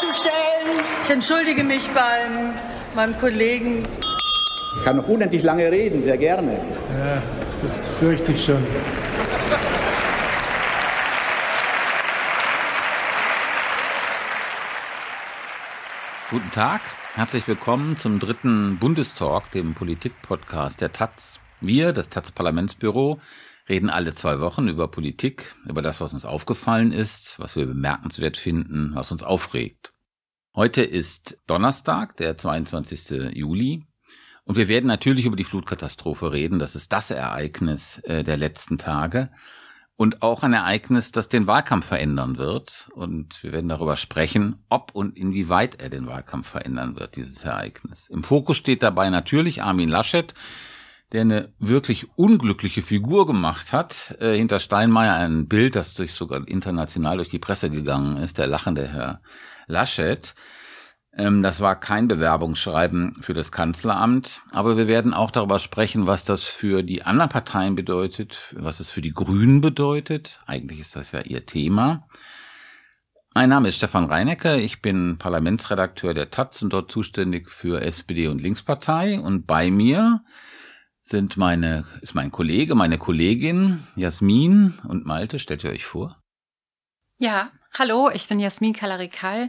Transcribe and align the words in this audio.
festzustellen. 0.00 0.84
Ich 1.04 1.10
entschuldige 1.10 1.64
mich 1.64 1.88
beim 1.90 2.54
meinem 2.94 3.18
Kollegen. 3.18 3.82
Ich 4.78 4.84
kann 4.84 4.96
noch 4.96 5.08
unendlich 5.08 5.42
lange 5.42 5.70
reden, 5.70 6.02
sehr 6.02 6.16
gerne. 6.16 6.52
Ja, 6.52 7.22
das 7.62 7.90
fürchte 7.90 8.32
ich 8.32 8.44
schon. 8.44 8.64
Guten 16.30 16.50
Tag, 16.52 16.80
herzlich 17.14 17.46
willkommen 17.48 17.96
zum 17.96 18.20
dritten 18.20 18.78
Bundestalk, 18.78 19.50
dem 19.50 19.74
Politikpodcast 19.74 20.80
der 20.80 20.92
Taz. 20.92 21.40
Wir, 21.60 21.92
das 21.92 22.08
Taz 22.08 22.30
Parlamentsbüro, 22.30 23.20
reden 23.70 23.88
alle 23.88 24.12
zwei 24.12 24.40
Wochen 24.40 24.68
über 24.68 24.88
Politik, 24.88 25.54
über 25.66 25.80
das, 25.80 26.00
was 26.00 26.12
uns 26.12 26.26
aufgefallen 26.26 26.92
ist, 26.92 27.38
was 27.38 27.56
wir 27.56 27.64
bemerkenswert 27.64 28.36
finden, 28.36 28.90
was 28.94 29.12
uns 29.12 29.22
aufregt. 29.22 29.92
Heute 30.54 30.82
ist 30.82 31.38
Donnerstag, 31.46 32.16
der 32.16 32.36
22. 32.36 33.32
Juli. 33.34 33.86
Und 34.44 34.56
wir 34.56 34.66
werden 34.66 34.88
natürlich 34.88 35.26
über 35.26 35.36
die 35.36 35.44
Flutkatastrophe 35.44 36.32
reden. 36.32 36.58
Das 36.58 36.74
ist 36.74 36.92
das 36.92 37.12
Ereignis 37.12 37.98
äh, 38.02 38.24
der 38.24 38.36
letzten 38.36 38.76
Tage 38.76 39.30
und 40.00 40.22
auch 40.22 40.42
ein 40.42 40.54
Ereignis, 40.54 41.12
das 41.12 41.28
den 41.28 41.46
Wahlkampf 41.46 41.84
verändern 41.84 42.38
wird. 42.38 42.88
Und 42.94 43.44
wir 43.44 43.52
werden 43.52 43.68
darüber 43.68 43.96
sprechen, 43.96 44.64
ob 44.70 44.92
und 44.94 45.14
inwieweit 45.14 45.80
er 45.82 45.90
den 45.90 46.06
Wahlkampf 46.06 46.48
verändern 46.48 46.98
wird, 46.98 47.16
dieses 47.16 47.44
Ereignis. 47.44 48.08
Im 48.08 48.24
Fokus 48.24 48.56
steht 48.56 48.82
dabei 48.82 49.10
natürlich 49.10 49.62
Armin 49.62 49.90
Laschet, 49.90 50.32
der 51.12 51.22
eine 51.22 51.52
wirklich 51.58 52.06
unglückliche 52.16 52.82
Figur 52.82 53.26
gemacht 53.26 53.72
hat. 53.72 54.16
Äh, 54.20 54.36
hinter 54.36 54.58
Steinmeier 54.58 55.14
ein 55.14 55.48
Bild, 55.48 55.76
das 55.76 55.94
durch 55.94 56.12
sogar 56.12 56.46
international 56.46 57.16
durch 57.16 57.28
die 57.28 57.38
Presse 57.38 57.70
gegangen 57.70 58.16
ist, 58.16 58.38
der 58.38 58.46
lachende 58.46 58.88
Herr 58.88 59.20
Laschet. 59.66 60.34
Ähm, 61.12 61.42
das 61.42 61.60
war 61.60 61.78
kein 61.78 62.06
Bewerbungsschreiben 62.06 63.16
für 63.20 63.34
das 63.34 63.50
Kanzleramt, 63.50 64.42
aber 64.52 64.76
wir 64.76 64.86
werden 64.86 65.12
auch 65.12 65.32
darüber 65.32 65.58
sprechen, 65.58 66.06
was 66.06 66.24
das 66.24 66.44
für 66.44 66.82
die 66.82 67.02
anderen 67.02 67.30
Parteien 67.30 67.74
bedeutet, 67.74 68.54
was 68.56 68.78
es 68.78 68.90
für 68.90 69.00
die 69.00 69.12
Grünen 69.12 69.60
bedeutet. 69.60 70.40
Eigentlich 70.46 70.80
ist 70.80 70.94
das 70.94 71.10
ja 71.12 71.20
ihr 71.20 71.46
Thema. 71.46 72.06
Mein 73.34 73.48
Name 73.48 73.68
ist 73.68 73.76
Stefan 73.76 74.06
Reinecke, 74.06 74.60
ich 74.60 74.82
bin 74.82 75.18
Parlamentsredakteur 75.18 76.14
der 76.14 76.30
Taz 76.30 76.62
und 76.62 76.72
dort 76.72 76.90
zuständig 76.90 77.48
für 77.48 77.80
SPD 77.80 78.28
und 78.28 78.42
Linkspartei 78.42 79.20
und 79.20 79.46
bei 79.46 79.70
mir 79.70 80.22
sind 81.02 81.36
meine, 81.36 81.84
ist 82.02 82.14
mein 82.14 82.30
Kollege, 82.30 82.74
meine 82.74 82.98
Kollegin 82.98 83.86
Jasmin 83.96 84.78
und 84.86 85.06
Malte. 85.06 85.38
Stellt 85.38 85.64
ihr 85.64 85.70
euch 85.70 85.84
vor? 85.84 86.20
Ja, 87.18 87.50
hallo, 87.78 88.10
ich 88.10 88.28
bin 88.28 88.40
Jasmin 88.40 88.72
Kalarikal 88.72 89.48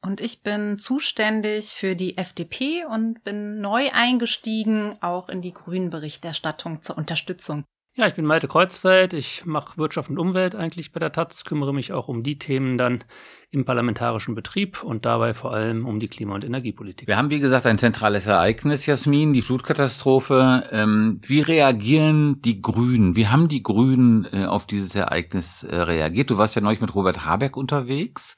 und 0.00 0.20
ich 0.20 0.42
bin 0.42 0.78
zuständig 0.78 1.66
für 1.66 1.96
die 1.96 2.16
FDP 2.16 2.84
und 2.84 3.24
bin 3.24 3.60
neu 3.60 3.90
eingestiegen, 3.92 5.00
auch 5.02 5.28
in 5.28 5.42
die 5.42 5.52
Grünen-Berichterstattung 5.52 6.82
zur 6.82 6.96
Unterstützung. 6.96 7.64
Ja, 7.98 8.06
ich 8.06 8.14
bin 8.14 8.26
Malte 8.26 8.46
Kreuzfeld. 8.46 9.12
Ich 9.12 9.44
mache 9.44 9.76
Wirtschaft 9.76 10.08
und 10.08 10.20
Umwelt 10.20 10.54
eigentlich 10.54 10.92
bei 10.92 11.00
der 11.00 11.10
Taz, 11.10 11.44
kümmere 11.44 11.74
mich 11.74 11.92
auch 11.92 12.06
um 12.06 12.22
die 12.22 12.38
Themen 12.38 12.78
dann 12.78 13.02
im 13.50 13.64
parlamentarischen 13.64 14.36
Betrieb 14.36 14.84
und 14.84 15.04
dabei 15.04 15.34
vor 15.34 15.52
allem 15.52 15.84
um 15.84 15.98
die 15.98 16.06
Klima- 16.06 16.36
und 16.36 16.44
Energiepolitik. 16.44 17.08
Wir 17.08 17.16
haben, 17.16 17.30
wie 17.30 17.40
gesagt, 17.40 17.66
ein 17.66 17.76
zentrales 17.76 18.28
Ereignis, 18.28 18.86
Jasmin, 18.86 19.32
die 19.32 19.42
Flutkatastrophe. 19.42 20.68
Ähm, 20.70 21.20
wie 21.26 21.40
reagieren 21.40 22.40
die 22.40 22.62
Grünen? 22.62 23.16
Wie 23.16 23.26
haben 23.26 23.48
die 23.48 23.64
Grünen 23.64 24.28
äh, 24.32 24.44
auf 24.44 24.68
dieses 24.68 24.94
Ereignis 24.94 25.64
äh, 25.64 25.74
reagiert? 25.74 26.30
Du 26.30 26.38
warst 26.38 26.54
ja 26.54 26.62
neulich 26.62 26.80
mit 26.80 26.94
Robert 26.94 27.24
Habeck 27.24 27.56
unterwegs. 27.56 28.36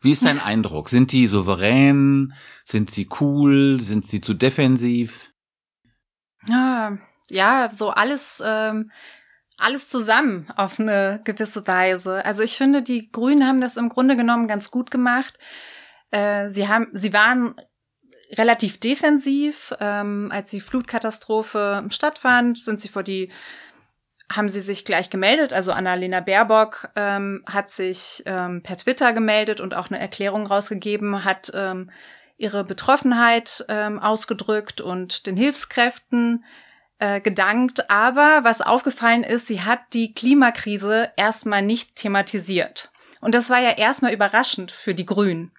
Wie 0.00 0.10
ist 0.10 0.24
dein 0.24 0.40
Eindruck? 0.40 0.88
Sind 0.88 1.12
die 1.12 1.28
souverän? 1.28 2.32
Sind 2.64 2.90
sie 2.90 3.08
cool? 3.20 3.80
Sind 3.80 4.04
sie 4.04 4.20
zu 4.20 4.34
defensiv? 4.34 5.32
Ja, 6.48 6.98
ja, 7.30 7.68
so 7.70 7.90
alles, 7.90 8.42
ähm, 8.44 8.90
alles 9.56 9.88
zusammen 9.88 10.48
auf 10.56 10.78
eine 10.78 11.20
gewisse 11.24 11.66
Weise. 11.66 12.24
Also 12.24 12.42
ich 12.42 12.56
finde, 12.56 12.82
die 12.82 13.10
Grünen 13.10 13.46
haben 13.46 13.60
das 13.60 13.76
im 13.76 13.88
Grunde 13.88 14.16
genommen 14.16 14.48
ganz 14.48 14.70
gut 14.70 14.90
gemacht. 14.90 15.38
Äh, 16.10 16.48
sie 16.48 16.68
haben, 16.68 16.88
sie 16.92 17.12
waren 17.12 17.60
relativ 18.32 18.78
defensiv, 18.78 19.74
ähm, 19.80 20.30
als 20.32 20.50
die 20.50 20.60
Flutkatastrophe 20.60 21.84
stattfand, 21.90 22.58
sind 22.58 22.80
sie 22.80 22.88
vor 22.88 23.02
die 23.02 23.30
haben 24.32 24.48
sie 24.48 24.60
sich 24.60 24.84
gleich 24.84 25.08
gemeldet. 25.10 25.52
Also 25.52 25.72
Annalena 25.72 26.20
Baerbock 26.20 26.88
ähm, 26.96 27.44
hat 27.46 27.68
sich 27.68 28.22
ähm, 28.26 28.62
per 28.62 28.76
Twitter 28.76 29.12
gemeldet 29.12 29.60
und 29.60 29.74
auch 29.74 29.88
eine 29.88 30.00
Erklärung 30.00 30.46
rausgegeben, 30.46 31.24
hat 31.24 31.52
ähm, 31.54 31.90
ihre 32.36 32.64
Betroffenheit 32.64 33.64
ähm, 33.68 33.98
ausgedrückt 34.00 34.80
und 34.80 35.26
den 35.26 35.36
Hilfskräften 35.36 36.44
äh, 36.98 37.20
gedankt. 37.20 37.90
Aber 37.90 38.40
was 38.42 38.62
aufgefallen 38.62 39.24
ist, 39.24 39.46
sie 39.46 39.62
hat 39.62 39.80
die 39.92 40.12
Klimakrise 40.12 41.10
erstmal 41.16 41.62
nicht 41.62 41.96
thematisiert. 41.96 42.90
Und 43.20 43.34
das 43.34 43.50
war 43.50 43.58
ja 43.58 43.70
erstmal 43.70 44.12
überraschend 44.12 44.70
für 44.70 44.94
die 44.94 45.06
Grünen. 45.06 45.52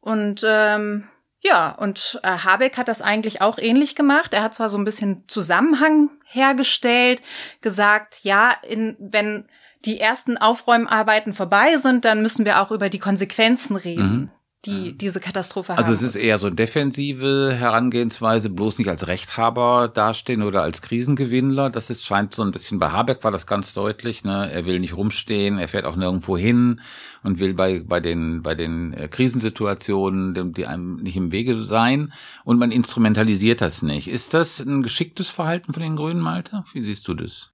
Und 0.00 0.42
ähm, 0.46 1.08
ja, 1.40 1.72
und 1.72 2.20
äh, 2.22 2.28
Habeck 2.28 2.76
hat 2.76 2.88
das 2.88 3.02
eigentlich 3.02 3.40
auch 3.40 3.58
ähnlich 3.58 3.94
gemacht. 3.94 4.32
Er 4.32 4.42
hat 4.42 4.54
zwar 4.54 4.68
so 4.68 4.78
ein 4.78 4.84
bisschen 4.84 5.24
Zusammenhang 5.28 6.10
hergestellt, 6.24 7.22
gesagt, 7.60 8.20
ja, 8.22 8.52
in, 8.62 8.96
wenn 8.98 9.48
die 9.84 9.98
ersten 9.98 10.36
Aufräumarbeiten 10.36 11.34
vorbei 11.34 11.76
sind, 11.76 12.04
dann 12.04 12.22
müssen 12.22 12.44
wir 12.44 12.60
auch 12.60 12.70
über 12.70 12.88
die 12.88 13.00
Konsequenzen 13.00 13.76
reden. 13.76 14.12
Mhm 14.12 14.30
die 14.66 14.96
diese 14.96 15.20
Katastrophe 15.20 15.72
also 15.72 15.84
haben. 15.84 15.92
Also 15.92 16.06
es 16.06 16.14
ist 16.14 16.22
eher 16.22 16.38
so 16.38 16.50
defensive 16.50 17.52
Herangehensweise, 17.54 18.50
bloß 18.50 18.78
nicht 18.78 18.88
als 18.88 19.08
Rechthaber 19.08 19.90
dastehen 19.92 20.42
oder 20.42 20.62
als 20.62 20.82
Krisengewinnler. 20.82 21.70
Das 21.70 21.90
ist, 21.90 22.04
scheint 22.04 22.34
so 22.34 22.42
ein 22.42 22.52
bisschen 22.52 22.78
bei 22.78 22.90
Habeck 22.90 23.24
war 23.24 23.30
das 23.30 23.46
ganz 23.46 23.74
deutlich. 23.74 24.24
Ne? 24.24 24.50
Er 24.50 24.64
will 24.66 24.78
nicht 24.80 24.96
rumstehen, 24.96 25.58
er 25.58 25.68
fährt 25.68 25.84
auch 25.84 25.96
nirgendwo 25.96 26.36
hin 26.36 26.80
und 27.22 27.38
will 27.40 27.54
bei, 27.54 27.80
bei 27.80 28.00
den, 28.00 28.42
bei 28.42 28.54
den 28.54 28.92
äh, 28.92 29.08
Krisensituationen, 29.08 30.52
die 30.52 30.66
einem 30.66 30.96
nicht 30.96 31.16
im 31.16 31.32
Wege 31.32 31.60
sein. 31.60 32.12
Und 32.44 32.58
man 32.58 32.72
instrumentalisiert 32.72 33.60
das 33.60 33.82
nicht. 33.82 34.08
Ist 34.08 34.34
das 34.34 34.60
ein 34.60 34.82
geschicktes 34.82 35.28
Verhalten 35.28 35.72
von 35.72 35.82
den 35.82 35.96
Grünen, 35.96 36.20
Malte? 36.20 36.64
Wie 36.72 36.82
siehst 36.82 37.06
du 37.08 37.14
das? 37.14 37.51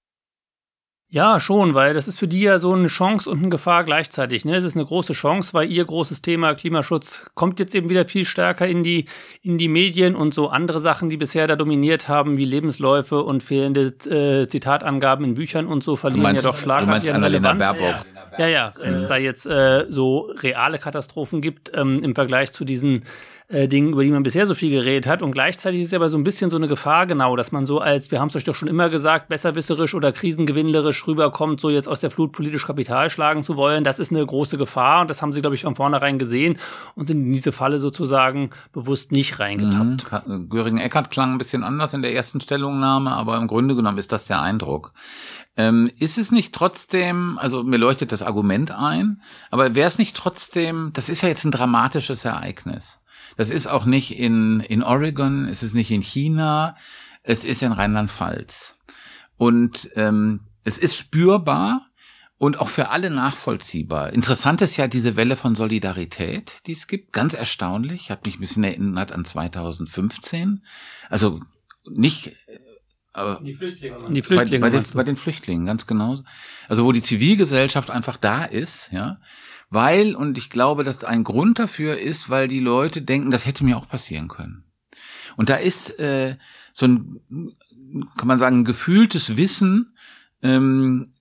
Ja, 1.11 1.41
schon, 1.41 1.73
weil 1.73 1.95
das 1.95 2.07
ist 2.07 2.19
für 2.19 2.29
die 2.29 2.43
ja 2.43 2.59
so 2.59 2.75
eine 2.75 2.89
Chance 2.89 3.31
und 3.31 3.39
eine 3.39 3.49
Gefahr 3.49 3.83
gleichzeitig. 3.85 4.45
Ne? 4.45 4.57
Es 4.57 4.65
ist 4.65 4.77
eine 4.77 4.85
große 4.85 5.15
Chance, 5.15 5.55
weil 5.55 5.71
ihr 5.71 5.83
großes 5.87 6.21
Thema 6.21 6.53
Klimaschutz 6.53 7.31
kommt 7.35 7.59
jetzt 7.61 7.75
eben 7.75 7.89
wieder 7.89 8.07
viel 8.07 8.27
stärker 8.27 8.67
in 8.67 8.83
die, 8.83 9.07
in 9.41 9.57
die 9.57 9.69
Medien 9.69 10.15
und 10.15 10.35
so 10.35 10.49
andere 10.51 10.81
Sachen, 10.81 11.09
die 11.09 11.17
bisher 11.17 11.47
da 11.47 11.57
dominiert 11.57 12.09
haben, 12.09 12.37
wie 12.37 12.45
Lebensläufe 12.45 13.23
und 13.23 13.43
fehlende 13.43 13.87
äh, 14.05 14.49
Zitatangaben 14.49 15.25
in 15.25 15.33
Büchern 15.33 15.65
und 15.65 15.83
so, 15.83 15.97
verlieren 15.97 16.25
meinst, 16.25 16.45
ja 16.45 16.51
doch 16.51 16.59
schlagartig 16.59 17.11
an 17.15 17.25
Relevanz. 17.25 17.59
Baerbock. 17.59 18.05
Ja, 18.37 18.47
ja, 18.47 18.73
wenn 18.79 18.93
es 18.93 19.07
da 19.07 19.17
jetzt 19.17 19.47
äh, 19.47 19.87
so 19.89 20.31
reale 20.43 20.79
Katastrophen 20.79 21.41
gibt 21.41 21.73
ähm, 21.75 22.03
im 22.05 22.15
Vergleich 22.15 22.53
zu 22.53 22.67
diesen 22.67 23.05
äh, 23.49 23.67
Dingen, 23.67 23.93
über 23.93 24.05
die 24.05 24.11
man 24.11 24.23
bisher 24.23 24.47
so 24.47 24.55
viel 24.55 24.71
geredet 24.71 25.07
hat. 25.07 25.23
Und 25.23 25.33
gleichzeitig 25.33 25.81
ist 25.81 25.89
es 25.89 25.95
aber 25.95 26.11
so 26.11 26.19
ein 26.19 26.25
bisschen 26.25 26.51
so 26.51 26.57
eine 26.57 26.69
Gefahr, 26.69 27.07
genau, 27.07 27.35
dass 27.35 27.51
man 27.51 27.65
so 27.65 27.79
als, 27.79 28.11
wir 28.11 28.21
haben 28.21 28.29
es 28.29 28.37
euch 28.37 28.45
doch 28.45 28.55
schon 28.55 28.69
immer 28.69 28.91
gesagt, 28.91 29.29
besserwisserisch 29.29 29.95
oder 29.95 30.13
krisengewinnlerisch 30.13 31.07
rüberkommt, 31.07 31.61
so 31.61 31.71
jetzt 31.71 31.89
aus 31.89 32.01
der 32.01 32.11
Flut 32.11 32.33
politisch 32.33 32.67
Kapital 32.67 33.09
schlagen 33.09 33.43
zu 33.43 33.57
wollen. 33.57 33.85
Das 33.85 33.99
ist 33.99 34.13
eine 34.13 34.25
große 34.25 34.59
Gefahr 34.59 35.01
und 35.01 35.09
das 35.09 35.23
haben 35.23 35.33
sie, 35.33 35.41
glaube 35.41 35.57
ich, 35.57 35.63
von 35.63 35.75
vornherein 35.75 36.19
gesehen 36.19 36.59
und 36.95 37.07
sind 37.07 37.25
in 37.25 37.33
diese 37.33 37.53
Falle 37.53 37.79
sozusagen 37.79 38.51
bewusst 38.73 39.13
nicht 39.13 39.41
reingetappt. 39.41 40.29
Mhm. 40.29 40.51
Göring-Eckert 40.51 41.11
klang 41.11 41.33
ein 41.33 41.39
bisschen 41.39 41.65
anders 41.65 41.95
in 41.95 42.03
der 42.03 42.15
ersten 42.15 42.43
Stellungnahme, 42.43 43.13
aber 43.13 43.39
im 43.39 43.47
Grunde 43.47 43.75
genommen 43.75 43.97
ist 43.99 44.13
das 44.13 44.27
der 44.27 44.43
Eindruck. 44.43 44.93
Ähm, 45.57 45.91
ist 45.99 46.19
es 46.19 46.31
nicht 46.31 46.55
trotzdem, 46.55 47.39
also 47.41 47.65
mir 47.65 47.79
leuchtet 47.79 48.13
das 48.13 48.23
Argument 48.23 48.73
ein, 48.73 49.23
aber 49.51 49.75
wäre 49.75 49.89
es 49.89 49.99
nicht 49.99 50.15
trotzdem, 50.15 50.91
das 50.93 51.09
ist 51.09 51.23
ja 51.23 51.29
jetzt 51.31 51.45
ein 51.45 51.51
dramatisches 51.51 52.27
Ereignis. 52.27 53.01
Das 53.37 53.51
ist 53.51 53.67
auch 53.67 53.85
nicht 53.85 54.19
in, 54.19 54.61
in 54.61 54.83
Oregon, 54.83 55.47
es 55.47 55.63
ist 55.63 55.75
nicht 55.75 55.91
in 55.91 56.03
China, 56.03 56.77
es 57.23 57.45
ist 57.45 57.63
in 57.63 57.73
Rheinland-Pfalz. 57.73 58.75
Und 59.37 59.91
ähm, 59.95 60.41
es 60.65 60.79
ist 60.79 60.97
spürbar 60.97 61.87
und 62.39 62.61
auch 62.61 62.69
für 62.69 62.89
alle 62.91 63.11
nachvollziehbar. 63.11 64.13
Interessant 64.13 64.63
ist 64.63 64.77
ja 64.77 64.89
diese 64.89 65.17
Welle 65.17 65.37
von 65.37 65.55
Solidarität, 65.55 66.59
die 66.67 66.73
es 66.73 66.87
gibt. 66.87 67.13
Ganz 67.13 67.35
erstaunlich. 67.35 68.03
Ich 68.03 68.11
habe 68.11 68.23
mich 68.25 68.37
ein 68.37 68.41
bisschen 68.41 68.65
erinnert 68.65 69.13
an 69.13 69.25
2015. 69.25 70.65
Also 71.09 71.41
nicht 71.91 72.37
aber 73.19 73.41
die 73.43 73.55
Flüchtlinge. 73.55 73.97
Die 74.11 74.23
Flüchtlinge 74.23 74.61
bei, 74.61 74.71
bei, 74.71 74.79
den, 74.79 74.93
bei 74.95 75.05
den 75.05 75.17
Flüchtlingen, 75.17 75.67
ganz 75.67 75.87
genau. 75.87 76.21
Also 76.69 76.85
wo 76.85 76.93
die 76.93 77.03
Zivilgesellschaft 77.03 77.91
einfach 77.91 78.17
da 78.17 78.45
ist, 78.45 78.91
ja. 78.93 79.19
Weil, 79.71 80.15
und 80.15 80.39
ich 80.39 80.49
glaube, 80.49 80.83
dass 80.85 81.05
ein 81.05 81.25
Grund 81.25 81.59
dafür 81.59 81.99
ist, 81.99 82.31
weil 82.31 82.49
die 82.49 82.61
Leute 82.61 83.03
denken, 83.03 83.31
das 83.31 83.45
hätte 83.45 83.65
mir 83.65 83.77
auch 83.77 83.89
passieren 83.89 84.29
können. 84.29 84.65
Und 85.37 85.51
da 85.51 85.57
ist 85.57 85.99
äh, 85.99 86.37
so 86.73 86.87
ein, 86.87 87.21
kann 88.17 88.29
man 88.29 88.39
sagen, 88.39 88.65
gefühltes 88.65 89.37
Wissen, 89.37 89.95
ähm, 90.43 91.13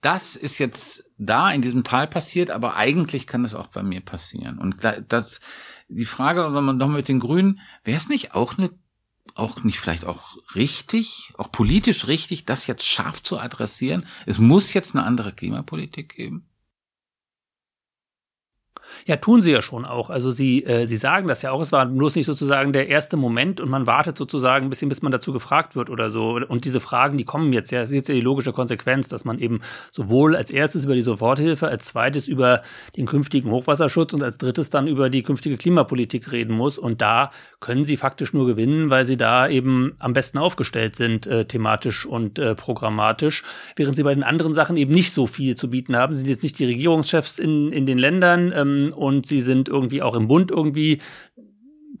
das 0.00 0.34
ist 0.34 0.58
jetzt 0.58 1.04
da 1.16 1.50
in 1.50 1.62
diesem 1.62 1.84
Tal 1.84 2.08
passiert, 2.08 2.50
aber 2.50 2.76
eigentlich 2.76 3.26
kann 3.26 3.44
das 3.44 3.54
auch 3.54 3.68
bei 3.68 3.82
mir 3.82 4.00
passieren. 4.00 4.58
Und 4.58 4.78
das, 5.08 5.40
die 5.88 6.04
Frage, 6.04 6.52
wenn 6.52 6.64
man 6.64 6.76
noch 6.76 6.88
mit 6.88 7.08
den 7.08 7.20
Grünen, 7.20 7.60
wäre 7.84 7.98
es 7.98 8.08
nicht 8.08 8.34
auch 8.34 8.58
eine, 8.58 8.70
auch 9.34 9.62
nicht 9.62 9.78
vielleicht 9.78 10.04
auch 10.04 10.36
richtig, 10.54 11.32
auch 11.38 11.52
politisch 11.52 12.08
richtig, 12.08 12.44
das 12.46 12.66
jetzt 12.66 12.84
scharf 12.84 13.22
zu 13.22 13.38
adressieren? 13.38 14.04
Es 14.26 14.38
muss 14.38 14.72
jetzt 14.72 14.96
eine 14.96 15.04
andere 15.04 15.32
Klimapolitik 15.32 16.16
geben. 16.16 16.48
Ja, 19.06 19.16
tun 19.16 19.40
sie 19.40 19.52
ja 19.52 19.62
schon 19.62 19.84
auch. 19.84 20.10
Also 20.10 20.30
sie, 20.30 20.64
äh, 20.64 20.86
sie 20.86 20.96
sagen 20.96 21.28
das 21.28 21.42
ja 21.42 21.50
auch. 21.50 21.60
Es 21.60 21.72
war 21.72 21.86
bloß 21.86 22.16
nicht 22.16 22.26
sozusagen 22.26 22.72
der 22.72 22.88
erste 22.88 23.16
Moment 23.16 23.60
und 23.60 23.68
man 23.68 23.86
wartet 23.86 24.16
sozusagen 24.16 24.66
ein 24.66 24.70
bisschen, 24.70 24.88
bis 24.88 25.02
man 25.02 25.12
dazu 25.12 25.32
gefragt 25.32 25.76
wird 25.76 25.90
oder 25.90 26.10
so. 26.10 26.40
Und 26.48 26.64
diese 26.64 26.80
Fragen, 26.80 27.16
die 27.16 27.24
kommen 27.24 27.52
jetzt 27.52 27.72
ja. 27.72 27.80
Das 27.80 27.90
ist 27.90 27.96
jetzt 27.96 28.08
ja 28.08 28.14
die 28.14 28.20
logische 28.20 28.52
Konsequenz, 28.52 29.08
dass 29.08 29.24
man 29.24 29.38
eben 29.38 29.60
sowohl 29.90 30.36
als 30.36 30.50
erstes 30.50 30.84
über 30.84 30.94
die 30.94 31.02
Soforthilfe, 31.02 31.68
als 31.68 31.86
zweites 31.86 32.28
über 32.28 32.62
den 32.96 33.06
künftigen 33.06 33.50
Hochwasserschutz 33.50 34.12
und 34.12 34.22
als 34.22 34.38
drittes 34.38 34.70
dann 34.70 34.86
über 34.86 35.10
die 35.10 35.22
künftige 35.22 35.56
Klimapolitik 35.56 36.32
reden 36.32 36.56
muss. 36.56 36.78
Und 36.78 37.02
da 37.02 37.30
können 37.60 37.84
sie 37.84 37.96
faktisch 37.96 38.32
nur 38.32 38.46
gewinnen, 38.46 38.90
weil 38.90 39.04
sie 39.04 39.16
da 39.16 39.48
eben 39.48 39.94
am 39.98 40.12
besten 40.12 40.38
aufgestellt 40.38 40.96
sind, 40.96 41.26
äh, 41.26 41.44
thematisch 41.44 42.06
und 42.06 42.38
äh, 42.38 42.54
programmatisch. 42.54 43.42
Während 43.76 43.96
sie 43.96 44.02
bei 44.02 44.14
den 44.14 44.24
anderen 44.24 44.52
Sachen 44.52 44.76
eben 44.76 44.92
nicht 44.92 45.12
so 45.12 45.26
viel 45.26 45.56
zu 45.56 45.70
bieten 45.70 45.96
haben. 45.96 46.12
Sie 46.12 46.20
sind 46.20 46.28
jetzt 46.28 46.42
nicht 46.42 46.58
die 46.58 46.66
Regierungschefs 46.66 47.38
in, 47.38 47.72
in 47.72 47.86
den 47.86 47.98
Ländern. 47.98 48.52
Ähm, 48.54 48.81
und 48.90 49.26
sie 49.26 49.40
sind 49.40 49.68
irgendwie 49.68 50.02
auch 50.02 50.14
im 50.14 50.28
Bund 50.28 50.50
irgendwie, 50.50 51.00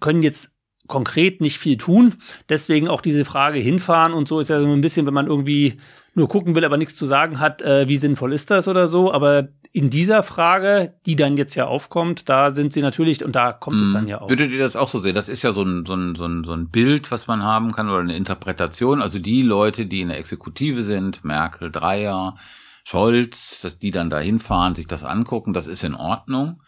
können 0.00 0.22
jetzt 0.22 0.50
konkret 0.88 1.40
nicht 1.40 1.58
viel 1.58 1.76
tun. 1.76 2.14
Deswegen 2.48 2.88
auch 2.88 3.00
diese 3.00 3.24
Frage 3.24 3.58
hinfahren 3.58 4.12
und 4.12 4.28
so 4.28 4.40
ist 4.40 4.48
ja 4.48 4.60
so 4.60 4.66
ein 4.66 4.80
bisschen, 4.80 5.06
wenn 5.06 5.14
man 5.14 5.26
irgendwie 5.26 5.78
nur 6.14 6.28
gucken 6.28 6.54
will, 6.54 6.64
aber 6.64 6.76
nichts 6.76 6.96
zu 6.96 7.06
sagen 7.06 7.40
hat, 7.40 7.62
äh, 7.62 7.88
wie 7.88 7.96
sinnvoll 7.96 8.32
ist 8.32 8.50
das 8.50 8.68
oder 8.68 8.86
so. 8.88 9.12
Aber 9.12 9.48
in 9.72 9.88
dieser 9.88 10.22
Frage, 10.22 10.94
die 11.06 11.16
dann 11.16 11.38
jetzt 11.38 11.54
ja 11.54 11.66
aufkommt, 11.66 12.28
da 12.28 12.50
sind 12.50 12.74
sie 12.74 12.82
natürlich, 12.82 13.24
und 13.24 13.34
da 13.34 13.52
kommt 13.52 13.78
mm. 13.78 13.82
es 13.82 13.88
mhm. 13.88 13.92
dann 13.94 14.08
ja 14.08 14.20
auch. 14.20 14.28
Würdet 14.28 14.50
ihr 14.50 14.58
das 14.58 14.76
auch 14.76 14.88
so 14.88 14.98
sehen? 14.98 15.14
Das 15.14 15.30
ist 15.30 15.42
ja 15.42 15.52
so 15.52 15.62
ein, 15.62 15.86
so, 15.86 15.94
ein, 15.94 16.14
so, 16.14 16.26
ein, 16.26 16.44
so 16.44 16.52
ein 16.52 16.68
Bild, 16.68 17.10
was 17.10 17.26
man 17.26 17.42
haben 17.42 17.72
kann, 17.72 17.88
oder 17.88 18.00
eine 18.00 18.14
Interpretation. 18.14 19.00
Also 19.00 19.18
die 19.18 19.40
Leute, 19.40 19.86
die 19.86 20.02
in 20.02 20.08
der 20.08 20.18
Exekutive 20.18 20.82
sind, 20.82 21.24
Merkel, 21.24 21.70
Dreier, 21.70 22.36
Scholz, 22.84 23.60
dass 23.62 23.78
die 23.78 23.92
dann 23.92 24.10
da 24.10 24.18
hinfahren, 24.18 24.74
sich 24.74 24.86
das 24.86 25.04
angucken, 25.04 25.54
das 25.54 25.66
ist 25.66 25.84
in 25.84 25.94
Ordnung 25.94 26.61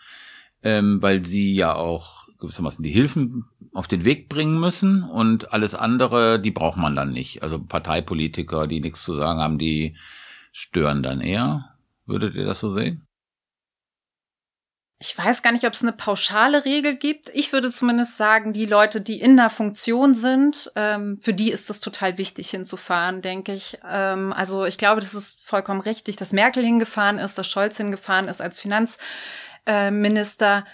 ähm, 0.65 1.01
weil 1.01 1.25
sie 1.25 1.55
ja 1.55 1.75
auch 1.75 2.27
gewissermaßen 2.41 2.83
die 2.83 2.91
Hilfen 2.91 3.45
auf 3.73 3.87
den 3.87 4.05
Weg 4.05 4.29
bringen 4.29 4.59
müssen 4.59 5.03
und 5.03 5.53
alles 5.53 5.75
andere, 5.75 6.41
die 6.41 6.51
braucht 6.51 6.77
man 6.77 6.97
dann 6.97 7.11
nicht. 7.11 7.43
Also 7.43 7.63
Parteipolitiker, 7.63 8.67
die 8.67 8.81
nichts 8.81 9.05
zu 9.05 9.15
sagen 9.15 9.41
haben, 9.41 9.59
die 9.59 9.97
stören 10.53 11.03
dann 11.03 11.21
eher. 11.21 11.71
Würdet 12.07 12.35
ihr 12.35 12.45
das 12.45 12.61
so 12.61 12.73
sehen? 12.73 13.07
Ich 15.01 15.19
weiß 15.19 15.43
gar 15.43 15.53
nicht, 15.53 15.67
ob 15.67 15.73
es 15.73 15.83
eine 15.83 15.93
pauschale 15.93 16.65
Regel 16.65 16.97
gibt. 16.97 17.31
Ich 17.35 17.53
würde 17.53 17.71
zumindest 17.71 18.17
sagen, 18.17 18.53
die 18.53 18.65
Leute, 18.65 19.01
die 19.01 19.21
in 19.21 19.37
der 19.37 19.51
Funktion 19.51 20.15
sind, 20.15 20.71
ähm, 20.77 21.19
für 21.21 21.35
die 21.35 21.51
ist 21.51 21.69
es 21.69 21.81
total 21.81 22.17
wichtig 22.17 22.49
hinzufahren, 22.51 23.21
denke 23.21 23.53
ich. 23.53 23.79
Ähm, 23.87 24.33
also 24.33 24.65
ich 24.65 24.79
glaube, 24.79 25.01
das 25.01 25.15
ist 25.15 25.41
vollkommen 25.43 25.81
richtig, 25.81 26.17
dass 26.17 26.33
Merkel 26.33 26.65
hingefahren 26.65 27.19
ist, 27.19 27.37
dass 27.37 27.49
Scholz 27.49 27.77
hingefahren 27.77 28.29
ist 28.29 28.41
als 28.41 28.61
Finanz 28.61 28.99
Minister, 29.91 30.65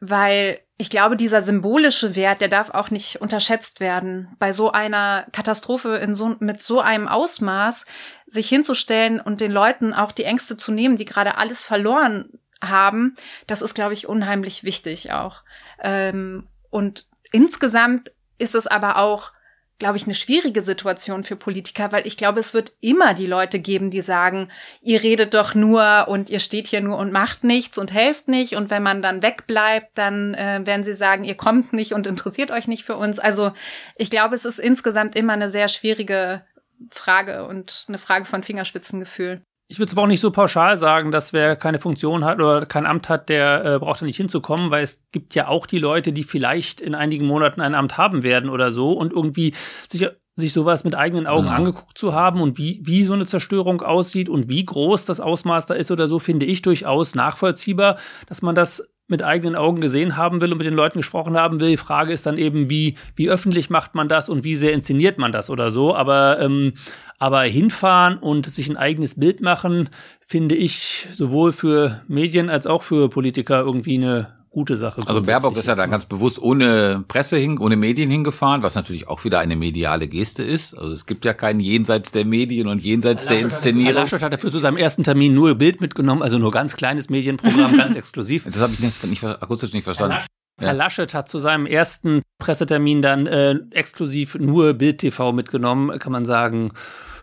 weil 0.00 0.60
ich 0.80 0.90
glaube, 0.90 1.16
dieser 1.16 1.42
symbolische 1.42 2.14
Wert, 2.14 2.40
der 2.40 2.48
darf 2.48 2.70
auch 2.70 2.90
nicht 2.90 3.20
unterschätzt 3.20 3.80
werden. 3.80 4.36
Bei 4.38 4.52
so 4.52 4.70
einer 4.70 5.26
Katastrophe 5.32 5.96
in 5.96 6.14
so, 6.14 6.36
mit 6.38 6.62
so 6.62 6.80
einem 6.80 7.08
Ausmaß 7.08 7.84
sich 8.26 8.48
hinzustellen 8.48 9.20
und 9.20 9.40
den 9.40 9.50
Leuten 9.50 9.92
auch 9.92 10.12
die 10.12 10.22
Ängste 10.22 10.56
zu 10.56 10.70
nehmen, 10.70 10.94
die 10.94 11.04
gerade 11.04 11.36
alles 11.36 11.66
verloren 11.66 12.38
haben, 12.62 13.14
das 13.46 13.60
ist, 13.60 13.74
glaube 13.74 13.92
ich, 13.92 14.08
unheimlich 14.08 14.62
wichtig 14.62 15.12
auch. 15.12 15.42
Ähm, 15.80 16.46
und 16.70 17.06
insgesamt 17.32 18.12
ist 18.38 18.54
es 18.54 18.66
aber 18.66 18.98
auch 18.98 19.32
glaube 19.78 19.96
ich, 19.96 20.04
eine 20.04 20.14
schwierige 20.14 20.60
Situation 20.60 21.22
für 21.22 21.36
Politiker, 21.36 21.92
weil 21.92 22.06
ich 22.06 22.16
glaube, 22.16 22.40
es 22.40 22.52
wird 22.52 22.72
immer 22.80 23.14
die 23.14 23.26
Leute 23.26 23.60
geben, 23.60 23.90
die 23.90 24.00
sagen, 24.00 24.50
ihr 24.82 25.02
redet 25.02 25.34
doch 25.34 25.54
nur 25.54 26.06
und 26.08 26.30
ihr 26.30 26.40
steht 26.40 26.66
hier 26.66 26.80
nur 26.80 26.98
und 26.98 27.12
macht 27.12 27.44
nichts 27.44 27.78
und 27.78 27.92
helft 27.92 28.26
nicht. 28.26 28.56
Und 28.56 28.70
wenn 28.70 28.82
man 28.82 29.02
dann 29.02 29.22
wegbleibt, 29.22 29.96
dann 29.96 30.34
äh, 30.34 30.60
werden 30.64 30.82
sie 30.82 30.94
sagen, 30.94 31.24
ihr 31.24 31.36
kommt 31.36 31.72
nicht 31.72 31.92
und 31.92 32.06
interessiert 32.06 32.50
euch 32.50 32.66
nicht 32.66 32.84
für 32.84 32.96
uns. 32.96 33.18
Also 33.20 33.52
ich 33.96 34.10
glaube, 34.10 34.34
es 34.34 34.44
ist 34.44 34.58
insgesamt 34.58 35.14
immer 35.14 35.34
eine 35.34 35.50
sehr 35.50 35.68
schwierige 35.68 36.44
Frage 36.90 37.46
und 37.46 37.84
eine 37.88 37.98
Frage 37.98 38.24
von 38.24 38.42
Fingerspitzengefühl. 38.42 39.42
Ich 39.70 39.78
würde 39.78 39.88
es 39.88 39.94
aber 39.94 40.02
auch 40.02 40.08
nicht 40.08 40.20
so 40.20 40.30
pauschal 40.30 40.78
sagen, 40.78 41.10
dass 41.10 41.34
wer 41.34 41.54
keine 41.54 41.78
Funktion 41.78 42.24
hat 42.24 42.38
oder 42.38 42.64
kein 42.64 42.86
Amt 42.86 43.10
hat, 43.10 43.28
der 43.28 43.64
äh, 43.64 43.78
braucht 43.78 44.00
da 44.00 44.06
nicht 44.06 44.16
hinzukommen, 44.16 44.70
weil 44.70 44.82
es 44.82 45.02
gibt 45.12 45.34
ja 45.34 45.48
auch 45.48 45.66
die 45.66 45.78
Leute, 45.78 46.12
die 46.14 46.24
vielleicht 46.24 46.80
in 46.80 46.94
einigen 46.94 47.26
Monaten 47.26 47.60
ein 47.60 47.74
Amt 47.74 47.98
haben 47.98 48.22
werden 48.22 48.48
oder 48.48 48.72
so 48.72 48.92
und 48.92 49.12
irgendwie 49.12 49.54
sich 49.86 50.08
sich 50.38 50.52
sowas 50.52 50.84
mit 50.84 50.94
eigenen 50.94 51.26
Augen 51.26 51.46
ja. 51.48 51.54
angeguckt 51.54 51.98
zu 51.98 52.14
haben 52.14 52.40
und 52.40 52.58
wie, 52.58 52.80
wie 52.84 53.02
so 53.02 53.12
eine 53.12 53.26
Zerstörung 53.26 53.82
aussieht 53.82 54.28
und 54.28 54.48
wie 54.48 54.64
groß 54.64 55.04
das 55.04 55.18
Ausmaß 55.18 55.66
da 55.66 55.74
ist 55.74 55.90
oder 55.90 56.06
so, 56.06 56.20
finde 56.20 56.46
ich 56.46 56.62
durchaus 56.62 57.16
nachvollziehbar, 57.16 57.98
dass 58.28 58.40
man 58.40 58.54
das 58.54 58.88
mit 59.08 59.22
eigenen 59.22 59.56
Augen 59.56 59.80
gesehen 59.80 60.16
haben 60.16 60.40
will 60.40 60.52
und 60.52 60.58
mit 60.58 60.66
den 60.66 60.74
Leuten 60.74 61.00
gesprochen 61.00 61.36
haben 61.36 61.58
will. 61.60 61.70
Die 61.70 61.76
Frage 61.76 62.12
ist 62.12 62.26
dann 62.26 62.36
eben, 62.36 62.70
wie, 62.70 62.96
wie 63.16 63.30
öffentlich 63.30 63.70
macht 63.70 63.94
man 63.94 64.06
das 64.06 64.28
und 64.28 64.44
wie 64.44 64.54
sehr 64.54 64.74
inszeniert 64.74 65.18
man 65.18 65.32
das 65.32 65.50
oder 65.50 65.70
so. 65.70 65.96
Aber, 65.96 66.38
ähm, 66.40 66.74
aber 67.18 67.42
hinfahren 67.42 68.18
und 68.18 68.46
sich 68.46 68.68
ein 68.68 68.76
eigenes 68.76 69.16
Bild 69.16 69.40
machen, 69.40 69.88
finde 70.24 70.54
ich 70.54 71.06
sowohl 71.12 71.52
für 71.52 72.02
Medien 72.08 72.48
als 72.48 72.66
auch 72.66 72.82
für 72.82 73.08
Politiker 73.08 73.60
irgendwie 73.60 73.96
eine 73.96 74.38
gute 74.50 74.76
Sache. 74.76 75.02
Also 75.06 75.22
Baerbock 75.22 75.56
ist 75.56 75.66
ja 75.66 75.74
da 75.74 75.86
ganz 75.86 76.06
bewusst 76.06 76.40
ohne 76.40 77.04
Presse 77.06 77.36
hin, 77.36 77.58
ohne 77.58 77.76
Medien 77.76 78.10
hingefahren, 78.10 78.62
was 78.62 78.74
natürlich 78.74 79.06
auch 79.06 79.24
wieder 79.24 79.40
eine 79.40 79.56
mediale 79.56 80.08
Geste 80.08 80.42
ist. 80.42 80.76
Also 80.76 80.92
es 80.94 81.06
gibt 81.06 81.24
ja 81.24 81.34
keinen 81.34 81.60
jenseits 81.60 82.10
der 82.12 82.24
Medien 82.24 82.66
und 82.66 82.80
jenseits 82.80 83.26
der 83.26 83.40
Inszenierung. 83.40 83.94
Herr 83.94 84.02
Laschet 84.02 84.22
hat 84.22 84.32
dafür 84.32 84.50
zu 84.50 84.58
seinem 84.58 84.76
ersten 84.76 85.02
Termin 85.02 85.34
nur 85.34 85.54
Bild 85.54 85.80
mitgenommen, 85.80 86.22
also 86.22 86.38
nur 86.38 86.50
ganz 86.50 86.76
kleines 86.76 87.10
Medienprogramm, 87.10 87.76
ganz 87.76 87.96
exklusiv. 87.96 88.44
Das 88.44 88.58
habe 88.58 88.72
ich 88.72 88.80
nicht, 88.80 89.04
nicht, 89.04 89.24
akustisch 89.24 89.72
nicht 89.72 89.84
verstanden. 89.84 90.18
Herr 90.60 90.74
Laschet, 90.74 91.12
hat 91.14 91.28
zu 91.28 91.38
seinem 91.38 91.66
ersten 91.66 92.22
Pressetermin 92.38 93.02
dann 93.02 93.26
äh, 93.26 93.56
exklusiv 93.70 94.34
nur 94.36 94.74
Bild 94.74 94.98
TV 94.98 95.32
mitgenommen, 95.32 95.98
kann 95.98 96.12
man 96.12 96.24
sagen, 96.24 96.72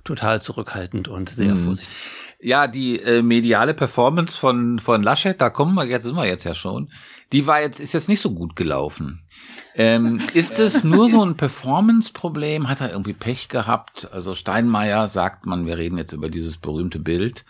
total 0.03 0.41
zurückhaltend 0.41 1.07
und 1.07 1.29
sehr 1.29 1.55
mhm. 1.55 1.57
vorsichtig. 1.57 1.95
Ja, 2.39 2.67
die 2.67 2.99
äh, 2.99 3.21
mediale 3.21 3.73
Performance 3.73 4.37
von 4.37 4.79
von 4.79 5.01
Laschet, 5.01 5.39
da 5.39 5.49
kommen 5.49 5.73
wir 5.73 5.85
jetzt 5.85 6.03
sind 6.03 6.15
wir 6.15 6.27
jetzt 6.27 6.43
ja 6.43 6.53
schon. 6.53 6.89
Die 7.31 7.47
war 7.47 7.61
jetzt 7.61 7.79
ist 7.79 7.93
jetzt 7.93 8.09
nicht 8.09 8.21
so 8.21 8.31
gut 8.31 8.55
gelaufen. 8.55 9.25
Ähm, 9.73 10.19
ist 10.33 10.59
es 10.59 10.83
nur 10.83 11.09
so 11.09 11.25
ein 11.25 11.35
Performance-Problem? 11.35 12.69
Hat 12.69 12.81
er 12.81 12.91
irgendwie 12.91 13.13
Pech 13.13 13.49
gehabt? 13.49 14.09
Also 14.11 14.35
Steinmeier 14.35 15.07
sagt 15.07 15.45
man, 15.45 15.65
wir 15.65 15.77
reden 15.77 15.97
jetzt 15.97 16.13
über 16.13 16.29
dieses 16.29 16.57
berühmte 16.57 16.99
Bild. 16.99 17.45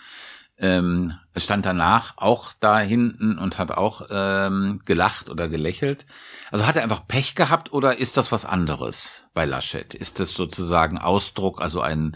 Ähm, 0.58 1.14
stand 1.36 1.66
danach 1.66 2.14
auch 2.18 2.54
da 2.60 2.80
hinten 2.80 3.38
und 3.38 3.58
hat 3.58 3.72
auch 3.72 4.08
ähm, 4.10 4.82
gelacht 4.86 5.30
oder 5.30 5.50
gelächelt. 5.50 6.06
Also 6.50 6.66
hat 6.66 6.78
er 6.78 6.84
einfach 6.84 7.08
Pech 7.08 7.36
gehabt 7.36 7.74
oder 7.74 7.98
ist 7.98 8.16
das 8.16 8.32
was 8.32 8.46
anderes 8.46 9.28
bei 9.34 9.46
Laschet? 9.46 9.94
Ist 9.94 10.20
das 10.20 10.34
sozusagen 10.34 10.98
Ausdruck, 10.98 11.62
also 11.62 11.82
ein 11.82 12.16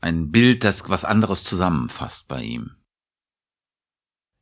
ein 0.00 0.30
Bild, 0.30 0.64
das 0.64 0.88
was 0.88 1.04
anderes 1.04 1.44
zusammenfasst 1.44 2.28
bei 2.28 2.42
ihm. 2.42 2.76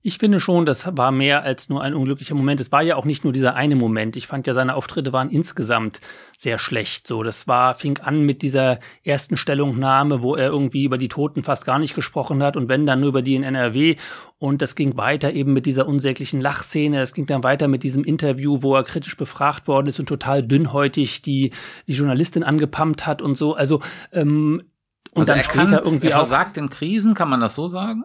Ich 0.07 0.19
finde 0.19 0.39
schon, 0.39 0.67
das 0.67 0.87
war 0.99 1.13
mehr 1.13 1.45
als 1.45 1.71
nur 1.71 1.81
ein 1.81 1.95
unglücklicher 1.95 2.35
Moment. 2.35 2.61
Es 2.61 2.71
war 2.71 2.83
ja 2.83 2.97
auch 2.97 3.07
nicht 3.07 3.25
nur 3.25 3.33
dieser 3.33 3.55
eine 3.55 3.75
Moment. 3.75 4.17
Ich 4.17 4.27
fand 4.27 4.47
ja, 4.47 4.53
seine 4.53 4.75
Auftritte 4.75 5.15
waren 5.15 5.31
insgesamt 5.31 6.01
sehr 6.37 6.59
schlecht. 6.59 7.07
So, 7.07 7.23
das 7.23 7.49
war, 7.49 7.75
fing 7.75 7.97
an 8.01 8.21
mit 8.21 8.43
dieser 8.43 8.81
ersten 9.03 9.39
Stellungnahme, 9.39 10.21
wo 10.21 10.35
er 10.35 10.49
irgendwie 10.51 10.85
über 10.85 10.99
die 10.99 11.09
Toten 11.09 11.43
fast 11.43 11.65
gar 11.65 11.79
nicht 11.79 11.95
gesprochen 11.95 12.43
hat 12.43 12.59
und 12.59 12.69
wenn 12.69 12.85
dann 12.85 13.01
nur 13.01 13.09
über 13.09 13.23
die 13.23 13.35
in 13.35 13.45
NRW. 13.45 13.97
Und 14.37 14.61
das 14.61 14.75
ging 14.75 14.99
weiter 14.99 15.33
eben 15.33 15.55
mit 15.55 15.65
dieser 15.65 15.89
unsäglichen 15.89 16.43
Lachszene. 16.43 17.01
Es 17.01 17.15
ging 17.15 17.25
dann 17.25 17.43
weiter 17.43 17.67
mit 17.67 17.83
diesem 17.83 18.05
Interview, 18.05 18.59
wo 18.61 18.77
er 18.77 18.85
kritisch 18.85 19.17
befragt 19.17 19.69
worden 19.69 19.87
ist 19.87 20.01
und 20.01 20.07
total 20.07 20.43
dünnhäutig 20.43 21.23
die, 21.23 21.51
die 21.89 21.95
Journalistin 21.95 22.45
angepumpt 22.45 23.07
hat 23.07 23.23
und 23.23 23.39
so. 23.39 23.55
Also, 23.55 23.81
ähm, 24.13 24.65
und 25.13 25.21
also 25.21 25.29
dann 25.29 25.39
er 25.39 25.45
später 25.45 25.77
kann, 25.77 25.85
irgendwie 25.85 26.09
er 26.09 26.19
versagt 26.19 26.59
in 26.59 26.69
Krisen, 26.69 27.15
kann 27.15 27.31
man 27.31 27.41
das 27.41 27.55
so 27.55 27.69
sagen? 27.69 28.05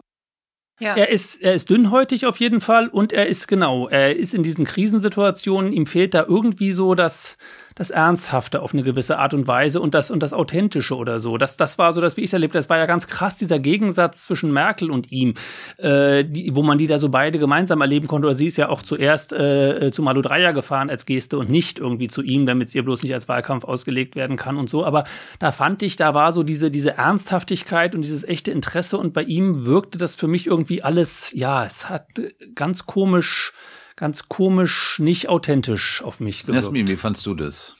Ja. 0.80 0.96
Er 0.96 1.10
ist, 1.10 1.42
er 1.42 1.54
ist 1.54 1.68
dünnhäutig 1.68 2.24
auf 2.24 2.40
jeden 2.40 2.62
Fall 2.62 2.88
und 2.88 3.12
er 3.12 3.26
ist 3.26 3.48
genau, 3.48 3.88
er 3.88 4.16
ist 4.16 4.32
in 4.32 4.42
diesen 4.42 4.64
Krisensituationen, 4.64 5.72
ihm 5.74 5.86
fehlt 5.86 6.14
da 6.14 6.24
irgendwie 6.26 6.72
so 6.72 6.94
das, 6.94 7.36
das 7.74 7.90
Ernsthafte 7.90 8.62
auf 8.62 8.72
eine 8.72 8.82
gewisse 8.82 9.18
Art 9.18 9.34
und 9.34 9.46
Weise 9.46 9.80
und 9.80 9.94
das 9.94 10.10
und 10.10 10.22
das 10.22 10.32
Authentische 10.32 10.96
oder 10.96 11.20
so. 11.20 11.38
Das, 11.38 11.56
das 11.56 11.78
war 11.78 11.92
so 11.92 12.00
das, 12.00 12.16
wie 12.16 12.22
ich 12.22 12.26
es 12.26 12.32
erlebt. 12.32 12.54
Das 12.54 12.68
war 12.68 12.78
ja 12.78 12.86
ganz 12.86 13.06
krass 13.06 13.36
dieser 13.36 13.58
Gegensatz 13.58 14.24
zwischen 14.24 14.52
Merkel 14.52 14.90
und 14.90 15.12
ihm, 15.12 15.34
äh, 15.78 16.24
die, 16.24 16.54
wo 16.54 16.62
man 16.62 16.78
die 16.78 16.86
da 16.86 16.98
so 16.98 17.08
beide 17.08 17.38
gemeinsam 17.38 17.80
erleben 17.80 18.08
konnte. 18.08 18.26
Oder 18.26 18.34
sie 18.34 18.46
ist 18.46 18.56
ja 18.56 18.68
auch 18.68 18.82
zuerst 18.82 19.32
äh, 19.32 19.90
zu 19.92 20.02
Malu 20.02 20.22
Dreyer 20.22 20.52
gefahren 20.52 20.90
als 20.90 21.06
Geste 21.06 21.38
und 21.38 21.50
nicht 21.50 21.78
irgendwie 21.78 22.08
zu 22.08 22.22
ihm, 22.22 22.46
damit 22.46 22.68
es 22.68 22.74
ihr 22.74 22.84
bloß 22.84 23.02
nicht 23.02 23.14
als 23.14 23.28
Wahlkampf 23.28 23.64
ausgelegt 23.64 24.16
werden 24.16 24.36
kann 24.36 24.56
und 24.56 24.68
so. 24.68 24.84
Aber 24.84 25.04
da 25.38 25.52
fand 25.52 25.82
ich, 25.82 25.96
da 25.96 26.14
war 26.14 26.32
so 26.32 26.42
diese 26.42 26.70
diese 26.70 26.96
Ernsthaftigkeit 26.96 27.94
und 27.94 28.02
dieses 28.02 28.24
echte 28.24 28.50
Interesse 28.50 28.98
und 28.98 29.12
bei 29.12 29.22
ihm 29.22 29.64
wirkte 29.66 29.98
das 29.98 30.16
für 30.16 30.28
mich 30.28 30.46
irgendwie 30.46 30.82
alles. 30.82 31.32
Ja, 31.34 31.64
es 31.64 31.88
hat 31.88 32.06
ganz 32.54 32.86
komisch 32.86 33.52
ganz 34.00 34.28
komisch, 34.28 34.98
nicht 34.98 35.28
authentisch 35.28 36.02
auf 36.02 36.20
mich 36.20 36.42
gewirkt. 36.42 36.64
Jasmin, 36.64 36.88
wie 36.88 36.96
fandst 36.96 37.26
du 37.26 37.34
das? 37.34 37.76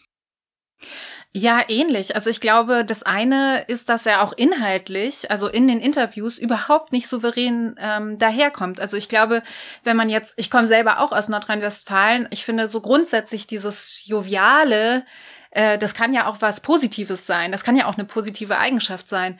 Ja, 1.32 1.62
ähnlich. 1.68 2.14
Also 2.14 2.28
ich 2.28 2.40
glaube, 2.40 2.84
das 2.84 3.04
eine 3.04 3.64
ist, 3.68 3.88
dass 3.88 4.04
er 4.04 4.22
auch 4.22 4.32
inhaltlich, 4.32 5.30
also 5.30 5.48
in 5.48 5.66
den 5.66 5.80
Interviews, 5.80 6.38
überhaupt 6.38 6.92
nicht 6.92 7.06
souverän 7.06 7.76
ähm, 7.78 8.18
daherkommt. 8.18 8.80
Also 8.80 8.96
ich 8.96 9.08
glaube, 9.08 9.42
wenn 9.82 9.96
man 9.96 10.10
jetzt, 10.10 10.34
ich 10.36 10.50
komme 10.50 10.68
selber 10.68 10.98
auch 10.98 11.12
aus 11.12 11.28
Nordrhein-Westfalen, 11.28 12.28
ich 12.30 12.44
finde 12.44 12.68
so 12.68 12.80
grundsätzlich 12.80 13.46
dieses 13.46 14.04
joviale, 14.06 15.06
äh, 15.52 15.78
das 15.78 15.94
kann 15.94 16.12
ja 16.12 16.26
auch 16.26 16.38
was 16.40 16.60
Positives 16.60 17.26
sein, 17.26 17.52
das 17.52 17.64
kann 17.64 17.76
ja 17.76 17.86
auch 17.86 17.96
eine 17.96 18.06
positive 18.06 18.58
Eigenschaft 18.58 19.08
sein. 19.08 19.38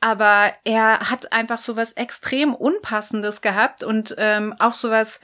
Aber 0.00 0.52
er 0.64 1.10
hat 1.10 1.32
einfach 1.32 1.58
so 1.58 1.76
was 1.76 1.92
extrem 1.92 2.54
Unpassendes 2.54 3.42
gehabt 3.42 3.84
und 3.84 4.14
ähm, 4.16 4.54
auch 4.58 4.74
so 4.74 4.90
was, 4.90 5.20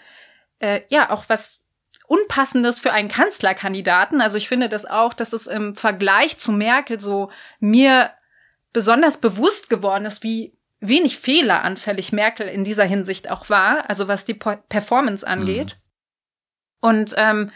äh, 0.61 0.83
ja, 0.89 1.11
auch 1.11 1.25
was 1.29 1.67
Unpassendes 2.07 2.81
für 2.81 2.93
einen 2.93 3.09
Kanzlerkandidaten. 3.09 4.21
Also 4.21 4.39
ich 4.39 4.49
finde 4.49 4.69
das 4.69 4.87
auch, 4.87 5.13
dass 5.13 5.33
es 5.33 5.47
im 5.47 5.77
Vergleich 5.77 6.39
zu 6.39 6.53
Merkel 6.53 6.99
so 6.99 7.31
mir 7.61 8.11
besonders 8.73 9.19
bewusst 9.19 9.69
geworden 9.69 10.07
ist, 10.07 10.23
wie 10.23 10.57
wenig 10.81 11.19
fehleranfällig 11.19 12.13
Merkel 12.13 12.49
in 12.49 12.65
dieser 12.65 12.85
Hinsicht 12.85 13.31
auch 13.31 13.51
war, 13.51 13.91
also 13.91 14.09
was 14.09 14.25
die 14.25 14.35
Performance 14.35 15.27
angeht. 15.27 15.77
Mhm. 15.77 16.89
Und 16.89 17.15
ähm, 17.17 17.51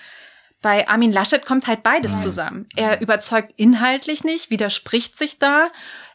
bei 0.61 0.87
Armin 0.88 1.12
Laschet 1.12 1.44
kommt 1.44 1.66
halt 1.66 1.82
beides 1.82 2.23
zusammen. 2.23 2.68
Er 2.76 3.00
überzeugt 3.00 3.52
inhaltlich 3.56 4.23
nicht, 4.23 4.50
widerspricht 4.50 5.16
sich 5.16 5.38
da, 5.38 5.71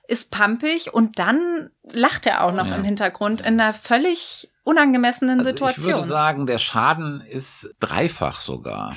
ist 0.07 0.31
pampig 0.31 0.93
und 0.93 1.19
dann 1.19 1.69
lacht 1.83 2.25
er 2.25 2.43
auch 2.43 2.53
noch 2.53 2.67
ja. 2.67 2.75
im 2.75 2.83
Hintergrund 2.83 3.41
in 3.41 3.59
einer 3.59 3.73
völlig 3.73 4.49
unangemessenen 4.63 5.39
also 5.39 5.49
Situation. 5.49 5.89
Ich 5.89 5.95
würde 5.95 6.07
sagen, 6.07 6.45
der 6.45 6.57
Schaden 6.57 7.21
ist 7.21 7.75
dreifach 7.79 8.39
sogar. 8.39 8.95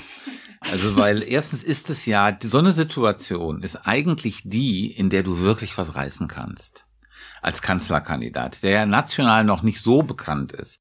Also, 0.61 0.97
weil 0.97 1.23
erstens 1.26 1.64
ist 1.64 1.90
es 1.90 2.07
ja, 2.07 2.37
so 2.43 2.59
eine 2.59 2.73
Situation 2.73 3.62
ist 3.62 3.76
eigentlich 3.87 4.43
die, 4.45 4.90
in 4.90 5.11
der 5.11 5.23
du 5.23 5.40
wirklich 5.40 5.76
was 5.79 5.95
reißen 5.95 6.29
kannst. 6.29 6.87
Als 7.43 7.62
Kanzlerkandidat, 7.62 8.62
der 8.62 8.71
ja 8.71 8.87
national 8.87 9.45
noch 9.45 9.62
nicht 9.62 9.81
so 9.81 10.02
bekannt 10.02 10.52
ist. 10.52 10.81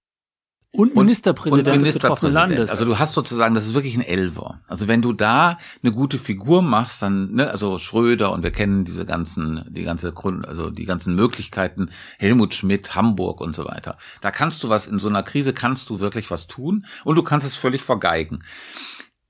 Und 0.71 0.95
Ministerpräsident, 0.95 1.67
und 1.67 1.81
Ministerpräsident 1.81 2.29
des 2.29 2.33
Landes. 2.33 2.69
Also 2.69 2.85
du 2.85 2.99
hast 2.99 3.13
sozusagen, 3.13 3.55
das 3.55 3.65
ist 3.65 3.73
wirklich 3.73 3.95
ein 3.95 4.03
Elver. 4.03 4.61
Also 4.67 4.87
wenn 4.87 5.01
du 5.01 5.13
da 5.13 5.57
eine 5.81 5.91
gute 5.91 6.19
Figur 6.19 6.61
machst, 6.61 7.01
dann, 7.01 7.33
ne, 7.33 7.49
also 7.49 7.79
Schröder 7.79 8.31
und 8.31 8.43
wir 8.43 8.51
kennen 8.51 8.85
diese 8.85 9.03
ganzen, 9.03 9.65
die 9.69 9.83
ganze 9.83 10.11
Grund, 10.11 10.47
also 10.47 10.69
die 10.69 10.85
ganzen 10.85 11.15
Möglichkeiten, 11.15 11.89
Helmut 12.19 12.53
Schmidt, 12.53 12.93
Hamburg 12.93 13.41
und 13.41 13.55
so 13.55 13.65
weiter. 13.65 13.97
Da 14.21 14.29
kannst 14.29 14.63
du 14.63 14.69
was, 14.69 14.85
in 14.85 14.99
so 14.99 15.09
einer 15.09 15.23
Krise 15.23 15.53
kannst 15.53 15.89
du 15.89 15.99
wirklich 15.99 16.29
was 16.29 16.45
tun 16.45 16.85
und 17.03 17.15
du 17.15 17.23
kannst 17.23 17.47
es 17.47 17.55
völlig 17.55 17.81
vergeigen. 17.81 18.43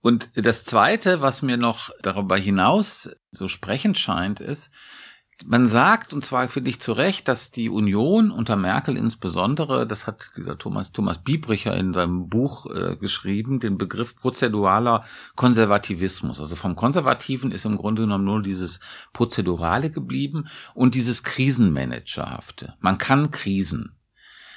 Und 0.01 0.29
das 0.35 0.65
zweite, 0.65 1.21
was 1.21 1.41
mir 1.41 1.57
noch 1.57 1.89
darüber 2.01 2.37
hinaus 2.37 3.09
so 3.31 3.47
sprechend 3.47 3.97
scheint, 3.97 4.41
ist, 4.41 4.71
man 5.45 5.67
sagt, 5.67 6.13
und 6.13 6.25
zwar 6.25 6.47
finde 6.49 6.69
ich 6.69 6.81
zu 6.81 6.91
Recht, 6.91 7.27
dass 7.27 7.51
die 7.51 7.69
Union 7.69 8.31
unter 8.31 8.55
Merkel 8.55 8.97
insbesondere, 8.97 9.87
das 9.87 10.05
hat 10.05 10.31
dieser 10.35 10.57
Thomas, 10.57 10.91
Thomas 10.91 11.19
Biebricher 11.19 11.75
in 11.77 11.93
seinem 11.93 12.27
Buch 12.29 12.65
äh, 12.65 12.97
geschrieben, 12.97 13.59
den 13.59 13.77
Begriff 13.77 14.15
prozeduraler 14.15 15.05
Konservativismus. 15.35 16.39
Also 16.39 16.55
vom 16.55 16.75
Konservativen 16.75 17.51
ist 17.51 17.65
im 17.65 17.77
Grunde 17.77 18.01
genommen 18.03 18.25
nur 18.25 18.41
dieses 18.41 18.79
Prozedurale 19.13 19.89
geblieben 19.89 20.47
und 20.73 20.95
dieses 20.95 21.23
Krisenmanagerhafte. 21.23 22.75
Man 22.79 22.97
kann 22.97 23.31
Krisen. 23.31 23.95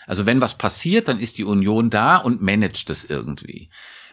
Also 0.07 0.27
wenn 0.27 0.41
was 0.41 0.59
passiert, 0.59 1.09
dann 1.09 1.21
ist 1.21 1.39
die 1.39 1.45
Union 1.45 1.91
da 1.91 2.17
und 2.17 2.43
managt 2.43 2.91
es 2.91 3.05
irgendwie. 3.05 3.71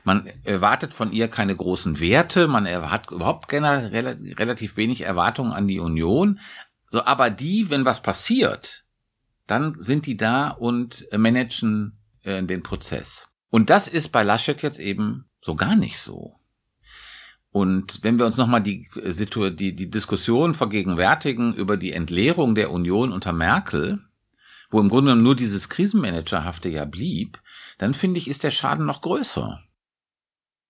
Man 0.09 0.25
erwartet 0.43 0.91
von 0.91 1.11
ihr 1.11 1.27
keine 1.27 1.55
großen 1.55 1.99
Werte, 1.99 2.47
man 2.47 2.65
hat 2.67 3.11
überhaupt 3.11 3.47
gerne 3.47 3.91
relativ 3.91 4.75
wenig 4.75 5.01
Erwartungen 5.01 5.51
an 5.51 5.67
die 5.67 5.77
Union. 5.77 6.39
So, 6.89 7.05
aber 7.05 7.29
die, 7.29 7.69
wenn 7.69 7.85
was 7.85 8.01
passiert, 8.01 8.85
dann 9.45 9.75
sind 9.77 10.07
die 10.07 10.17
da 10.17 10.49
und 10.49 11.05
managen 11.15 11.99
äh, 12.23 12.41
den 12.41 12.63
Prozess. 12.63 13.29
Und 13.51 13.69
das 13.69 13.87
ist 13.87 14.09
bei 14.09 14.23
Laschet 14.23 14.63
jetzt 14.63 14.79
eben 14.79 15.25
so 15.41 15.53
gar 15.53 15.75
nicht 15.75 15.99
so. 15.99 16.39
Und 17.51 17.99
wenn 18.01 18.17
wir 18.17 18.25
uns 18.25 18.37
nochmal 18.37 18.63
die, 18.63 18.89
die, 18.95 19.75
die 19.75 19.91
Diskussion 19.91 20.55
vergegenwärtigen 20.55 21.53
über 21.53 21.77
die 21.77 21.91
Entleerung 21.91 22.55
der 22.55 22.71
Union 22.71 23.11
unter 23.11 23.31
Merkel, 23.31 23.99
wo 24.71 24.79
im 24.79 24.89
Grunde 24.89 25.15
nur 25.15 25.35
dieses 25.35 25.69
Krisenmanagerhafte 25.69 26.67
ja 26.67 26.85
blieb, 26.85 27.39
dann 27.77 27.93
finde 27.93 28.17
ich, 28.17 28.27
ist 28.27 28.43
der 28.43 28.49
Schaden 28.49 28.87
noch 28.87 29.01
größer. 29.01 29.61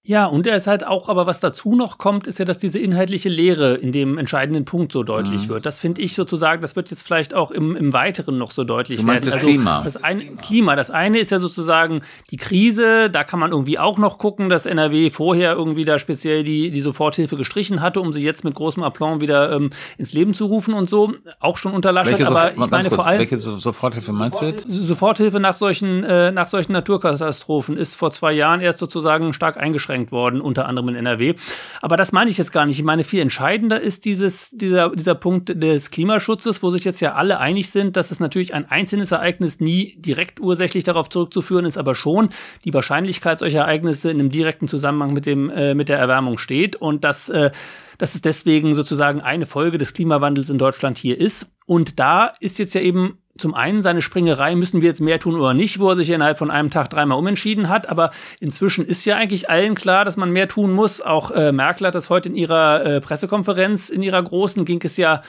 Ja, 0.02 0.26
und 0.28 0.48
er 0.48 0.56
ist 0.56 0.66
halt 0.66 0.88
auch, 0.88 1.10
aber 1.10 1.28
was 1.28 1.42
dazu 1.42 1.76
noch 1.76 1.98
kommt, 1.98 2.26
ist 2.26 2.40
ja, 2.40 2.46
dass 2.46 2.58
diese 2.58 2.80
inhaltliche 2.80 3.28
Lehre 3.28 3.76
in 3.76 3.92
dem 3.92 4.18
entscheidenden 4.18 4.64
Punkt 4.64 4.94
so 4.94 5.04
deutlich 5.04 5.44
mhm. 5.44 5.50
wird. 5.50 5.66
Das 5.66 5.82
finde 5.82 6.02
ich 6.02 6.16
sozusagen, 6.16 6.62
das 6.62 6.78
wird 6.78 6.90
jetzt 6.90 7.06
vielleicht 7.06 7.34
auch 7.34 7.52
im, 7.52 7.76
im 7.76 7.92
Weiteren 7.92 8.38
noch 8.38 8.52
so 8.52 8.64
deutlich 8.64 9.02
du 9.02 9.06
meinst 9.06 9.26
werden. 9.26 9.36
Das 9.36 9.44
also, 9.44 9.48
Klima. 9.48 9.82
Das 9.84 10.02
eine, 10.02 10.26
Klima. 10.38 10.76
Das 10.78 10.90
eine 10.90 11.20
ist 11.20 11.32
ja 11.32 11.38
sozusagen 11.38 12.02
die 12.32 12.38
Krise, 12.38 13.10
da 13.10 13.26
kann 13.26 13.40
man 13.40 13.52
irgendwie 13.52 13.78
auch 13.78 13.98
noch 13.98 14.18
gucken, 14.18 14.48
dass 14.48 14.66
NRW 14.66 15.12
vorher 15.12 15.54
irgendwie 15.54 15.84
da 15.84 16.00
speziell 16.00 16.46
die, 16.46 16.72
die 16.72 16.82
Soforthilfe 16.82 17.36
gestrichen 17.36 17.82
hatte, 17.82 18.00
um 18.00 18.14
sie 18.14 18.24
jetzt 18.24 18.46
mit 18.46 18.56
großem 18.56 18.82
Aplomb 18.82 19.22
wieder 19.22 19.52
ähm, 19.52 19.70
ins 19.98 20.14
Leben 20.14 20.34
zu 20.34 20.46
rufen 20.46 20.74
und 20.74 20.90
so. 20.90 21.14
Auch 21.42 21.58
schon 21.58 21.74
unter 21.74 21.92
Laschet, 21.92 22.26
aber 22.26 22.54
ich 22.54 22.58
meine 22.58 22.84
kurz, 22.84 22.96
vor 22.96 23.06
allem. 23.06 23.20
Welche 23.20 23.38
Soforthilfe 23.38 24.14
meinst 24.14 24.40
du 24.40 24.46
jetzt? 24.46 24.66
Soforthilfe 24.68 25.42
nach 25.42 25.56
solchen, 25.56 26.06
äh, 26.06 26.32
nach 26.32 26.48
solchen 26.48 26.72
Naturkatastrophen 26.72 27.76
ist 27.78 27.96
vor 27.96 28.12
zwei 28.12 28.32
Jahren 28.32 28.62
erst 28.62 28.80
sozusagen 28.80 29.34
stark 29.34 29.58
eingeschränkt 29.58 29.99
eingeschränkt 30.00 30.12
worden, 30.12 30.42
unter 30.42 30.68
anderem 30.68 30.90
in 30.90 30.96
NRW. 30.96 31.36
Aber 31.82 31.98
das 31.98 32.12
meine 32.12 32.30
ich 32.30 32.38
jetzt 32.38 32.52
gar 32.52 32.66
nicht. 32.66 32.80
Ich 32.80 32.86
meine, 32.86 33.04
viel 33.04 33.22
entscheidender 33.22 33.80
ist 33.80 34.06
dieses, 34.06 34.52
dieser, 34.52 34.90
dieser 34.90 35.16
Punkt 35.16 35.50
des 35.62 35.92
Klimaschutzes, 35.92 36.64
wo 36.64 36.72
sich 36.72 36.84
jetzt 36.84 37.00
ja 37.02 37.14
alle 37.14 37.40
einig 37.40 37.70
sind, 37.70 37.96
dass 37.96 38.12
es 38.12 38.20
natürlich 38.20 38.54
ein 38.54 38.70
einzelnes 38.70 39.12
Ereignis 39.12 39.60
nie 39.60 39.96
direkt 39.98 40.40
ursächlich 40.40 40.84
darauf 40.84 41.10
zurückzuführen 41.10 41.66
ist, 41.66 41.78
aber 41.78 41.96
schon 41.96 42.30
die 42.66 42.74
Wahrscheinlichkeit 42.74 43.40
solcher 43.40 43.60
Ereignisse 43.60 44.10
in 44.10 44.20
einem 44.20 44.30
direkten 44.30 44.68
Zusammenhang 44.68 45.14
mit 45.14 45.26
dem, 45.26 45.50
äh, 45.50 45.76
mit 45.76 45.90
der 45.90 46.00
Erwärmung 46.00 46.38
steht 46.38 46.76
und 46.76 47.04
dass, 47.04 47.30
äh, 47.30 47.52
dass 47.98 48.16
es 48.16 48.22
deswegen 48.22 48.74
sozusagen 48.74 49.22
eine 49.22 49.46
Folge 49.46 49.78
des 49.78 49.94
Klimawandels 49.94 50.50
in 50.50 50.58
Deutschland 50.58 50.98
hier 50.98 51.20
ist. 51.20 51.52
Und 51.66 52.00
da 52.00 52.32
ist 52.40 52.58
jetzt 52.58 52.74
ja 52.74 52.82
eben 52.82 53.20
zum 53.40 53.54
einen 53.54 53.82
seine 53.82 54.02
Springerei, 54.02 54.56
müssen 54.56 54.82
wir 54.82 54.90
jetzt 54.90 55.02
mehr 55.02 55.20
tun 55.20 55.36
oder 55.36 55.54
nicht, 55.54 55.80
wo 55.80 55.90
er 55.90 55.96
sich 55.96 56.10
innerhalb 56.10 56.38
von 56.38 56.52
einem 56.52 56.70
Tag 56.70 56.90
dreimal 56.90 57.18
umentschieden 57.18 57.70
hat. 57.70 57.90
Aber 57.90 58.12
inzwischen 58.40 58.86
ist 58.86 59.06
ja 59.06 59.16
eigentlich 59.16 59.50
allen 59.50 59.76
klar, 59.76 60.06
dass 60.06 60.18
man 60.18 60.32
mehr 60.32 60.48
tun 60.48 60.72
muss. 60.72 61.02
Auch 61.02 61.32
äh, 61.32 61.52
Merkel 61.52 61.88
hat 61.88 61.96
das 61.96 62.10
heute 62.10 62.30
in 62.30 62.36
ihrer 62.36 62.86
äh, 62.86 63.02
Pressekonferenz, 63.02 63.90
in 63.90 64.04
ihrer 64.04 64.22
großen, 64.22 64.66
ging 64.66 64.82
es 64.84 64.98
ja 64.98 65.24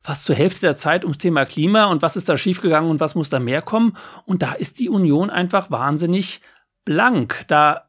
fast 0.00 0.24
zur 0.24 0.36
Hälfte 0.36 0.60
der 0.60 0.76
Zeit 0.76 1.04
ums 1.04 1.18
Thema 1.18 1.46
Klima 1.46 1.86
und 1.86 2.02
was 2.02 2.16
ist 2.16 2.28
da 2.28 2.36
schiefgegangen 2.36 2.90
und 2.90 3.00
was 3.00 3.14
muss 3.14 3.30
da 3.30 3.40
mehr 3.40 3.62
kommen. 3.62 3.96
Und 4.26 4.42
da 4.42 4.52
ist 4.52 4.78
die 4.78 4.90
Union 4.90 5.30
einfach 5.30 5.70
wahnsinnig 5.70 6.42
blank. 6.84 7.42
Da 7.48 7.88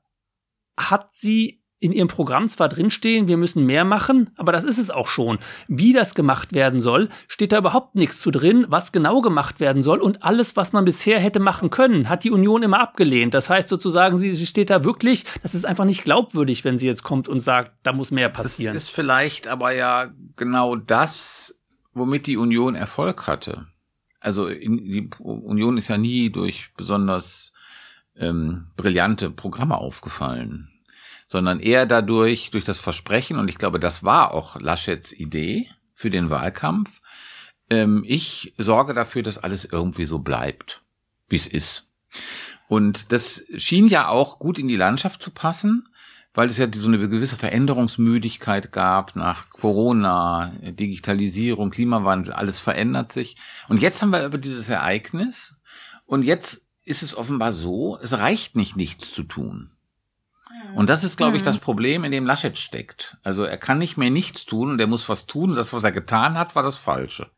hat 0.78 1.14
sie 1.14 1.62
in 1.80 1.92
ihrem 1.92 2.08
Programm 2.08 2.48
zwar 2.48 2.70
drinstehen, 2.70 3.28
wir 3.28 3.38
müssen 3.38 3.66
mehr 3.66 3.84
machen, 3.84 4.32
aber 4.38 4.52
das 4.52 4.64
ist 4.64 4.78
es 4.78 4.90
auch 4.90 5.08
schon. 5.08 5.40
Wie 5.68 5.94
das 5.94 6.16
gemacht 6.16 6.54
werden 6.54 6.80
soll, 6.80 7.10
steht 7.28 7.52
da 7.52 7.58
überhaupt 7.58 7.96
nichts 7.96 8.20
zu 8.20 8.32
drin, 8.32 8.66
was 8.70 8.92
genau 8.92 9.22
gemacht 9.22 9.60
werden 9.60 9.82
soll 9.82 10.00
und 10.00 10.24
alles, 10.24 10.56
was 10.56 10.72
man 10.72 10.86
bisher 10.86 11.20
hätte 11.20 11.40
machen 11.40 11.70
können, 11.70 12.08
hat 12.08 12.24
die 12.24 12.32
Union 12.32 12.64
immer 12.64 12.80
abgelehnt. 12.80 13.34
Das 13.34 13.50
heißt 13.50 13.68
sozusagen, 13.68 14.18
sie, 14.18 14.34
sie 14.34 14.46
steht 14.46 14.70
da 14.70 14.86
wirklich, 14.86 15.26
das 15.44 15.54
ist 15.54 15.66
einfach 15.66 15.86
nicht 15.86 16.04
glaubwürdig, 16.04 16.64
wenn 16.64 16.78
sie 16.78 16.88
jetzt 16.88 17.04
kommt 17.04 17.28
und 17.28 17.42
sagt, 17.42 17.74
da 17.84 17.92
muss 17.92 18.10
mehr 18.10 18.30
passieren. 18.30 18.74
Das 18.74 18.84
ist 18.84 18.90
vielleicht 18.90 19.48
aber 19.48 19.74
ja 19.74 20.12
genau 20.38 20.78
das, 20.78 21.60
womit 21.94 22.26
die 22.26 22.38
Union 22.38 22.76
Erfolg 22.76 23.28
hatte. 23.28 23.68
Also 24.22 24.48
in, 24.48 24.78
die 24.78 25.10
Union 25.20 25.78
ist 25.78 25.90
ja 25.90 25.98
nie 25.98 26.30
durch 26.32 26.72
besonders 26.78 27.54
ähm, 28.16 28.68
brillante 28.78 29.30
Programme 29.30 29.78
aufgefallen 29.78 30.72
sondern 31.28 31.60
eher 31.60 31.86
dadurch, 31.86 32.52
durch 32.52 32.66
das 32.66 32.80
Versprechen, 32.80 33.38
und 33.38 33.48
ich 33.48 33.58
glaube, 33.58 33.80
das 33.80 34.04
war 34.04 34.34
auch 34.34 34.60
Laschets 34.60 35.12
Idee 35.12 35.70
für 35.94 36.10
den 36.10 36.30
Wahlkampf, 36.30 37.02
ähm, 37.70 38.04
ich 38.06 38.54
sorge 38.58 38.94
dafür, 38.94 39.24
dass 39.24 39.38
alles 39.38 39.66
irgendwie 39.66 40.06
so 40.06 40.20
bleibt, 40.20 40.84
wie 41.28 41.36
es 41.36 41.48
ist. 41.48 41.90
Und 42.68 43.12
das 43.12 43.46
schien 43.58 43.88
ja 43.88 44.08
auch 44.08 44.40
gut 44.40 44.60
in 44.60 44.68
die 44.68 44.76
Landschaft 44.76 45.22
zu 45.22 45.32
passen, 45.32 45.88
weil 46.34 46.50
es 46.50 46.58
ja 46.58 46.68
so 46.72 46.88
eine 46.88 46.98
gewisse 46.98 47.38
Veränderungsmüdigkeit 47.38 48.72
gab 48.72 49.16
nach 49.16 49.50
Corona, 49.50 50.54
Digitalisierung, 50.62 51.70
Klimawandel, 51.70 52.34
alles 52.34 52.60
verändert 52.60 53.12
sich. 53.12 53.38
Und 53.70 53.82
jetzt 53.82 54.02
haben 54.02 54.12
wir 54.12 54.26
über 54.26 54.38
dieses 54.38 54.68
Ereignis 54.68 55.58
und 56.06 56.24
jetzt 56.24 56.66
ist 56.84 57.02
es 57.02 57.16
offenbar 57.16 57.54
so, 57.54 57.98
es 58.02 58.14
reicht 58.14 58.56
nicht, 58.56 58.76
nichts 58.76 59.14
zu 59.14 59.24
tun. 59.24 59.72
Und 60.76 60.90
das 60.90 61.04
ist, 61.04 61.18
glaube 61.18 61.38
ich, 61.38 61.44
das 61.44 61.58
Problem, 61.58 62.04
in 62.04 62.12
dem 62.12 62.26
Laschet 62.26 62.58
steckt. 62.58 63.18
Also 63.24 63.44
er 63.44 63.58
kann 63.58 63.78
nicht 63.78 63.98
mehr 63.98 64.10
nichts 64.10 64.46
tun 64.46 64.72
und 64.72 64.80
er 64.80 64.88
muss 64.88 65.10
was 65.10 65.26
tun. 65.26 65.52
Und 65.52 65.56
das, 65.56 65.74
was 65.74 65.84
er 65.84 65.92
getan 65.92 66.38
hat, 66.38 66.56
war 66.56 66.64
das 66.64 66.78
Falsche. 66.78 67.30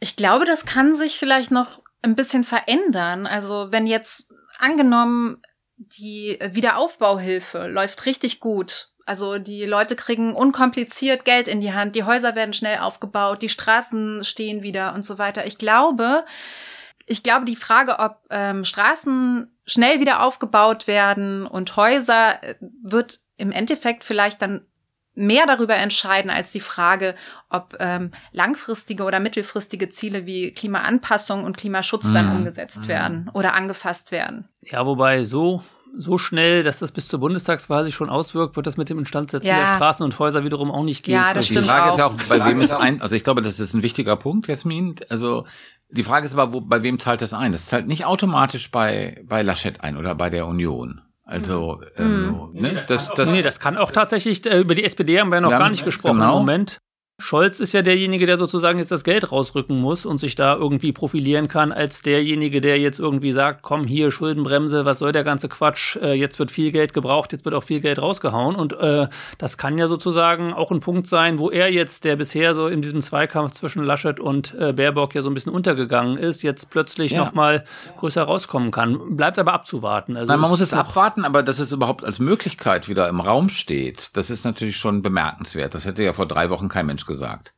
Ich 0.00 0.16
glaube, 0.16 0.44
das 0.44 0.64
kann 0.64 0.94
sich 0.94 1.18
vielleicht 1.18 1.50
noch 1.50 1.82
ein 2.02 2.14
bisschen 2.14 2.44
verändern. 2.44 3.26
Also 3.26 3.68
wenn 3.70 3.86
jetzt 3.86 4.32
angenommen, 4.58 5.42
die 5.76 6.38
Wiederaufbauhilfe 6.40 7.66
läuft 7.66 8.06
richtig 8.06 8.40
gut. 8.40 8.90
Also 9.06 9.38
die 9.38 9.64
Leute 9.64 9.96
kriegen 9.96 10.34
unkompliziert 10.34 11.24
Geld 11.24 11.48
in 11.48 11.60
die 11.60 11.74
Hand, 11.74 11.94
die 11.94 12.04
Häuser 12.04 12.34
werden 12.34 12.54
schnell 12.54 12.78
aufgebaut, 12.78 13.42
die 13.42 13.50
Straßen 13.50 14.24
stehen 14.24 14.62
wieder 14.62 14.94
und 14.94 15.04
so 15.04 15.18
weiter. 15.18 15.46
Ich 15.46 15.58
glaube, 15.58 16.24
ich 17.06 17.22
glaube, 17.22 17.44
die 17.44 17.56
Frage, 17.56 17.98
ob 17.98 18.22
ähm, 18.30 18.64
Straßen 18.64 19.53
schnell 19.66 20.00
wieder 20.00 20.22
aufgebaut 20.22 20.86
werden 20.86 21.46
und 21.46 21.76
Häuser, 21.76 22.42
äh, 22.42 22.54
wird 22.82 23.20
im 23.36 23.50
Endeffekt 23.52 24.04
vielleicht 24.04 24.42
dann 24.42 24.66
mehr 25.16 25.46
darüber 25.46 25.76
entscheiden 25.76 26.28
als 26.30 26.50
die 26.50 26.58
Frage, 26.60 27.14
ob 27.48 27.76
ähm, 27.78 28.10
langfristige 28.32 29.04
oder 29.04 29.20
mittelfristige 29.20 29.88
Ziele 29.88 30.26
wie 30.26 30.52
Klimaanpassung 30.52 31.44
und 31.44 31.56
Klimaschutz 31.56 32.12
dann 32.12 32.26
Mhm. 32.30 32.36
umgesetzt 32.38 32.82
Mhm. 32.82 32.88
werden 32.88 33.30
oder 33.32 33.54
angefasst 33.54 34.10
werden. 34.10 34.48
Ja, 34.62 34.84
wobei 34.86 35.24
so 35.24 35.62
so 35.96 36.18
schnell, 36.18 36.64
dass 36.64 36.80
das 36.80 36.90
bis 36.90 37.06
zur 37.06 37.20
Bundestagswahl 37.20 37.84
sich 37.84 37.94
schon 37.94 38.10
auswirkt, 38.10 38.56
wird 38.56 38.66
das 38.66 38.76
mit 38.76 38.90
dem 38.90 38.98
Instandsetzen 38.98 39.48
Ja. 39.48 39.60
der 39.60 39.66
Straßen 39.76 40.04
und 40.04 40.18
Häuser 40.18 40.42
wiederum 40.42 40.72
auch 40.72 40.82
nicht 40.82 41.04
gehen. 41.04 41.14
Ja, 41.14 41.32
das 41.32 41.46
Die 41.46 41.52
stimmt 41.52 41.68
Frage 41.68 41.90
ist 41.92 41.98
ja 41.98 42.06
auch. 42.08 42.14
auch, 42.14 42.22
bei 42.28 42.44
wem 42.44 42.60
ist 42.60 42.72
ein, 42.74 43.00
also 43.00 43.14
ich 43.14 43.22
glaube, 43.22 43.42
das 43.42 43.60
ist 43.60 43.74
ein 43.74 43.84
wichtiger 43.84 44.16
Punkt, 44.16 44.48
Jasmin. 44.48 44.96
Also 45.08 45.46
die 45.94 46.02
Frage 46.02 46.26
ist 46.26 46.34
aber, 46.34 46.52
wo, 46.52 46.60
bei 46.60 46.82
wem 46.82 46.98
zahlt 46.98 47.22
das 47.22 47.32
ein? 47.32 47.52
Das 47.52 47.66
zahlt 47.66 47.86
nicht 47.86 48.04
automatisch 48.04 48.70
bei, 48.70 49.22
bei 49.24 49.42
Laschet 49.42 49.80
ein 49.80 49.96
oder 49.96 50.14
bei 50.14 50.30
der 50.30 50.46
Union. 50.46 51.00
Also, 51.26 51.80
also 51.96 52.50
ne? 52.52 52.84
das, 52.86 53.10
das, 53.14 53.32
nee, 53.32 53.40
das 53.40 53.58
kann 53.58 53.78
auch 53.78 53.90
tatsächlich, 53.90 54.44
äh, 54.44 54.60
über 54.60 54.74
die 54.74 54.84
SPD 54.84 55.20
haben 55.20 55.30
wir 55.30 55.36
ja 55.36 55.40
noch 55.40 55.50
gar 55.50 55.70
nicht 55.70 55.84
gesprochen 55.84 56.16
genau. 56.16 56.34
im 56.34 56.40
Moment. 56.40 56.80
Scholz 57.20 57.60
ist 57.60 57.72
ja 57.72 57.82
derjenige, 57.82 58.26
der 58.26 58.38
sozusagen 58.38 58.80
jetzt 58.80 58.90
das 58.90 59.04
Geld 59.04 59.30
rausrücken 59.30 59.80
muss 59.80 60.04
und 60.04 60.18
sich 60.18 60.34
da 60.34 60.56
irgendwie 60.56 60.90
profilieren 60.90 61.46
kann, 61.46 61.70
als 61.70 62.02
derjenige, 62.02 62.60
der 62.60 62.80
jetzt 62.80 62.98
irgendwie 62.98 63.30
sagt, 63.30 63.62
komm 63.62 63.86
hier, 63.86 64.10
Schuldenbremse, 64.10 64.84
was 64.84 64.98
soll 64.98 65.12
der 65.12 65.22
ganze 65.22 65.48
Quatsch, 65.48 65.94
äh, 66.02 66.14
jetzt 66.14 66.40
wird 66.40 66.50
viel 66.50 66.72
Geld 66.72 66.92
gebraucht, 66.92 67.30
jetzt 67.30 67.44
wird 67.44 67.54
auch 67.54 67.62
viel 67.62 67.78
Geld 67.78 68.02
rausgehauen. 68.02 68.56
Und 68.56 68.72
äh, 68.72 69.06
das 69.38 69.56
kann 69.56 69.78
ja 69.78 69.86
sozusagen 69.86 70.52
auch 70.52 70.72
ein 70.72 70.80
Punkt 70.80 71.06
sein, 71.06 71.38
wo 71.38 71.50
er 71.50 71.70
jetzt, 71.72 72.02
der 72.02 72.16
bisher 72.16 72.52
so 72.52 72.66
in 72.66 72.82
diesem 72.82 73.00
Zweikampf 73.00 73.52
zwischen 73.52 73.84
Laschet 73.84 74.18
und 74.18 74.52
äh, 74.58 74.72
Baerbock 74.72 75.14
ja 75.14 75.22
so 75.22 75.30
ein 75.30 75.34
bisschen 75.34 75.52
untergegangen 75.52 76.16
ist, 76.16 76.42
jetzt 76.42 76.70
plötzlich 76.70 77.12
Ja. 77.12 77.24
noch 77.24 77.32
mal 77.32 77.62
größer 78.00 78.24
rauskommen 78.24 78.72
kann. 78.72 79.16
Bleibt 79.16 79.38
aber 79.38 79.52
abzuwarten. 79.52 80.16
Also 80.16 80.32
Nein, 80.32 80.40
man 80.40 80.50
muss 80.50 80.60
es 80.60 80.72
abwarten, 80.74 81.24
aber 81.24 81.44
dass 81.44 81.60
es 81.60 81.70
überhaupt 81.70 82.02
als 82.02 82.18
Möglichkeit 82.18 82.88
wieder 82.88 83.08
im 83.08 83.20
Raum 83.20 83.50
steht, 83.50 84.16
das 84.16 84.30
ist 84.30 84.44
natürlich 84.44 84.76
schon 84.78 85.00
bemerkenswert. 85.00 85.76
Das 85.76 85.84
hätte 85.84 86.02
ja 86.02 86.12
vor 86.12 86.26
drei 86.26 86.50
Wochen 86.50 86.68
kein 86.68 86.86
Mensch 86.86 87.03
gesagt. 87.06 87.54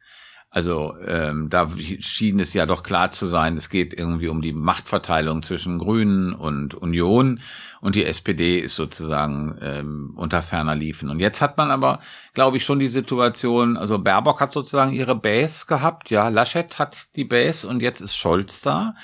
Also 0.57 0.95
ähm, 1.07 1.51
da 1.51 1.69
schien 1.99 2.41
es 2.41 2.55
ja 2.55 2.65
doch 2.65 2.83
klar 2.83 3.11
zu 3.11 3.27
sein, 3.27 3.59
es 3.59 3.69
geht 3.69 3.93
irgendwie 3.93 4.29
um 4.29 4.41
die 4.41 4.55
Machtverteilung 4.55 5.43
zwischen 5.43 5.77
Grünen 5.77 6.33
und 6.33 6.73
Union 6.73 7.41
und 7.83 7.95
die 7.95 8.07
SPD 8.07 8.61
ist 8.61 8.75
sozusagen 8.75 9.59
ähm, 9.61 10.15
unter 10.17 10.41
ferner 10.41 10.75
Liefen. 10.75 11.11
Und 11.11 11.21
jetzt 11.21 11.43
hat 11.43 11.59
man 11.59 11.71
aber, 11.71 12.01
glaube 12.33 12.57
ich, 12.57 12.65
schon 12.65 12.79
die 12.79 12.89
Situation, 12.89 13.77
also 13.77 13.99
Baerbock 13.99 14.41
hat 14.41 14.55
sozusagen 14.55 14.95
ihre 14.95 15.15
Base 15.15 15.67
gehabt, 15.67 16.09
ja, 16.09 16.29
Laschet 16.29 16.79
hat 16.79 17.15
die 17.17 17.25
Base 17.25 17.69
und 17.69 17.83
jetzt 17.83 18.01
ist 18.01 18.17
Scholz 18.17 18.63
da. 18.63 18.95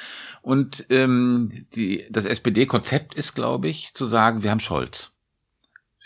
Und 0.40 0.86
ähm, 0.88 1.66
die, 1.74 2.06
das 2.08 2.24
SPD-Konzept 2.24 3.12
ist, 3.14 3.34
glaube 3.34 3.68
ich, 3.68 3.92
zu 3.92 4.06
sagen, 4.06 4.42
wir 4.42 4.50
haben 4.50 4.60
Scholz. 4.60 5.11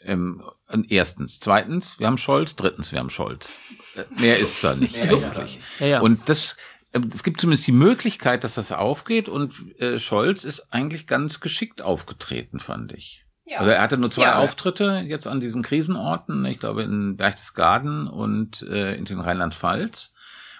Ähm, 0.07 0.43
erstens. 0.89 1.41
Zweitens, 1.41 1.99
wir 1.99 2.07
haben 2.07 2.19
Scholz. 2.19 2.57
Drittens, 2.57 2.93
wir 2.93 2.99
haben 3.01 3.11
Scholz. 3.11 3.59
Äh, 3.97 4.05
mehr 4.21 4.39
ist 4.39 4.63
da 4.63 4.75
nicht 4.75 4.99
eigentlich. 5.01 5.59
Ja, 5.81 5.87
ja. 5.87 6.01
Und 6.01 6.29
das, 6.29 6.57
ähm, 6.93 7.11
es 7.13 7.23
gibt 7.23 7.41
zumindest 7.41 7.67
die 7.67 7.73
Möglichkeit, 7.73 8.45
dass 8.45 8.55
das 8.55 8.73
aufgeht 8.73 9.29
und 9.29 9.53
äh, 9.81 9.99
Scholz 9.99 10.45
ist 10.45 10.73
eigentlich 10.73 11.07
ganz 11.07 11.41
geschickt 11.41 11.83
aufgetreten, 11.83 12.61
fand 12.61 12.93
ich. 12.93 13.25
Ja. 13.45 13.59
Also 13.59 13.71
er 13.71 13.81
hatte 13.81 13.97
nur 13.97 14.11
zwei 14.11 14.23
Ja. 14.23 14.39
Auftritte 14.39 15.05
jetzt 15.07 15.27
an 15.27 15.41
diesen 15.41 15.63
Krisenorten, 15.63 16.45
ich 16.47 16.59
glaube 16.59 16.83
in 16.83 17.17
Berchtesgaden 17.17 18.09
und 18.09 18.63
äh, 18.63 18.95
in 18.97 19.05
den 19.05 19.21
Rheinland-Pfalz. 19.21 20.13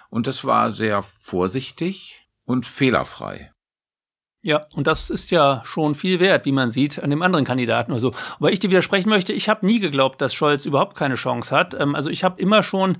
Und 0.09 0.25
das 0.25 0.45
war 0.45 0.71
sehr 0.71 1.03
vorsichtig 1.03 2.27
und 2.45 2.65
fehlerfrei. 2.65 3.51
Ja, 4.43 4.65
und 4.75 4.87
das 4.87 5.09
ist 5.09 5.31
ja 5.31 5.61
schon 5.65 5.95
viel 5.95 6.19
wert, 6.19 6.45
wie 6.45 6.51
man 6.51 6.69
sieht, 6.69 7.01
an 7.01 7.09
dem 7.09 7.21
anderen 7.21 7.43
Kandidaten 7.43 7.91
oder 7.91 7.99
so. 7.99 8.13
Aber 8.37 8.51
ich 8.51 8.59
dir 8.59 8.69
widersprechen 8.69 9.09
möchte, 9.09 9.33
ich 9.33 9.49
habe 9.49 9.65
nie 9.65 9.79
geglaubt, 9.79 10.21
dass 10.21 10.33
Scholz 10.33 10.65
überhaupt 10.65 10.95
keine 10.95 11.15
Chance 11.15 11.55
hat. 11.55 11.73
Ähm, 11.79 11.95
also 11.95 12.09
ich 12.09 12.23
habe 12.23 12.41
immer 12.41 12.61
schon 12.63 12.97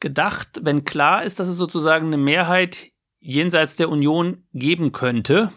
gedacht, 0.00 0.60
wenn 0.62 0.84
klar 0.84 1.22
ist, 1.22 1.40
dass 1.40 1.48
es 1.48 1.56
sozusagen 1.56 2.08
eine 2.08 2.18
Mehrheit 2.18 2.90
jenseits 3.20 3.76
der 3.76 3.88
Union 3.88 4.44
geben 4.52 4.92
könnte, 4.92 5.50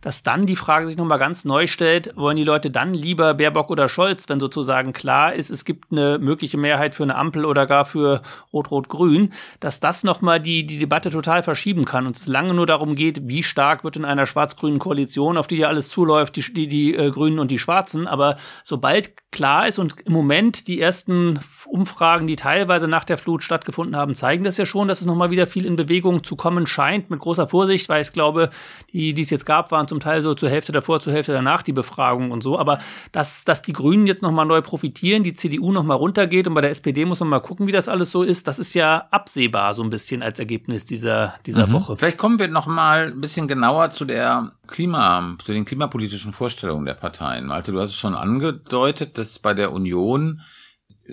dass 0.00 0.22
dann 0.22 0.46
die 0.46 0.56
Frage 0.56 0.86
sich 0.86 0.96
nochmal 0.96 1.18
ganz 1.18 1.44
neu 1.44 1.66
stellt, 1.66 2.16
wollen 2.16 2.36
die 2.36 2.44
Leute 2.44 2.70
dann 2.70 2.94
lieber 2.94 3.34
Baerbock 3.34 3.70
oder 3.70 3.88
Scholz, 3.88 4.28
wenn 4.28 4.40
sozusagen 4.40 4.92
klar 4.92 5.34
ist, 5.34 5.50
es 5.50 5.64
gibt 5.64 5.92
eine 5.92 6.18
mögliche 6.18 6.58
Mehrheit 6.58 6.94
für 6.94 7.02
eine 7.02 7.16
Ampel 7.16 7.44
oder 7.44 7.66
gar 7.66 7.84
für 7.84 8.22
Rot-Rot-Grün, 8.52 9.32
dass 9.60 9.80
das 9.80 10.04
nochmal 10.04 10.40
die, 10.40 10.66
die 10.66 10.78
Debatte 10.78 11.10
total 11.10 11.42
verschieben 11.42 11.84
kann 11.84 12.06
und 12.06 12.16
es 12.16 12.26
lange 12.26 12.54
nur 12.54 12.66
darum 12.66 12.94
geht, 12.94 13.28
wie 13.28 13.42
stark 13.42 13.84
wird 13.84 13.96
in 13.96 14.04
einer 14.04 14.26
schwarz-grünen 14.26 14.78
Koalition, 14.78 15.36
auf 15.36 15.46
die 15.46 15.56
ja 15.56 15.68
alles 15.68 15.88
zuläuft, 15.88 16.36
die, 16.36 16.52
die, 16.52 16.68
die 16.68 16.94
äh, 16.94 17.10
Grünen 17.10 17.38
und 17.38 17.50
die 17.50 17.58
Schwarzen, 17.58 18.06
aber 18.06 18.36
sobald 18.64 19.12
klar 19.30 19.68
ist 19.68 19.78
und 19.78 20.00
im 20.06 20.12
Moment 20.12 20.66
die 20.66 20.80
ersten 20.80 21.38
Umfragen, 21.66 22.26
die 22.26 22.36
teilweise 22.36 22.88
nach 22.88 23.04
der 23.04 23.18
Flut 23.18 23.42
stattgefunden 23.42 23.96
haben, 23.96 24.14
zeigen 24.14 24.44
das 24.44 24.56
ja 24.56 24.64
schon, 24.64 24.88
dass 24.88 25.00
es 25.00 25.06
nochmal 25.06 25.30
wieder 25.30 25.46
viel 25.46 25.66
in 25.66 25.76
Bewegung 25.76 26.24
zu 26.24 26.36
kommen 26.36 26.66
scheint, 26.66 27.10
mit 27.10 27.20
großer 27.20 27.46
Vorsicht, 27.46 27.88
weil 27.88 28.02
ich 28.02 28.12
glaube, 28.12 28.50
die, 28.92 29.12
die 29.12 29.22
es 29.22 29.30
jetzt 29.30 29.44
gab, 29.44 29.70
waren 29.70 29.85
zum 29.86 30.00
Teil 30.00 30.22
so 30.22 30.34
zur 30.34 30.48
Hälfte 30.48 30.72
davor, 30.72 31.00
zur 31.00 31.12
Hälfte 31.12 31.32
danach 31.32 31.62
die 31.62 31.72
Befragung 31.72 32.30
und 32.30 32.42
so. 32.42 32.58
Aber 32.58 32.78
dass, 33.12 33.44
dass 33.44 33.62
die 33.62 33.72
Grünen 33.72 34.06
jetzt 34.06 34.22
nochmal 34.22 34.46
neu 34.46 34.62
profitieren, 34.62 35.22
die 35.22 35.34
CDU 35.34 35.72
nochmal 35.72 35.96
runtergeht 35.96 36.46
und 36.46 36.54
bei 36.54 36.60
der 36.60 36.70
SPD 36.70 37.04
muss 37.04 37.20
man 37.20 37.28
mal 37.28 37.40
gucken, 37.40 37.66
wie 37.66 37.72
das 37.72 37.88
alles 37.88 38.10
so 38.10 38.22
ist, 38.22 38.48
das 38.48 38.58
ist 38.58 38.74
ja 38.74 39.06
absehbar 39.10 39.74
so 39.74 39.82
ein 39.82 39.90
bisschen 39.90 40.22
als 40.22 40.38
Ergebnis 40.38 40.84
dieser, 40.84 41.34
dieser 41.46 41.70
Woche. 41.72 41.96
Vielleicht 41.96 42.18
kommen 42.18 42.38
wir 42.38 42.48
noch 42.48 42.66
mal 42.66 43.12
ein 43.12 43.20
bisschen 43.20 43.48
genauer 43.48 43.90
zu 43.90 44.04
der 44.04 44.52
Klima, 44.66 45.36
zu 45.44 45.52
den 45.52 45.64
klimapolitischen 45.64 46.32
Vorstellungen 46.32 46.86
der 46.86 46.94
Parteien. 46.94 47.50
Also 47.50 47.72
du 47.72 47.80
hast 47.80 47.90
es 47.90 47.96
schon 47.96 48.14
angedeutet, 48.14 49.18
dass 49.18 49.38
bei 49.38 49.54
der 49.54 49.72
Union 49.72 50.42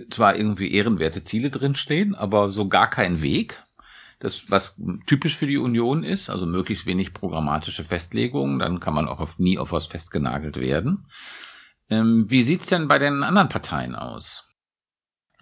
zwar 0.10 0.36
irgendwie 0.36 0.74
ehrenwerte 0.74 1.24
Ziele 1.24 1.50
drinstehen, 1.50 2.16
aber 2.16 2.52
so 2.52 2.68
gar 2.68 2.90
kein 2.90 3.22
Weg. 3.22 3.64
Das, 4.24 4.50
was 4.50 4.80
typisch 5.06 5.36
für 5.36 5.48
die 5.48 5.58
Union 5.58 6.04
ist, 6.04 6.30
also 6.30 6.46
möglichst 6.46 6.86
wenig 6.86 7.14
programmatische 7.14 7.84
Festlegungen, 7.84 8.60
dann 8.60 8.80
kann 8.80 8.94
man 8.94 9.10
auch 9.10 9.20
auf, 9.20 9.38
nie 9.38 9.60
auf 9.60 9.74
was 9.74 9.86
festgenagelt 9.86 10.56
werden. 10.56 11.08
Ähm, 11.90 12.26
wie 12.30 12.42
sieht's 12.42 12.68
denn 12.68 12.88
bei 12.88 13.00
den 13.00 13.22
anderen 13.22 13.50
Parteien 13.50 13.96
aus? 13.96 14.48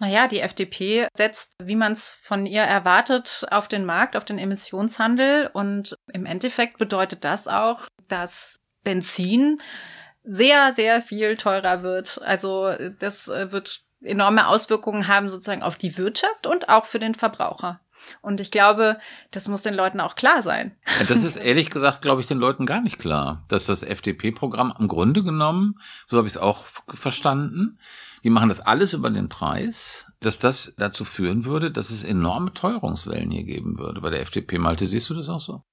Naja, 0.00 0.26
die 0.26 0.40
FDP 0.40 1.06
setzt, 1.16 1.54
wie 1.62 1.76
man 1.76 1.92
es 1.92 2.08
von 2.10 2.44
ihr 2.44 2.62
erwartet, 2.62 3.46
auf 3.52 3.68
den 3.68 3.84
Markt, 3.84 4.16
auf 4.16 4.24
den 4.24 4.38
Emissionshandel. 4.38 5.48
Und 5.52 5.94
im 6.12 6.26
Endeffekt 6.26 6.78
bedeutet 6.78 7.24
das 7.24 7.46
auch, 7.46 7.86
dass 8.08 8.56
Benzin 8.82 9.58
sehr, 10.24 10.72
sehr 10.72 11.02
viel 11.02 11.36
teurer 11.36 11.84
wird. 11.84 12.20
Also 12.22 12.72
das 12.98 13.28
äh, 13.28 13.52
wird 13.52 13.84
enorme 14.00 14.48
Auswirkungen 14.48 15.06
haben 15.06 15.28
sozusagen 15.28 15.62
auf 15.62 15.76
die 15.76 15.96
Wirtschaft 15.96 16.48
und 16.48 16.68
auch 16.68 16.86
für 16.86 16.98
den 16.98 17.14
Verbraucher. 17.14 17.80
Und 18.20 18.40
ich 18.40 18.50
glaube, 18.50 18.98
das 19.30 19.48
muss 19.48 19.62
den 19.62 19.74
Leuten 19.74 20.00
auch 20.00 20.14
klar 20.14 20.42
sein. 20.42 20.76
Das 21.08 21.24
ist 21.24 21.36
ehrlich 21.38 21.70
gesagt, 21.70 22.02
glaube 22.02 22.20
ich, 22.20 22.26
den 22.26 22.38
Leuten 22.38 22.66
gar 22.66 22.80
nicht 22.80 22.98
klar, 22.98 23.44
dass 23.48 23.66
das 23.66 23.82
FDP-Programm 23.82 24.74
im 24.78 24.88
Grunde 24.88 25.22
genommen, 25.22 25.78
so 26.06 26.16
habe 26.16 26.26
ich 26.26 26.34
es 26.34 26.40
auch 26.40 26.64
verstanden, 26.88 27.78
die 28.24 28.30
machen 28.30 28.48
das 28.48 28.60
alles 28.60 28.92
über 28.92 29.10
den 29.10 29.28
Preis, 29.28 30.06
dass 30.20 30.38
das 30.38 30.74
dazu 30.78 31.04
führen 31.04 31.44
würde, 31.44 31.70
dass 31.70 31.90
es 31.90 32.04
enorme 32.04 32.52
Teuerungswellen 32.52 33.30
hier 33.30 33.44
geben 33.44 33.78
würde. 33.78 34.00
Bei 34.00 34.10
der 34.10 34.20
FDP, 34.20 34.58
Malte, 34.58 34.86
siehst 34.86 35.10
du 35.10 35.14
das 35.14 35.28
auch 35.28 35.40
so? 35.40 35.64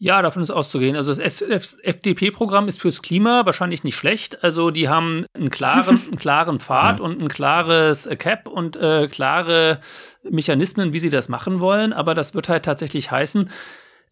Ja, 0.00 0.22
davon 0.22 0.42
ist 0.44 0.50
auszugehen. 0.52 0.94
Also 0.94 1.12
das 1.12 1.42
FDP-Programm 1.82 2.68
ist 2.68 2.80
fürs 2.80 3.02
Klima 3.02 3.44
wahrscheinlich 3.46 3.82
nicht 3.82 3.96
schlecht. 3.96 4.44
Also 4.44 4.70
die 4.70 4.88
haben 4.88 5.26
einen 5.34 5.50
klaren, 5.50 6.00
einen 6.06 6.18
klaren 6.18 6.60
Pfad 6.60 7.00
Ja. 7.00 7.04
und 7.04 7.20
ein 7.20 7.28
klares 7.28 8.06
äh, 8.06 8.14
Cap 8.14 8.46
und 8.46 8.76
äh, 8.76 9.08
klare 9.08 9.80
Mechanismen, 10.22 10.92
wie 10.92 11.00
sie 11.00 11.10
das 11.10 11.28
machen 11.28 11.58
wollen. 11.58 11.92
Aber 11.92 12.14
das 12.14 12.34
wird 12.34 12.48
halt 12.48 12.64
tatsächlich 12.64 13.10
heißen, 13.10 13.50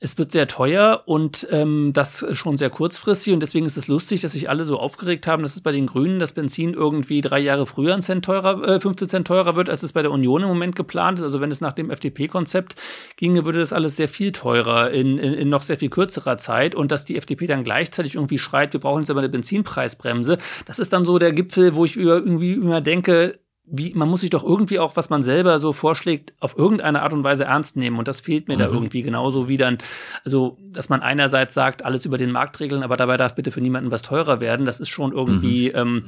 es 0.00 0.18
wird 0.18 0.32
sehr 0.32 0.46
teuer 0.46 1.02
und 1.06 1.46
ähm, 1.50 1.92
das 1.92 2.24
schon 2.32 2.56
sehr 2.56 2.70
kurzfristig 2.70 3.32
und 3.32 3.40
deswegen 3.40 3.66
ist 3.66 3.76
es 3.76 3.88
lustig, 3.88 4.20
dass 4.20 4.32
sich 4.32 4.50
alle 4.50 4.64
so 4.64 4.78
aufgeregt 4.78 5.26
haben, 5.26 5.42
dass 5.42 5.56
es 5.56 5.62
bei 5.62 5.72
den 5.72 5.86
Grünen 5.86 6.18
das 6.18 6.32
Benzin 6.32 6.74
irgendwie 6.74 7.20
drei 7.20 7.38
Jahre 7.38 7.66
früher 7.66 7.94
ein 7.94 8.02
Cent 8.02 8.24
teurer, 8.24 8.62
äh, 8.68 8.80
15 8.80 9.08
Cent 9.08 9.26
teurer 9.26 9.56
wird, 9.56 9.70
als 9.70 9.82
es 9.82 9.92
bei 9.92 10.02
der 10.02 10.10
Union 10.10 10.42
im 10.42 10.48
Moment 10.48 10.76
geplant 10.76 11.18
ist. 11.18 11.24
Also 11.24 11.40
wenn 11.40 11.50
es 11.50 11.60
nach 11.60 11.72
dem 11.72 11.90
FDP-Konzept 11.90 12.76
ginge, 13.16 13.44
würde 13.44 13.58
das 13.58 13.72
alles 13.72 13.96
sehr 13.96 14.08
viel 14.08 14.32
teurer 14.32 14.90
in, 14.90 15.18
in, 15.18 15.32
in 15.32 15.48
noch 15.48 15.62
sehr 15.62 15.78
viel 15.78 15.90
kürzerer 15.90 16.36
Zeit 16.38 16.74
und 16.74 16.92
dass 16.92 17.04
die 17.04 17.16
FDP 17.16 17.46
dann 17.46 17.64
gleichzeitig 17.64 18.16
irgendwie 18.16 18.38
schreit, 18.38 18.72
wir 18.72 18.80
brauchen 18.80 19.00
jetzt 19.00 19.10
aber 19.10 19.20
eine 19.20 19.28
Benzinpreisbremse, 19.28 20.38
das 20.66 20.78
ist 20.78 20.92
dann 20.92 21.04
so 21.04 21.18
der 21.18 21.32
Gipfel, 21.32 21.74
wo 21.74 21.84
ich 21.84 21.96
irgendwie 21.96 22.52
immer 22.52 22.80
denke, 22.80 23.38
wie, 23.68 23.92
man 23.94 24.08
muss 24.08 24.20
sich 24.20 24.30
doch 24.30 24.44
irgendwie 24.44 24.78
auch, 24.78 24.96
was 24.96 25.10
man 25.10 25.22
selber 25.22 25.58
so 25.58 25.72
vorschlägt, 25.72 26.34
auf 26.38 26.56
irgendeine 26.56 27.02
Art 27.02 27.12
und 27.12 27.24
Weise 27.24 27.44
ernst 27.44 27.76
nehmen. 27.76 27.98
Und 27.98 28.06
das 28.06 28.20
fehlt 28.20 28.46
mir 28.46 28.54
mhm. 28.54 28.60
da 28.60 28.66
irgendwie 28.66 29.02
genauso 29.02 29.48
wie 29.48 29.56
dann, 29.56 29.78
also, 30.24 30.58
dass 30.70 30.88
man 30.88 31.02
einerseits 31.02 31.54
sagt, 31.54 31.84
alles 31.84 32.06
über 32.06 32.16
den 32.16 32.30
Markt 32.30 32.60
regeln, 32.60 32.84
aber 32.84 32.96
dabei 32.96 33.16
darf 33.16 33.34
bitte 33.34 33.50
für 33.50 33.60
niemanden 33.60 33.90
was 33.90 34.02
teurer 34.02 34.40
werden. 34.40 34.66
Das 34.66 34.78
ist 34.78 34.88
schon 34.88 35.12
irgendwie, 35.12 35.70
mhm. 35.70 35.76
ähm, 35.76 36.04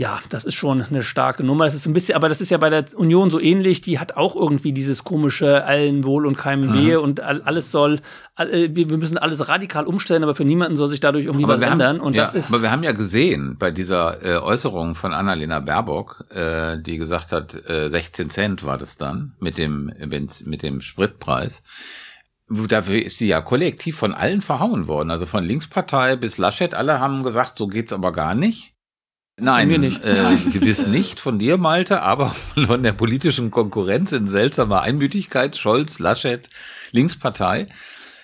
ja, 0.00 0.18
das 0.30 0.46
ist 0.46 0.54
schon 0.54 0.80
eine 0.80 1.02
starke 1.02 1.44
Nummer. 1.44 1.64
Das 1.64 1.74
ist 1.74 1.84
ein 1.84 1.92
bisschen, 1.92 2.14
aber 2.16 2.30
das 2.30 2.40
ist 2.40 2.48
ja 2.48 2.56
bei 2.56 2.70
der 2.70 2.86
Union 2.94 3.30
so 3.30 3.38
ähnlich. 3.38 3.82
Die 3.82 3.98
hat 3.98 4.16
auch 4.16 4.34
irgendwie 4.34 4.72
dieses 4.72 5.04
komische 5.04 5.62
allen 5.64 6.04
Wohl 6.04 6.24
und 6.24 6.38
keinem 6.38 6.70
mhm. 6.70 6.72
Wehe 6.72 7.00
und 7.02 7.20
alles 7.20 7.70
soll, 7.70 8.00
äh, 8.38 8.70
wir 8.72 8.96
müssen 8.96 9.18
alles 9.18 9.48
radikal 9.48 9.86
umstellen, 9.86 10.22
aber 10.22 10.34
für 10.34 10.46
niemanden 10.46 10.74
soll 10.74 10.88
sich 10.88 11.00
dadurch 11.00 11.26
irgendwie 11.26 11.44
aber 11.44 11.60
was 11.60 11.70
ändern. 11.70 11.98
Haben, 11.98 12.00
und 12.00 12.16
ja, 12.16 12.22
das 12.22 12.32
ist. 12.32 12.48
Aber 12.50 12.62
wir 12.62 12.70
haben 12.70 12.82
ja 12.82 12.92
gesehen 12.92 13.56
bei 13.58 13.70
dieser 13.70 14.24
äh, 14.24 14.38
Äußerung 14.38 14.94
von 14.94 15.12
Annalena 15.12 15.60
Baerbock, 15.60 16.24
äh, 16.30 16.78
die 16.80 16.96
gesagt 16.96 17.30
hat, 17.30 17.54
äh, 17.68 17.90
16 17.90 18.30
Cent 18.30 18.64
war 18.64 18.78
das 18.78 18.96
dann 18.96 19.34
mit 19.38 19.58
dem 19.58 19.92
mit 19.98 20.62
dem 20.62 20.80
Spritpreis 20.80 21.62
dafür 22.48 23.04
ist 23.04 23.18
sie 23.18 23.28
ja 23.28 23.40
kollektiv 23.42 23.96
von 23.96 24.12
allen 24.12 24.42
verhauen 24.42 24.88
worden. 24.88 25.10
Also 25.10 25.24
von 25.24 25.44
Linkspartei 25.44 26.16
bis 26.16 26.36
Laschet, 26.36 26.74
alle 26.74 26.98
haben 26.98 27.22
gesagt, 27.22 27.58
so 27.58 27.68
geht's 27.68 27.92
aber 27.92 28.12
gar 28.12 28.34
nicht. 28.34 28.69
Nein, 29.40 29.68
mir 29.68 29.78
nicht. 29.78 30.02
Äh, 30.04 30.36
gewiss 30.52 30.86
nicht 30.86 31.20
von 31.20 31.38
dir, 31.38 31.56
Malte, 31.58 32.02
aber 32.02 32.30
von 32.66 32.82
der 32.82 32.92
politischen 32.92 33.50
Konkurrenz 33.50 34.12
in 34.12 34.28
seltsamer 34.28 34.82
Einmütigkeit, 34.82 35.56
Scholz, 35.56 35.98
Laschet, 35.98 36.48
Linkspartei. 36.92 37.68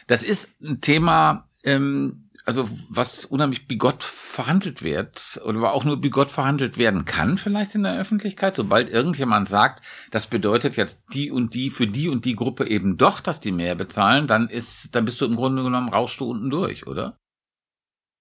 Das 0.06 0.22
ist 0.22 0.50
ein 0.62 0.80
Thema, 0.80 1.48
ähm, 1.64 2.30
also 2.44 2.68
was 2.88 3.24
unheimlich 3.24 3.66
bigott 3.66 4.04
verhandelt 4.04 4.82
wird 4.82 5.40
oder 5.44 5.72
auch 5.72 5.84
nur 5.84 6.00
bigott 6.00 6.30
verhandelt 6.30 6.78
werden 6.78 7.04
kann 7.04 7.38
vielleicht 7.38 7.74
in 7.74 7.82
der 7.82 7.98
Öffentlichkeit, 7.98 8.54
sobald 8.54 8.88
irgendjemand 8.88 9.48
sagt, 9.48 9.82
das 10.12 10.26
bedeutet 10.26 10.76
jetzt 10.76 11.02
die 11.12 11.32
und 11.32 11.54
die 11.54 11.70
für 11.70 11.88
die 11.88 12.08
und 12.08 12.24
die 12.24 12.36
Gruppe 12.36 12.68
eben 12.68 12.98
doch, 12.98 13.20
dass 13.20 13.40
die 13.40 13.50
mehr 13.50 13.74
bezahlen, 13.74 14.28
dann 14.28 14.48
ist, 14.48 14.94
dann 14.94 15.04
bist 15.04 15.20
du 15.20 15.24
im 15.24 15.34
Grunde 15.34 15.64
genommen 15.64 15.88
rauschst 15.88 16.20
du 16.20 16.30
unten 16.30 16.50
durch, 16.50 16.86
oder? 16.86 17.18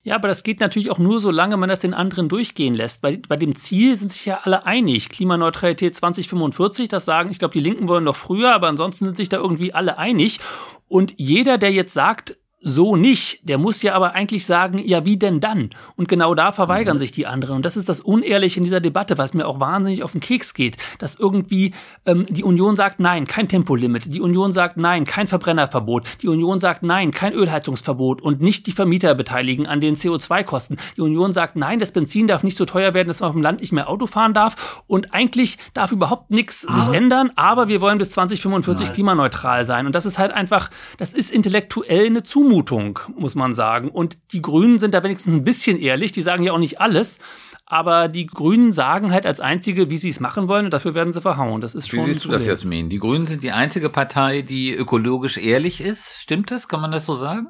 Ja, 0.06 0.13
aber 0.13 0.28
das 0.28 0.44
geht 0.44 0.60
natürlich 0.60 0.91
auch 0.91 1.00
nur, 1.00 1.20
solange 1.20 1.58
man 1.58 1.68
das 1.68 1.80
den 1.80 1.96
anderen 1.96 2.30
durchgehen 2.30 2.76
lässt. 2.76 3.02
Bei, 3.02 3.20
bei 3.28 3.38
dem 3.38 3.56
Ziel 3.56 3.98
sind 3.98 4.12
sich 4.12 4.28
ja 4.28 4.41
alle 4.44 4.63
einig. 4.63 5.10
Klimaneutralität 5.10 5.96
2045, 5.96 6.88
das 6.88 7.06
sagen, 7.06 7.32
ich 7.32 7.39
glaube, 7.39 7.54
die 7.54 7.60
Linken 7.60 7.88
wollen 7.88 8.04
noch 8.04 8.15
früher, 8.15 8.54
aber 8.54 8.68
ansonsten 8.68 9.06
sind 9.06 9.18
sich 9.18 9.30
da 9.30 9.38
irgendwie 9.38 9.74
alle 9.74 9.98
einig. 9.98 10.39
Und 10.88 11.15
jeder, 11.18 11.58
der 11.58 11.72
jetzt 11.72 11.94
sagt, 11.94 12.38
so 12.67 12.95
nicht. 12.95 13.47
Der 13.47 13.60
muss 13.60 13.84
ja 13.84 13.93
aber 13.93 14.15
eigentlich 14.15 14.43
sagen, 14.43 14.82
ja, 14.84 15.06
wie 15.06 15.17
denn 15.17 15.39
dann? 15.39 15.69
Und 15.95 16.10
genau 16.10 16.34
da 16.34 16.51
verweigern 16.51 16.97
mhm. 16.97 16.99
sich 16.99 17.12
die 17.12 17.28
anderen. 17.28 17.58
Und 17.58 17.63
das 17.63 17.78
ist 17.78 17.88
das 17.88 18.01
Unehrliche 18.01 18.60
in 18.60 18.63
dieser 18.63 18.82
Debatte, 18.82 19.19
was 19.19 19.36
mir 19.36 19.47
auch 19.47 19.60
wahnsinnig 19.60 20.01
auf 20.01 20.13
den 20.13 20.19
Keks 20.19 20.56
geht. 20.56 20.78
Dass 20.97 21.13
irgendwie 21.13 21.75
ähm, 22.08 22.25
die 22.28 22.43
Union 22.43 22.75
sagt, 22.75 22.99
nein, 22.99 23.28
kein 23.28 23.47
Tempolimit. 23.47 24.12
Die 24.12 24.19
Union 24.19 24.51
sagt, 24.51 24.78
nein, 24.78 25.06
kein 25.06 25.28
Verbrennerverbot. 25.28 26.23
Die 26.23 26.28
Union 26.28 26.60
sagt, 26.60 26.82
nein, 26.82 27.12
kein 27.12 27.34
Ölheizungsverbot 27.34 28.23
und 28.23 28.41
nicht 28.41 28.65
die 28.65 28.71
Vermieter 28.71 29.13
beteiligen 29.13 29.67
an 29.67 29.80
den 29.80 29.95
CO2-Kosten. 29.95 30.78
Die 30.97 31.01
Union 31.01 31.34
sagt, 31.34 31.56
nein, 31.56 31.78
das 31.78 31.91
Benzin 31.91 32.25
darf 32.25 32.41
nicht 32.41 32.58
so 32.58 32.65
teuer 32.65 32.95
werden, 32.95 33.08
dass 33.08 33.19
man 33.19 33.30
auf 33.30 33.36
dem 33.36 33.43
Land 33.43 33.62
nicht 33.62 33.73
mehr 33.73 33.88
Auto 33.88 34.08
fahren 34.08 34.34
darf. 34.34 34.84
Und 34.88 35.13
eigentlich 35.13 35.60
darf 35.75 35.91
überhaupt 35.91 36.32
nichts 36.32 36.62
sich 36.62 36.88
ändern, 36.88 37.32
aber 37.36 37.67
wir 37.67 37.80
wollen 37.80 37.99
bis 37.99 38.10
2045 38.10 38.88
nein. 38.88 38.93
klimaneutral 38.95 39.65
sein. 39.65 39.86
Und 39.86 39.93
das 39.93 40.08
ist 40.08 40.17
halt 40.17 40.32
einfach, 40.32 40.71
das 40.97 41.13
ist 41.13 41.32
intellektuell 41.32 42.08
eine 42.08 42.23
Zumutung. 42.23 42.55
Zumutung, 42.56 43.00
muss 43.18 43.36
man 43.36 43.54
sagen. 43.54 43.89
Und 43.89 44.32
die 44.32 44.41
Grünen 44.41 44.80
sind 44.80 44.94
da 44.94 45.04
wenigstens 45.04 45.34
ein 45.36 45.44
bisschen 45.44 45.78
ehrlich. 45.80 46.12
Die 46.13 46.22
sagen 46.22 46.44
ja 46.44 46.54
auch 46.54 46.58
nicht 46.58 46.80
alles. 46.80 47.20
Aber 47.65 48.08
die 48.08 48.28
Grünen 48.28 48.72
sagen 48.72 49.12
halt 49.12 49.26
als 49.26 49.39
einzige, 49.39 49.89
wie 49.89 49.98
sie 49.98 50.10
es 50.10 50.20
machen 50.20 50.48
wollen, 50.48 50.65
und 50.65 50.74
dafür 50.74 50.94
werden 50.94 51.12
sie 51.12 51.22
verhauen. 51.22 51.62
Das 51.62 51.74
ist 51.76 51.89
schon. 51.89 52.00
Wie 52.00 52.04
siehst 52.04 52.24
du 52.24 52.30
das, 52.30 52.46
Jasmin? 52.46 52.89
Die 52.89 53.00
Grünen 53.00 53.26
sind 53.26 53.44
die 53.44 53.52
einzige 53.52 53.89
Partei, 53.89 54.41
die 54.41 54.74
ökologisch 54.74 55.38
ehrlich 55.38 55.82
ist. 55.82 56.20
Stimmt 56.22 56.52
das? 56.52 56.68
Kann 56.68 56.80
man 56.80 56.91
das 56.91 57.06
so 57.06 57.15
sagen? 57.15 57.48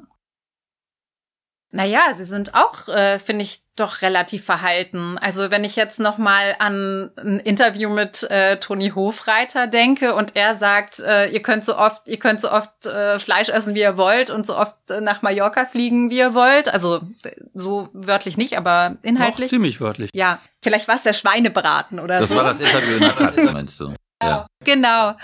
Naja, 1.76 2.14
sie 2.14 2.24
sind 2.24 2.54
auch, 2.54 2.88
äh, 2.88 3.18
finde 3.18 3.42
ich, 3.42 3.60
doch 3.76 4.00
relativ 4.00 4.46
verhalten. 4.46 5.18
Also 5.18 5.50
wenn 5.50 5.62
ich 5.62 5.76
jetzt 5.76 6.00
noch 6.00 6.16
mal 6.16 6.56
an 6.58 7.10
ein 7.18 7.38
Interview 7.40 7.90
mit 7.90 8.22
äh, 8.30 8.56
Toni 8.56 8.92
Hofreiter 8.94 9.66
denke 9.66 10.14
und 10.14 10.34
er 10.36 10.54
sagt, 10.54 11.00
äh, 11.00 11.26
ihr 11.26 11.42
könnt 11.42 11.64
so 11.64 11.76
oft, 11.76 12.08
ihr 12.08 12.18
könnt 12.18 12.40
so 12.40 12.50
oft 12.50 12.86
äh, 12.86 13.18
Fleisch 13.18 13.50
essen, 13.50 13.74
wie 13.74 13.80
ihr 13.80 13.98
wollt 13.98 14.30
und 14.30 14.46
so 14.46 14.56
oft 14.56 14.74
äh, 14.90 15.02
nach 15.02 15.20
Mallorca 15.20 15.66
fliegen, 15.66 16.10
wie 16.10 16.16
ihr 16.16 16.32
wollt. 16.32 16.72
Also 16.72 17.02
so 17.52 17.90
wörtlich 17.92 18.38
nicht, 18.38 18.56
aber 18.56 18.96
inhaltlich. 19.02 19.48
Auch 19.48 19.50
ziemlich 19.50 19.78
wörtlich. 19.82 20.08
Ja, 20.14 20.38
vielleicht 20.62 20.88
war 20.88 20.96
es 20.96 21.02
der 21.02 21.12
Schweinebraten 21.12 22.00
oder 22.00 22.18
das 22.18 22.30
so. 22.30 22.36
Das 22.36 22.44
war 22.44 22.50
das 22.50 22.60
Interview 22.60 22.94
in 22.94 23.00
der 23.00 23.14
Taz, 23.16 23.44
meinst 23.52 23.78
du? 23.80 23.92
Ja. 24.22 24.46
Genau. 24.64 25.14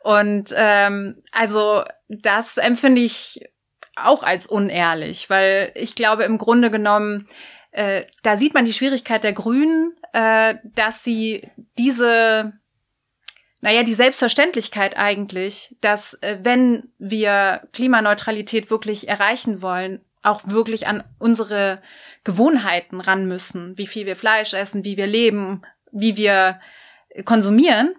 Und 0.00 0.52
ähm, 0.54 1.22
also 1.32 1.82
das 2.08 2.58
empfinde 2.58 3.00
ich 3.00 3.40
auch 3.96 4.22
als 4.22 4.46
unehrlich, 4.46 5.30
weil 5.30 5.72
ich 5.74 5.94
glaube 5.94 6.24
im 6.24 6.38
Grunde 6.38 6.70
genommen, 6.70 7.28
äh, 7.72 8.04
da 8.22 8.36
sieht 8.36 8.54
man 8.54 8.64
die 8.64 8.72
Schwierigkeit 8.72 9.24
der 9.24 9.32
Grünen, 9.32 9.96
äh, 10.12 10.56
dass 10.74 11.04
sie 11.04 11.48
diese, 11.78 12.52
naja, 13.60 13.82
die 13.82 13.94
Selbstverständlichkeit 13.94 14.96
eigentlich, 14.96 15.76
dass 15.80 16.14
äh, 16.14 16.38
wenn 16.42 16.92
wir 16.98 17.68
Klimaneutralität 17.72 18.70
wirklich 18.70 19.08
erreichen 19.08 19.62
wollen, 19.62 20.04
auch 20.22 20.42
wirklich 20.46 20.86
an 20.86 21.04
unsere 21.18 21.80
Gewohnheiten 22.22 23.00
ran 23.00 23.26
müssen, 23.26 23.76
wie 23.76 23.86
viel 23.86 24.06
wir 24.06 24.16
Fleisch 24.16 24.54
essen, 24.54 24.84
wie 24.84 24.96
wir 24.96 25.06
leben, 25.06 25.62
wie 25.92 26.16
wir 26.16 26.60
konsumieren 27.24 27.94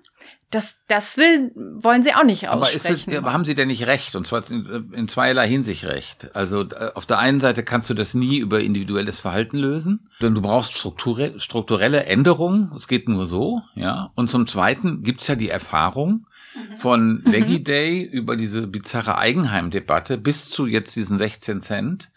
das, 0.52 0.78
das 0.88 1.18
will, 1.18 1.52
wollen 1.56 2.04
sie 2.04 2.14
auch 2.14 2.24
nicht 2.24 2.48
aussprechen. 2.48 3.18
Aber, 3.18 3.28
es, 3.28 3.34
haben 3.34 3.46
sie 3.46 3.56
denn 3.56 3.68
nicht 3.68 3.88
recht? 3.88 4.16
Und 4.16 4.26
zwar 4.26 4.50
in, 4.50 4.92
in 4.94 5.08
zweierlei 5.08 5.48
Hinsicht 5.48 5.86
recht. 5.86 6.36
Also 6.36 6.62
äh, 6.62 6.92
auf 6.94 7.06
der 7.06 7.20
einen 7.20 7.40
Seite 7.40 7.64
kannst 7.64 7.90
du 7.90 7.94
das 7.94 8.14
nie 8.14 8.38
über 8.38 8.62
individuelles 8.62 9.20
Verhalten 9.20 9.58
lösen, 9.58 10.10
denn 10.22 10.36
du 10.36 10.42
brauchst 10.42 10.74
strukturelle, 10.74 11.40
strukturelle 11.40 12.06
Änderungen. 12.06 12.72
Es 12.76 12.88
geht 12.88 13.10
nur 13.10 13.26
so, 13.26 13.62
ja. 13.76 14.12
Und 14.16 14.30
zum 14.30 14.48
Zweiten 14.48 15.04
gibt's 15.04 15.28
ja 15.28 15.36
die 15.36 15.50
Erfahrung, 15.50 16.28
mhm. 16.56 16.78
von 16.78 17.22
Veggie 17.26 17.64
Day 17.64 18.04
über 18.04 18.36
diese 18.36 18.68
bizarre 18.68 19.18
Eigenheimdebatte 19.18 20.18
bis 20.18 20.50
zu 20.50 20.66
jetzt 20.66 20.96
diesen 20.96 21.18
16 21.18 21.62
Cent, 21.62 22.12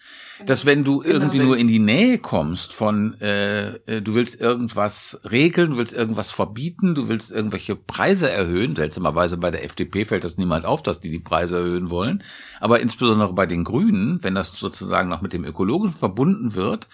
dass 0.46 0.66
wenn 0.66 0.84
du 0.84 1.00
genau. 1.00 1.14
irgendwie 1.14 1.38
nur 1.38 1.56
in 1.56 1.66
die 1.66 1.78
Nähe 1.78 2.18
kommst 2.18 2.74
von, 2.74 3.20
äh, 3.20 3.74
äh, 3.86 4.02
du 4.02 4.14
willst 4.14 4.40
irgendwas 4.40 5.20
regeln, 5.30 5.72
du 5.72 5.76
willst 5.78 5.92
irgendwas 5.92 6.30
verbieten, 6.30 6.94
du 6.94 7.08
willst 7.08 7.30
irgendwelche 7.30 7.76
Preise 7.76 8.30
erhöhen, 8.30 8.76
seltsamerweise 8.76 9.36
bei 9.36 9.50
der 9.50 9.64
FDP 9.64 10.04
fällt 10.04 10.24
das 10.24 10.36
niemand 10.36 10.64
auf, 10.64 10.82
dass 10.82 11.00
die 11.00 11.10
die 11.10 11.18
Preise 11.18 11.58
erhöhen 11.58 11.90
wollen, 11.90 12.22
aber 12.60 12.80
insbesondere 12.80 13.32
bei 13.32 13.46
den 13.46 13.64
Grünen, 13.64 14.22
wenn 14.22 14.34
das 14.34 14.52
sozusagen 14.52 15.08
noch 15.08 15.22
mit 15.22 15.32
dem 15.32 15.44
Ökologischen 15.44 15.98
verbunden 15.98 16.54
wird, 16.54 16.88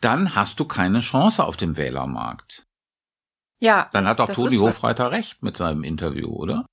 dann 0.00 0.34
hast 0.34 0.60
du 0.60 0.64
keine 0.64 1.00
Chance 1.00 1.44
auf 1.44 1.56
dem 1.56 1.76
Wählermarkt. 1.76 2.66
Ja. 3.60 3.88
Dann 3.92 4.08
hat 4.08 4.18
doch 4.18 4.28
Toni 4.28 4.56
Hofreiter 4.56 5.12
recht 5.12 5.42
mit 5.42 5.56
seinem 5.56 5.84
Interview, 5.84 6.28
oder? 6.28 6.66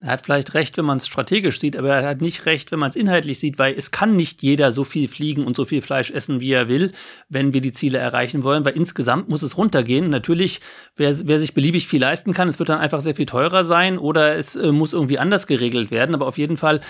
Er 0.00 0.10
hat 0.10 0.24
vielleicht 0.24 0.52
recht, 0.52 0.76
wenn 0.76 0.84
man 0.84 0.98
es 0.98 1.06
strategisch 1.06 1.58
sieht, 1.58 1.74
aber 1.74 1.88
er 1.88 2.06
hat 2.06 2.20
nicht 2.20 2.44
recht, 2.44 2.70
wenn 2.70 2.78
man 2.78 2.90
es 2.90 2.96
inhaltlich 2.96 3.40
sieht, 3.40 3.58
weil 3.58 3.74
es 3.78 3.90
kann 3.90 4.14
nicht 4.14 4.42
jeder 4.42 4.70
so 4.70 4.84
viel 4.84 5.08
fliegen 5.08 5.46
und 5.46 5.56
so 5.56 5.64
viel 5.64 5.80
Fleisch 5.80 6.10
essen, 6.10 6.38
wie 6.40 6.52
er 6.52 6.68
will, 6.68 6.92
wenn 7.30 7.54
wir 7.54 7.62
die 7.62 7.72
Ziele 7.72 7.96
erreichen 7.96 8.42
wollen, 8.42 8.66
weil 8.66 8.76
insgesamt 8.76 9.30
muss 9.30 9.42
es 9.42 9.56
runtergehen. 9.56 10.10
Natürlich, 10.10 10.60
wer, 10.96 11.16
wer 11.26 11.40
sich 11.40 11.54
beliebig 11.54 11.88
viel 11.88 12.00
leisten 12.00 12.34
kann, 12.34 12.48
es 12.48 12.58
wird 12.58 12.68
dann 12.68 12.78
einfach 12.78 13.00
sehr 13.00 13.14
viel 13.14 13.24
teurer 13.24 13.64
sein 13.64 13.96
oder 13.96 14.36
es 14.36 14.54
äh, 14.54 14.70
muss 14.70 14.92
irgendwie 14.92 15.18
anders 15.18 15.46
geregelt 15.46 15.90
werden, 15.90 16.14
aber 16.14 16.26
auf 16.26 16.36
jeden 16.36 16.58
Fall 16.58 16.80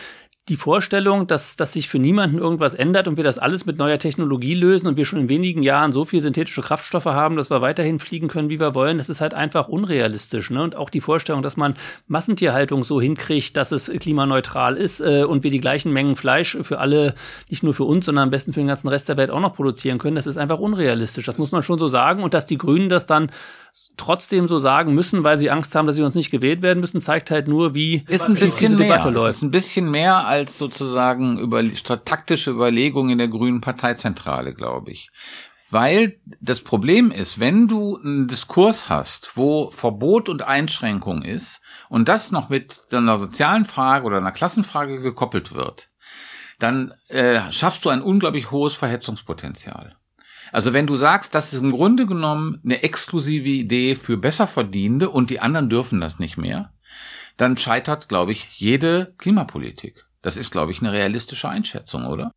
die 0.48 0.56
Vorstellung, 0.56 1.26
dass, 1.26 1.56
dass 1.56 1.72
sich 1.72 1.88
für 1.88 1.98
niemanden 1.98 2.38
irgendwas 2.38 2.74
ändert 2.74 3.09
und 3.09 3.16
wir 3.16 3.24
das 3.24 3.37
alles 3.37 3.66
mit 3.66 3.78
neuer 3.78 3.98
Technologie 3.98 4.54
lösen 4.54 4.87
und 4.87 4.96
wir 4.96 5.04
schon 5.04 5.18
in 5.18 5.28
wenigen 5.28 5.64
Jahren 5.64 5.90
so 5.90 6.04
viel 6.04 6.20
synthetische 6.20 6.62
Kraftstoffe 6.62 7.06
haben, 7.06 7.37
dass 7.37 7.50
wir 7.50 7.62
weiterhin 7.62 7.98
fliegen 7.98 8.28
können, 8.28 8.48
wie 8.48 8.61
wir 8.61 8.74
wollen, 8.74 8.98
das 8.98 9.09
ist 9.09 9.20
halt 9.20 9.35
einfach 9.35 9.66
unrealistisch. 9.66 10.50
Ne? 10.50 10.62
Und 10.62 10.76
auch 10.76 10.88
die 10.88 11.00
Vorstellung, 11.00 11.42
dass 11.42 11.56
man 11.56 11.74
Massentierhaltung 12.06 12.85
so 12.85 13.00
hinkriegt, 13.00 13.56
dass 13.56 13.72
es 13.72 13.90
klimaneutral 13.90 14.76
ist 14.76 15.00
äh, 15.00 15.24
und 15.24 15.42
wir 15.42 15.50
die 15.50 15.61
gleichen 15.61 15.92
Mengen 15.92 16.14
Fleisch 16.14 16.56
für 16.62 16.78
alle, 16.78 17.14
nicht 17.50 17.64
nur 17.64 17.74
für 17.74 17.85
uns, 17.85 18.06
sondern 18.06 18.24
am 18.24 18.30
besten 18.30 18.52
für 18.52 18.61
den 18.61 18.68
ganzen 18.68 18.87
Rest 18.87 19.09
der 19.09 19.16
Welt 19.16 19.30
auch 19.30 19.40
noch 19.40 19.54
produzieren 19.54 19.98
können, 19.98 20.14
das 20.14 20.28
ist 20.28 20.37
einfach 20.37 20.61
unrealistisch. 20.61 21.26
Das 21.26 21.38
muss 21.38 21.50
man 21.50 21.64
schon 21.64 21.80
so 21.80 21.88
sagen. 21.88 22.22
Und 22.22 22.35
dass 22.35 22.46
die 22.46 22.59
Grünen 22.59 22.88
das 22.88 23.06
dann 23.06 23.30
trotzdem 23.97 24.49
so 24.49 24.59
sagen 24.59 24.95
müssen, 24.95 25.25
weil 25.25 25.39
sie 25.39 25.51
Angst 25.51 25.75
haben, 25.75 25.87
dass 25.87 25.97
sie 25.97 26.03
uns 26.03 26.15
nicht 26.15 26.31
gewählt 26.31 26.62
werden 26.62 26.81
müssen, 26.81 27.01
zeigt 27.01 27.31
halt 27.31 27.49
nur, 27.49 27.75
wie 27.75 28.05
ist 28.09 28.23
ein 28.23 28.35
bisschen 28.35 28.77
mehr. 28.77 28.89
Debatte 28.89 29.11
läuft. 29.11 29.31
Ist 29.31 29.43
ein 29.43 29.51
bisschen 29.51 29.91
mehr 29.91 30.27
als 30.27 30.59
sozusagen 30.59 31.39
über, 31.39 31.62
taktische 32.05 32.51
Überlegung 32.51 33.11
in 33.11 33.19
der 33.19 33.29
Grünen 33.29 33.61
Parteizentrale, 33.61 34.55
glaube 34.55 34.93
ich. 34.93 35.11
Weil 35.71 36.21
das 36.41 36.61
Problem 36.61 37.11
ist, 37.11 37.41
wenn 37.41 37.67
du 37.67 37.99
einen 37.99 38.29
Diskurs 38.29 38.89
hast, 38.89 39.37
wo 39.37 39.71
Verbot 39.73 40.29
und 40.29 40.43
Einschränkung 40.43 41.23
ist 41.23 41.61
und 41.89 42.09
das 42.09 42.31
noch 42.31 42.49
mit 42.49 42.83
einer 42.93 43.19
sozialen 43.19 43.65
Frage 43.65 44.07
oder 44.07 44.19
einer 44.19 44.33
Klassenfrage 44.33 45.01
gekoppelt 45.01 45.55
wird, 45.55 45.91
dann 46.61 46.95
äh, 47.09 47.41
schaffst 47.51 47.85
du 47.85 47.89
ein 47.89 48.01
unglaublich 48.01 48.51
hohes 48.51 48.75
Verhetzungspotenzial. 48.75 49.97
Also 50.52 50.72
wenn 50.72 50.87
du 50.87 50.96
sagst, 50.96 51.35
das 51.35 51.52
ist 51.52 51.61
im 51.61 51.72
Grunde 51.72 52.06
genommen 52.06 52.61
eine 52.64 52.82
exklusive 52.82 53.48
Idee 53.48 53.94
für 53.94 54.16
Besserverdienende 54.16 55.11
und 55.11 55.30
die 55.30 55.40
anderen 55.40 55.68
dürfen 55.68 56.00
das 56.00 56.18
nicht 56.18 56.37
mehr, 56.37 56.72
dann 57.37 57.56
scheitert, 57.56 58.09
glaube 58.09 58.32
ich, 58.32 58.59
jede 58.59 59.14
Klimapolitik. 59.18 60.06
Das 60.22 60.37
ist, 60.37 60.50
glaube 60.50 60.72
ich, 60.72 60.80
eine 60.80 60.92
realistische 60.92 61.48
Einschätzung, 61.48 62.06
oder? 62.06 62.32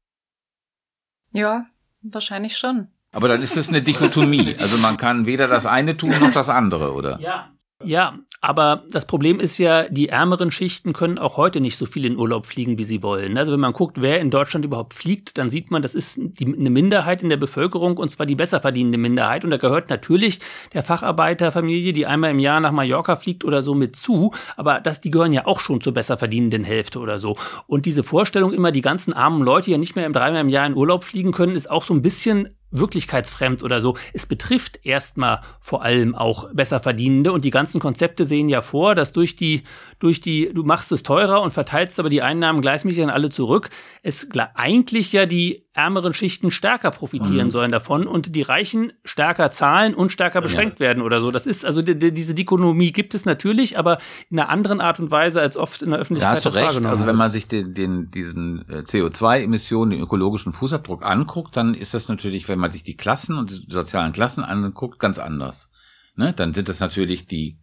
Ja, 1.32 1.66
wahrscheinlich 2.02 2.58
schon. 2.58 2.90
Aber 3.12 3.28
dann 3.28 3.42
ist 3.42 3.58
es 3.58 3.70
eine 3.70 3.82
Dichotomie. 3.82 4.56
Also 4.60 4.78
man 4.78 4.98
kann 4.98 5.26
weder 5.26 5.48
das 5.48 5.66
eine 5.66 5.98
tun 5.98 6.14
noch 6.20 6.34
das 6.34 6.50
andere, 6.50 6.94
oder? 6.94 7.20
Ja. 7.20 7.52
Ja, 7.82 8.20
aber 8.42 8.84
das 8.92 9.06
Problem 9.06 9.40
ist 9.40 9.58
ja, 9.58 9.88
die 9.88 10.10
ärmeren 10.10 10.52
Schichten 10.52 10.92
können 10.92 11.18
auch 11.18 11.38
heute 11.38 11.62
nicht 11.62 11.78
so 11.78 11.86
viel 11.86 12.04
in 12.04 12.18
Urlaub 12.18 12.46
fliegen, 12.46 12.78
wie 12.78 12.84
sie 12.84 13.02
wollen. 13.04 13.38
Also 13.38 13.54
wenn 13.54 13.60
man 13.62 13.72
guckt, 13.72 14.02
wer 14.02 14.20
in 14.20 14.32
Deutschland 14.32 14.66
überhaupt 14.66 14.94
fliegt, 14.94 15.38
dann 15.38 15.50
sieht 15.50 15.72
man, 15.72 15.82
das 15.82 15.96
ist 15.96 16.20
die, 16.20 16.46
eine 16.46 16.70
Minderheit 16.70 17.24
in 17.24 17.30
der 17.30 17.38
Bevölkerung 17.38 17.96
und 17.96 18.10
zwar 18.10 18.26
die 18.26 18.36
besser 18.36 18.60
verdienende 18.60 18.98
Minderheit. 18.98 19.46
Und 19.46 19.52
da 19.52 19.58
gehört 19.58 19.90
natürlich 19.90 20.40
der 20.74 20.84
Facharbeiterfamilie, 20.84 21.94
die 21.94 22.06
einmal 22.06 22.32
im 22.32 22.40
Jahr 22.40 22.60
nach 22.60 22.74
Mallorca 22.74 23.16
fliegt 23.16 23.46
oder 23.46 23.64
so 23.64 23.76
mit 23.76 23.96
zu. 23.96 24.34
Aber 24.58 24.82
das, 24.82 25.00
die 25.00 25.12
gehören 25.12 25.32
ja 25.32 25.46
auch 25.46 25.62
schon 25.62 25.80
zur 25.80 25.94
besser 25.94 26.18
verdienenden 26.18 26.66
Hälfte 26.66 27.00
oder 27.00 27.18
so. 27.18 27.38
Und 27.66 27.86
diese 27.86 28.04
Vorstellung 28.04 28.52
immer, 28.52 28.74
die 28.74 28.82
ganzen 28.82 29.14
armen 29.14 29.42
Leute, 29.42 29.72
ja 29.72 29.78
nicht 29.78 29.96
mehr 29.96 30.06
im 30.06 30.14
dreimal 30.14 30.42
im 30.42 30.50
Jahr 30.50 30.68
in 30.68 30.76
Urlaub 30.76 31.06
fliegen 31.06 31.32
können, 31.32 31.56
ist 31.56 31.72
auch 31.72 31.84
so 31.84 31.94
ein 31.94 32.02
bisschen 32.02 32.50
wirklichkeitsfremd 32.72 33.64
oder 33.64 33.82
so. 33.82 33.98
Es 34.14 34.26
betrifft 34.26 34.80
erstmal 34.84 35.42
vor 35.60 35.84
allem 35.84 36.16
auch 36.16 36.52
Besserverdienende 36.54 37.32
und 37.32 37.46
die 37.46 37.50
ganzen 37.50 37.80
Konzepte 37.80 38.26
sehen 38.26 38.50
ja 38.50 38.62
vor, 38.62 38.96
dass 38.96 39.12
durch 39.12 39.36
die, 39.36 39.64
durch 40.00 40.22
die, 40.22 40.52
du 40.54 40.64
machst 40.64 40.92
es 40.92 41.04
teurer 41.04 41.42
und 41.42 41.52
verteilst 41.52 42.00
aber 42.00 42.10
die 42.10 42.22
Einnahmen 42.22 42.62
gleichmäßig 42.62 43.04
an 43.04 43.10
alle 43.10 43.30
zurück, 43.30 43.70
es 44.02 44.30
eigentlich 44.56 45.12
ja 45.12 45.26
die 45.26 45.68
ärmeren 45.74 46.14
Schichten 46.14 46.52
stärker 46.52 46.92
profitieren 46.92 47.48
mhm. 47.48 47.52
sollen 47.52 47.72
davon 47.72 48.08
und 48.08 48.36
die 48.36 48.42
Reichen 48.42 48.94
stärker 49.04 49.52
zahlen 49.52 49.94
und 49.94 50.12
stärker 50.12 50.42
beschränkt 50.42 50.80
ja. 50.80 50.88
werden 50.88 51.04
oder 51.04 51.20
so. 51.20 51.32
Das 51.32 51.46
ist 51.46 51.66
also 51.66 51.82
die, 51.82 51.98
die, 51.98 52.14
diese 52.14 52.34
Dichotomie 52.34 52.92
gibt 52.92 53.14
es 53.14 53.26
natürlich, 53.26 53.78
aber 53.78 53.98
in 54.30 54.40
einer 54.40 54.50
anderen 54.50 54.82
Art 54.82 55.00
und 55.00 55.12
Weise 55.12 55.42
als 55.42 55.58
oft 55.58 55.82
in 55.82 55.92
der 55.92 56.00
Öffentlichkeit. 56.00 56.32
Da 56.32 56.36
hast 56.36 56.56
du 56.56 56.60
recht. 56.60 56.86
Also 56.86 57.06
wenn 57.06 57.16
man 57.16 57.32
sich 57.32 57.48
den, 57.48 57.74
den 57.74 58.12
diesen 58.12 58.68
äh, 58.70 58.80
CO2-Emissionen, 58.80 59.92
den 59.92 60.02
ökologischen 60.02 60.52
Fußabdruck 60.52 61.06
anguckt, 61.06 61.56
dann 61.56 61.74
ist 61.74 61.94
das 61.94 62.08
natürlich, 62.08 62.48
wenn 62.48 62.60
man 62.60 62.72
sich 62.72 62.84
die 62.84 62.96
Klassen 62.98 63.38
und 63.38 63.52
die 63.52 63.66
sozialen 63.68 64.14
Klassen 64.14 64.44
anguckt, 64.44 65.00
ganz 65.00 65.20
anders. 65.20 65.70
Ne? 66.16 66.34
Dann 66.34 66.54
sind 66.54 66.70
das 66.70 66.80
natürlich 66.80 67.26
die 67.26 67.58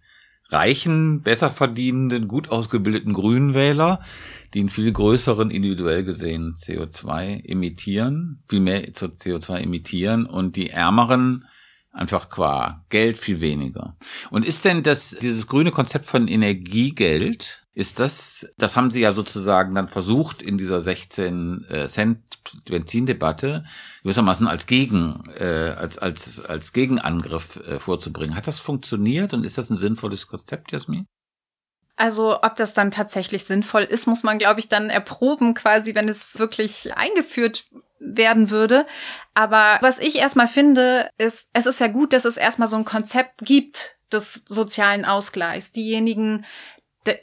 reichen, 0.50 1.22
besser 1.22 1.50
verdienenden, 1.50 2.28
gut 2.28 2.50
ausgebildeten 2.50 3.12
Grünwähler, 3.12 4.00
die 4.54 4.60
einen 4.60 4.68
viel 4.68 4.92
größeren 4.92 5.50
individuell 5.50 6.04
gesehen 6.04 6.54
CO2 6.54 7.44
emittieren, 7.44 8.42
viel 8.48 8.60
mehr 8.60 8.84
CO2 8.92 9.58
emittieren 9.58 10.26
und 10.26 10.56
die 10.56 10.70
ärmeren 10.70 11.44
einfach 11.92 12.28
qua 12.28 12.84
Geld 12.90 13.18
viel 13.18 13.40
weniger. 13.40 13.96
Und 14.30 14.44
ist 14.44 14.64
denn 14.64 14.82
das, 14.82 15.16
dieses 15.20 15.46
grüne 15.46 15.70
Konzept 15.72 16.06
von 16.06 16.28
Energiegeld, 16.28 17.65
ist 17.76 18.00
das, 18.00 18.50
das 18.56 18.74
haben 18.74 18.90
Sie 18.90 19.02
ja 19.02 19.12
sozusagen 19.12 19.74
dann 19.74 19.86
versucht 19.86 20.40
in 20.40 20.56
dieser 20.56 20.80
16 20.80 21.66
äh, 21.68 21.86
Cent 21.86 22.22
Benzindebatte 22.64 23.66
gewissermaßen 24.02 24.48
als 24.48 24.66
Gegen, 24.66 25.24
äh, 25.38 25.74
als, 25.76 25.98
als, 25.98 26.40
als 26.40 26.72
Gegenangriff 26.72 27.56
äh, 27.56 27.78
vorzubringen. 27.78 28.34
Hat 28.34 28.46
das 28.46 28.60
funktioniert 28.60 29.34
und 29.34 29.44
ist 29.44 29.58
das 29.58 29.68
ein 29.68 29.76
sinnvolles 29.76 30.26
Konzept, 30.26 30.72
Jasmin? 30.72 31.04
Also 31.96 32.40
ob 32.40 32.56
das 32.56 32.72
dann 32.72 32.90
tatsächlich 32.90 33.44
sinnvoll 33.44 33.82
ist, 33.82 34.06
muss 34.06 34.22
man, 34.22 34.38
glaube 34.38 34.60
ich, 34.60 34.70
dann 34.70 34.88
erproben, 34.88 35.52
quasi, 35.52 35.94
wenn 35.94 36.08
es 36.08 36.38
wirklich 36.38 36.96
eingeführt 36.96 37.66
werden 37.98 38.50
würde. 38.50 38.86
Aber 39.34 39.76
was 39.82 39.98
ich 39.98 40.16
erstmal 40.16 40.48
finde, 40.48 41.10
ist, 41.18 41.50
es 41.52 41.66
ist 41.66 41.80
ja 41.80 41.88
gut, 41.88 42.14
dass 42.14 42.24
es 42.24 42.38
erstmal 42.38 42.68
so 42.68 42.78
ein 42.78 42.86
Konzept 42.86 43.40
gibt 43.42 43.98
des 44.12 44.44
sozialen 44.46 45.04
Ausgleichs. 45.04 45.72
Diejenigen, 45.72 46.44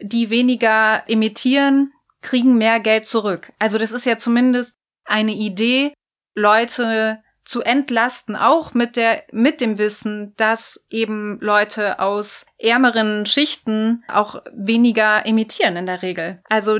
die 0.02 0.30
weniger 0.30 1.04
emittieren, 1.08 1.91
kriegen 2.22 2.58
mehr 2.58 2.80
Geld 2.80 3.06
zurück. 3.06 3.52
Also 3.60 3.78
das 3.78 3.91
ist 3.91 4.06
ja 4.06 4.17
zumindest 4.17 4.78
eine 5.06 5.34
Idee, 5.34 5.93
Leute 6.36 7.22
zu 7.46 7.62
entlasten, 7.62 8.36
auch 8.36 8.74
mit 8.74 8.96
der, 8.96 9.24
mit 9.32 9.60
dem 9.60 9.78
Wissen, 9.78 10.34
dass 10.38 10.86
eben 10.89 11.39
Leute 11.41 12.00
aus 12.00 12.46
ärmeren 12.58 13.26
Schichten 13.26 14.04
auch 14.08 14.41
weniger 14.54 15.26
emittieren 15.26 15.76
in 15.76 15.86
der 15.86 16.02
Regel. 16.02 16.41
Also, 16.50 16.80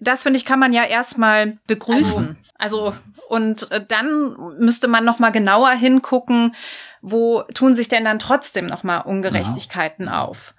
das 0.00 0.24
finde 0.24 0.38
ich, 0.38 0.44
kann 0.44 0.58
man 0.58 0.72
ja 0.72 0.84
erstmal 0.84 1.58
begrüßen. 1.66 2.36
Also, 2.58 2.86
also 2.86 2.98
und 3.28 3.70
äh, 3.70 3.84
dann 3.86 4.36
müsste 4.58 4.88
man 4.88 5.04
noch 5.04 5.18
mal 5.18 5.30
genauer 5.30 5.70
hingucken, 5.70 6.54
wo 7.00 7.42
tun 7.54 7.74
sich 7.74 7.88
denn 7.88 8.04
dann 8.04 8.18
trotzdem 8.18 8.66
noch 8.66 8.82
mal 8.82 8.98
Ungerechtigkeiten 8.98 10.06
ja. 10.06 10.22
auf. 10.22 10.54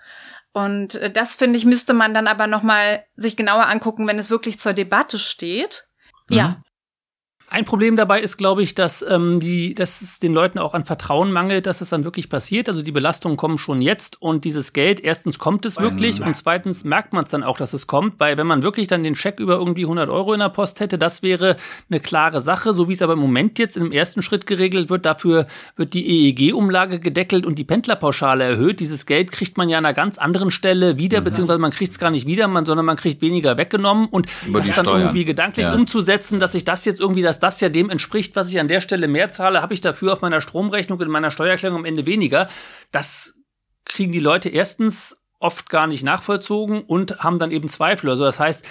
Und 0.55 0.95
äh, 0.95 1.11
das 1.11 1.35
finde 1.35 1.57
ich 1.57 1.65
müsste 1.65 1.93
man 1.93 2.13
dann 2.13 2.27
aber 2.27 2.47
noch 2.47 2.63
mal 2.63 3.03
sich 3.17 3.35
genauer 3.35 3.67
angucken, 3.67 4.07
wenn 4.07 4.17
es 4.17 4.29
wirklich 4.29 4.57
zur 4.57 4.71
Debatte 4.71 5.19
steht. 5.19 5.89
Mhm. 6.29 6.37
Ja, 6.37 6.63
ein 7.47 7.63
Problem 7.63 7.95
dabei 7.95 8.21
ist, 8.21 8.37
glaube 8.37 8.63
ich, 8.63 8.73
dass, 8.73 9.05
ähm, 9.07 9.39
die, 9.39 9.75
dass 9.75 10.01
es 10.01 10.19
den 10.19 10.33
Leuten 10.33 10.57
auch 10.57 10.73
an 10.73 10.83
Vertrauen 10.83 11.31
mangelt, 11.31 11.67
dass 11.67 11.79
es 11.79 11.89
dann 11.89 12.03
wirklich 12.03 12.27
passiert. 12.27 12.67
Also 12.67 12.81
die 12.81 12.91
Belastungen 12.91 13.37
kommen 13.37 13.59
schon 13.59 13.81
jetzt 13.81 14.19
und 14.19 14.45
dieses 14.45 14.73
Geld, 14.73 14.99
erstens 14.99 15.37
kommt 15.37 15.65
es 15.65 15.79
wirklich 15.79 16.21
und 16.21 16.35
zweitens 16.35 16.83
merkt 16.83 17.13
man 17.13 17.25
es 17.25 17.31
dann 17.31 17.43
auch, 17.43 17.57
dass 17.57 17.73
es 17.73 17.85
kommt, 17.85 18.19
weil 18.19 18.37
wenn 18.37 18.47
man 18.47 18.63
wirklich 18.63 18.87
dann 18.87 19.03
den 19.03 19.15
Scheck 19.15 19.39
über 19.39 19.55
irgendwie 19.55 19.83
100 19.83 20.09
Euro 20.09 20.33
in 20.33 20.39
der 20.39 20.49
Post 20.49 20.79
hätte, 20.79 20.97
das 20.97 21.21
wäre 21.21 21.55
eine 21.89 21.99
klare 21.99 22.41
Sache, 22.41 22.73
so 22.73 22.89
wie 22.89 22.93
es 22.93 23.01
aber 23.03 23.13
im 23.13 23.19
Moment 23.19 23.59
jetzt 23.59 23.77
im 23.77 23.91
ersten 23.91 24.23
Schritt 24.23 24.47
geregelt 24.47 24.89
wird. 24.89 25.05
Dafür 25.05 25.45
wird 25.75 25.93
die 25.93 26.29
EEG-Umlage 26.29 26.99
gedeckelt 26.99 27.45
und 27.45 27.59
die 27.59 27.63
Pendlerpauschale 27.63 28.43
erhöht. 28.43 28.79
Dieses 28.79 29.05
Geld 29.05 29.31
kriegt 29.31 29.55
man 29.55 29.69
ja 29.69 29.77
an 29.77 29.85
einer 29.85 29.93
ganz 29.93 30.17
anderen 30.17 30.49
Stelle 30.49 30.97
wieder, 30.97 31.21
mhm. 31.21 31.25
beziehungsweise 31.25 31.59
man 31.59 31.71
kriegt 31.71 31.91
es 31.91 31.99
gar 31.99 32.09
nicht 32.09 32.25
wieder, 32.25 32.47
man, 32.47 32.65
sondern 32.65 32.87
man 32.87 32.97
kriegt 32.97 33.21
weniger 33.21 33.57
weggenommen 33.57 34.07
und 34.07 34.27
Über 34.47 34.61
das 34.61 34.71
dann 34.71 34.85
Steuern. 34.85 35.01
irgendwie 35.01 35.25
gedanklich 35.25 35.67
ja. 35.67 35.75
umzusetzen, 35.75 36.39
dass 36.39 36.53
sich 36.53 36.63
das 36.63 36.85
jetzt 36.85 36.99
irgendwie 36.99 37.21
das 37.21 37.34
dass 37.39 37.55
das 37.55 37.61
ja 37.61 37.69
dem 37.69 37.89
entspricht, 37.89 38.35
was 38.35 38.49
ich 38.49 38.59
an 38.59 38.67
der 38.67 38.81
Stelle 38.81 39.07
mehr 39.07 39.29
zahle, 39.29 39.61
habe 39.61 39.73
ich 39.73 39.81
dafür 39.81 40.13
auf 40.13 40.21
meiner 40.21 40.41
Stromrechnung 40.41 40.99
in 41.01 41.09
meiner 41.09 41.31
Steuererklärung 41.31 41.79
am 41.79 41.85
Ende 41.85 42.05
weniger. 42.05 42.47
Das 42.91 43.35
kriegen 43.85 44.11
die 44.11 44.19
Leute 44.19 44.49
erstens 44.49 45.17
oft 45.39 45.69
gar 45.69 45.87
nicht 45.87 46.03
nachvollzogen 46.03 46.81
und 46.81 47.19
haben 47.19 47.39
dann 47.39 47.51
eben 47.51 47.67
Zweifel. 47.67 48.09
Also 48.09 48.23
das 48.23 48.39
heißt, 48.39 48.65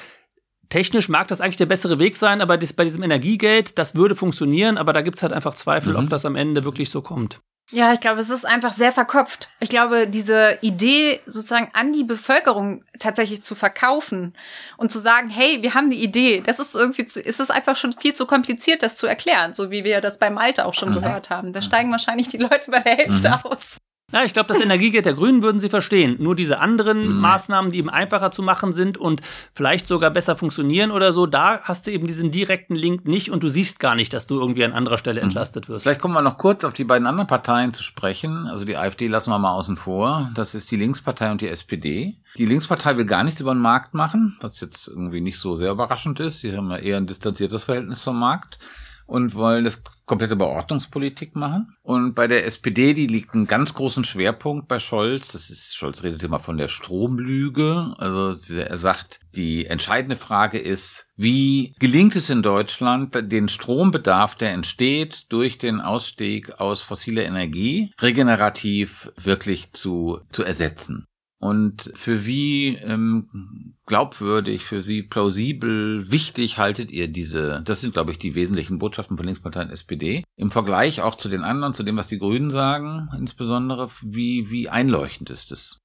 technisch 0.69 1.09
mag 1.09 1.29
das 1.29 1.41
eigentlich 1.41 1.57
der 1.57 1.67
bessere 1.67 1.99
Weg 1.99 2.17
sein, 2.17 2.41
aber 2.41 2.57
das, 2.57 2.73
bei 2.73 2.85
diesem 2.85 3.03
Energiegeld, 3.03 3.79
das 3.79 3.95
würde 3.95 4.15
funktionieren, 4.15 4.79
aber 4.79 4.93
da 4.93 5.03
gibt 5.03 5.19
es 5.19 5.23
halt 5.23 5.33
einfach 5.33 5.55
Zweifel, 5.55 5.93
mhm. 5.93 6.01
ob 6.01 6.11
das 6.11 6.25
am 6.25 6.37
Ende 6.37 6.65
wirklich 6.65 6.91
so 6.91 7.03
kommt. 7.03 7.41
Ja, 7.71 7.93
ich 7.93 8.01
glaube, 8.01 8.21
es 8.21 8.31
ist 8.31 8.45
einfach 8.45 8.73
sehr 8.73 8.93
verkopft. 8.93 9.49
Ich 9.59 9.71
glaube, 9.71 10.07
diese 10.07 10.59
Idee 10.61 11.21
sozusagen 11.25 11.71
an 11.73 11.93
die 11.93 12.05
Bevölkerung 12.05 12.85
tatsächlich 12.99 13.43
zu 13.43 13.55
verkaufen 13.55 14.35
und 14.77 14.93
zu 14.93 14.99
sagen, 14.99 15.31
hey, 15.31 15.63
wir 15.63 15.75
haben 15.75 15.91
die 15.91 16.03
Idee, 16.03 16.43
das 16.45 16.59
ist 16.59 16.75
irgendwie 16.75 17.07
zu, 17.07 17.21
ist 17.21 17.41
es 17.41 17.51
einfach 17.51 17.77
schon 17.77 17.93
viel 17.93 18.15
zu 18.15 18.27
kompliziert, 18.27 18.83
das 18.83 18.97
zu 18.97 19.07
erklären, 19.07 19.55
so 19.55 19.71
wie 19.71 19.83
wir 19.83 20.03
das 20.03 20.19
bei 20.19 20.29
Malte 20.29 20.67
auch 20.67 20.75
schon 20.75 20.91
mhm. 20.91 20.97
gehört 20.97 21.31
haben. 21.31 21.53
Da 21.53 21.63
steigen 21.63 21.91
wahrscheinlich 21.91 22.29
die 22.29 22.37
Leute 22.37 22.71
bei 22.71 22.81
der 22.81 22.97
Hälfte 22.97 23.29
mhm. 23.29 23.35
aus. 23.45 23.79
Ja, 24.15 24.23
ich 24.23 24.33
glaube, 24.33 24.47
das 24.47 24.63
Energiegeld 24.63 25.07
der 25.07 25.15
Grünen 25.15 25.43
würden 25.43 25.59
sie 25.59 25.69
verstehen. 25.69 26.15
Nur 26.21 26.37
diese 26.37 26.61
anderen 26.61 27.17
mhm. 27.17 27.21
Maßnahmen, 27.21 27.73
die 27.73 27.79
eben 27.79 27.91
einfacher 27.91 28.31
zu 28.31 28.45
machen 28.45 28.73
sind 28.73 28.97
und 28.97 29.23
vielleicht 29.53 29.89
sogar 29.89 30.11
besser 30.11 30.37
funktionieren 30.37 30.93
oder 30.93 31.13
so, 31.13 31.27
da 31.27 31.61
hast 31.63 31.89
du 31.89 31.91
eben 31.91 32.07
diesen 32.07 32.31
direkten 32.31 32.77
Link 32.77 33.09
nicht 33.09 33.33
und 33.33 33.43
du 33.43 33.49
siehst 33.49 33.81
gar 33.81 33.97
nicht, 33.97 34.13
dass 34.15 34.29
du 34.29 34.39
irgendwie 34.39 34.65
an 34.65 34.73
anderer 34.73 34.99
Stelle 34.99 35.21
mhm. 35.21 35.25
entlastet 35.25 35.69
wirst. 35.69 35.83
Vielleicht 35.83 36.01
kommen 36.01 36.15
wir 36.15 36.23
noch 36.23 36.39
kurz 36.39 36.63
auf 36.63 36.75
die 36.75 36.85
beiden 36.85 37.09
anderen 37.09 37.27
Parteien 37.27 37.73
zu 37.73 37.83
sprechen. 37.83 38.47
Also 38.47 38.65
die 38.65 38.77
AfD 38.77 39.09
lassen 39.09 39.31
wir 39.31 39.39
mal 39.41 39.53
außen 39.53 39.77
vor. 39.77 40.31
Das 40.37 40.55
ist 40.55 40.71
die 40.71 40.77
Linkspartei 40.77 41.33
und 41.33 41.41
die 41.41 41.49
SPD. 41.49 42.15
Die 42.39 42.47
Linkspartei 42.47 42.97
will 42.97 43.07
gar 43.07 43.25
nichts 43.25 43.41
über 43.41 43.53
den 43.53 43.63
Markt 43.63 43.95
machen, 43.95 44.39
was 44.41 44.61
jetzt 44.61 44.87
irgendwie 44.87 45.23
nicht 45.23 45.39
so 45.39 45.57
sehr 45.57 45.73
überraschend 45.73 46.21
ist. 46.21 46.39
Sie 46.39 46.57
haben 46.57 46.71
ja 46.71 46.77
eher 46.77 46.99
ein 46.99 47.09
distanziertes 47.09 47.65
Verhältnis 47.65 48.03
zum 48.03 48.21
Markt 48.21 48.61
und 49.07 49.35
wollen 49.35 49.65
das 49.65 49.83
komplette 50.07 50.37
Beordnungspolitik 50.37 51.35
machen. 51.35 51.77
Und 51.83 52.15
bei 52.15 52.27
der 52.27 52.45
SPD, 52.47 52.95
die 52.95 53.07
liegt 53.07 53.35
einen 53.35 53.47
ganz 53.47 53.75
großen 53.75 54.05
Schwerpunkt 54.05 54.69
bei 54.69 54.79
Scholz. 54.79 55.33
Das 55.33 55.51
ist, 55.51 55.77
Scholz 55.77 56.03
redet 56.03 56.23
immer 56.23 56.39
von 56.39 56.57
der 56.57 56.69
Stromlüge. 56.69 57.95
Also 57.99 58.35
er 58.55 58.77
sagt, 58.77 59.21
die 59.35 59.67
entscheidende 59.67 60.17
Frage 60.17 60.59
ist, 60.59 61.07
wie 61.17 61.75
gelingt 61.79 62.17
es 62.17 62.31
in 62.31 62.43
Deutschland, 62.43 63.15
den 63.33 63.49
Strombedarf, 63.49 64.35
der 64.35 64.53
entsteht 64.53 65.33
durch 65.33 65.59
den 65.59 65.81
Ausstieg 65.81 66.61
aus 66.61 66.83
fossiler 66.83 67.25
Energie, 67.25 67.93
regenerativ 68.01 69.11
wirklich 69.17 69.73
zu, 69.73 70.21
zu 70.33 70.45
ersetzen? 70.45 71.07
Und 71.39 71.91
für 71.95 72.25
wie 72.27 72.77
ähm, 72.77 73.75
glaubwürdig, 73.87 74.65
für 74.65 74.83
Sie 74.83 75.03
plausibel, 75.03 76.11
wichtig 76.11 76.59
haltet 76.59 76.91
ihr 76.91 77.09
diese, 77.09 77.63
das 77.65 77.83
sind, 77.83 77.93
glaube 77.93 78.13
ich, 78.13 78.19
die 78.19 78.35
wesentlichen 78.35 78.79
Botschaften 78.79 79.17
von 79.17 79.27
Linkspartei 79.27 79.63
und 79.63 79.71
SPD, 79.71 80.25
im 80.37 80.51
Vergleich 80.51 81.03
auch 81.03 81.17
zu 81.17 81.29
den 81.29 81.43
anderen, 81.43 81.75
zu 81.75 81.83
dem, 81.83 81.97
was 81.97 82.07
die 82.07 82.19
Grünen 82.19 82.51
sagen, 82.51 83.09
insbesondere, 83.19 83.91
wie, 84.03 84.51
wie 84.51 84.69
einleuchtend 84.69 85.29
ist 85.29 85.53
es? 85.53 85.84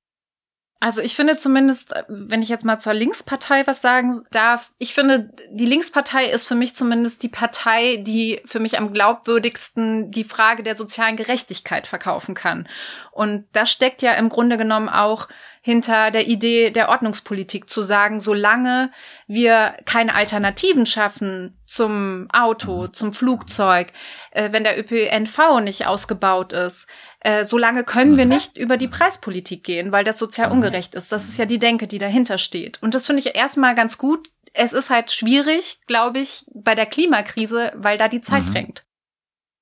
Also 0.81 1.01
ich 1.01 1.15
finde 1.15 1.35
zumindest, 1.35 1.93
wenn 2.07 2.41
ich 2.41 2.47
jetzt 2.47 2.63
mal 2.63 2.77
zur 2.77 2.93
Linkspartei 2.93 3.67
was 3.67 3.81
sagen 3.81 4.21
darf, 4.31 4.71
ich 4.77 4.93
finde, 4.93 5.29
die 5.51 5.65
Linkspartei 5.65 6.25
ist 6.25 6.47
für 6.47 6.55
mich 6.55 6.73
zumindest 6.73 7.21
die 7.21 7.27
Partei, 7.27 7.97
die 7.97 8.39
für 8.45 8.61
mich 8.61 8.79
am 8.79 8.93
glaubwürdigsten 8.93 10.09
die 10.11 10.23
Frage 10.23 10.63
der 10.63 10.77
sozialen 10.77 11.17
Gerechtigkeit 11.17 11.85
verkaufen 11.85 12.33
kann. 12.33 12.65
Und 13.11 13.45
das 13.51 13.69
steckt 13.69 14.01
ja 14.01 14.13
im 14.13 14.29
Grunde 14.29 14.57
genommen 14.57 14.87
auch 14.87 15.27
hinter 15.61 16.11
der 16.11 16.27
Idee 16.27 16.71
der 16.71 16.87
Ordnungspolitik 16.87 17.69
zu 17.69 17.81
sagen, 17.81 18.21
solange 18.21 18.91
wir 19.27 19.75
keine 19.85 20.15
Alternativen 20.15 20.85
schaffen 20.85 21.58
zum 21.69 22.27
Auto, 22.34 22.88
zum 22.88 23.13
Flugzeug, 23.13 23.93
äh, 24.32 24.51
wenn 24.51 24.63
der 24.63 24.79
ÖPNV 24.79 25.62
nicht 25.62 25.86
ausgebaut 25.86 26.51
ist, 26.51 26.88
äh, 27.19 27.43
solange 27.43 27.84
können 27.84 28.17
wir 28.17 28.25
nicht 28.25 28.58
über 28.58 28.75
die 28.75 28.88
Preispolitik 28.88 29.63
gehen, 29.63 29.91
weil 29.91 30.03
das 30.03 30.17
sozial 30.17 30.51
ungerecht 30.51 30.95
ist. 30.95 31.12
Das 31.12 31.27
ist 31.27 31.38
ja 31.38 31.45
die 31.45 31.60
Denke, 31.60 31.88
die 31.88 31.99
dahinter 31.99 32.38
steht. 32.38 32.82
Und 32.82 32.95
das 32.95 33.05
finde 33.05 33.21
ich 33.21 33.36
erstmal 33.36 33.75
ganz 33.75 33.97
gut. 33.97 34.29
Es 34.53 34.73
ist 34.73 34.89
halt 34.89 35.12
schwierig, 35.12 35.79
glaube 35.86 36.19
ich, 36.19 36.43
bei 36.53 36.73
der 36.73 36.88
Klimakrise, 36.88 37.71
weil 37.75 37.97
da 37.99 38.08
die 38.08 38.21
Zeit 38.21 38.45
mhm. 38.45 38.53
drängt. 38.53 38.84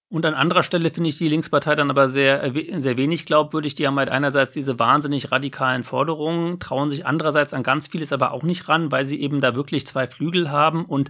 Und 0.09 0.25
an 0.25 0.35
anderer 0.35 0.63
Stelle 0.63 0.89
finde 0.89 1.09
ich 1.09 1.17
die 1.17 1.27
Linkspartei 1.27 1.75
dann 1.75 1.89
aber 1.89 2.07
sehr, 2.07 2.41
äh, 2.41 2.79
sehr 2.79 2.95
wenig 2.95 3.25
glaubwürdig. 3.25 3.75
Die 3.75 3.85
haben 3.85 3.99
halt 3.99 4.07
einerseits 4.07 4.53
diese 4.53 4.79
wahnsinnig 4.79 5.33
radikalen 5.33 5.83
Forderungen, 5.83 6.59
trauen 6.59 6.89
sich 6.89 7.05
andererseits 7.05 7.53
an 7.53 7.63
ganz 7.63 7.89
vieles 7.89 8.13
aber 8.13 8.31
auch 8.31 8.43
nicht 8.43 8.69
ran, 8.69 8.89
weil 8.89 9.05
sie 9.05 9.19
eben 9.19 9.41
da 9.41 9.53
wirklich 9.55 9.85
zwei 9.85 10.07
Flügel 10.07 10.49
haben 10.49 10.85
und 10.85 11.09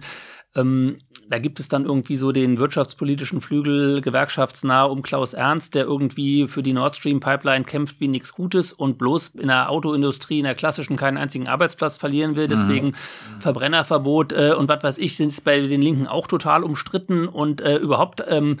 ähm, 0.54 0.98
da 1.30 1.38
gibt 1.38 1.60
es 1.60 1.68
dann 1.68 1.84
irgendwie 1.84 2.16
so 2.16 2.32
den 2.32 2.58
wirtschaftspolitischen 2.58 3.40
Flügel 3.40 4.00
gewerkschaftsnah 4.00 4.84
um 4.84 5.02
Klaus 5.02 5.34
Ernst, 5.34 5.74
der 5.74 5.84
irgendwie 5.84 6.48
für 6.48 6.62
die 6.62 6.72
Nord 6.72 6.96
Stream 6.96 7.20
Pipeline 7.20 7.64
kämpft 7.64 8.00
wie 8.00 8.08
nichts 8.08 8.32
Gutes 8.32 8.72
und 8.72 8.96
bloß 8.96 9.28
in 9.38 9.48
der 9.48 9.70
Autoindustrie, 9.70 10.38
in 10.38 10.44
der 10.44 10.54
klassischen 10.54 10.96
keinen 10.96 11.18
einzigen 11.18 11.46
Arbeitsplatz 11.46 11.98
verlieren 11.98 12.34
will. 12.36 12.48
Deswegen 12.48 12.88
mhm. 12.88 13.40
Verbrennerverbot 13.40 14.32
äh, 14.32 14.54
und 14.56 14.68
was 14.68 14.82
weiß 14.82 14.98
ich, 14.98 15.16
sind 15.16 15.28
es 15.28 15.40
bei 15.40 15.60
den 15.60 15.82
Linken 15.82 16.06
auch 16.06 16.26
total 16.26 16.64
umstritten 16.64 17.28
und 17.28 17.60
äh, 17.60 17.76
überhaupt 17.76 18.24
ähm, 18.26 18.56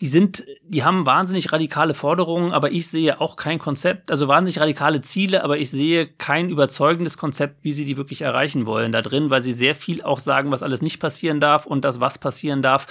die 0.00 0.08
sind, 0.08 0.44
die 0.62 0.84
haben 0.84 1.06
wahnsinnig 1.06 1.52
radikale 1.52 1.92
Forderungen, 1.92 2.52
aber 2.52 2.70
ich 2.70 2.86
sehe 2.86 3.20
auch 3.20 3.34
kein 3.36 3.58
Konzept, 3.58 4.12
also 4.12 4.28
wahnsinnig 4.28 4.60
radikale 4.60 5.00
Ziele, 5.00 5.42
aber 5.42 5.58
ich 5.58 5.70
sehe 5.70 6.06
kein 6.06 6.50
überzeugendes 6.50 7.18
Konzept, 7.18 7.64
wie 7.64 7.72
sie 7.72 7.84
die 7.84 7.96
wirklich 7.96 8.22
erreichen 8.22 8.66
wollen 8.66 8.92
da 8.92 9.02
drin, 9.02 9.30
weil 9.30 9.42
sie 9.42 9.52
sehr 9.52 9.74
viel 9.74 10.02
auch 10.02 10.20
sagen, 10.20 10.52
was 10.52 10.62
alles 10.62 10.82
nicht 10.82 11.00
passieren 11.00 11.40
darf 11.40 11.66
und 11.66 11.84
das, 11.84 12.00
was 12.00 12.18
passieren 12.18 12.62
darf, 12.62 12.86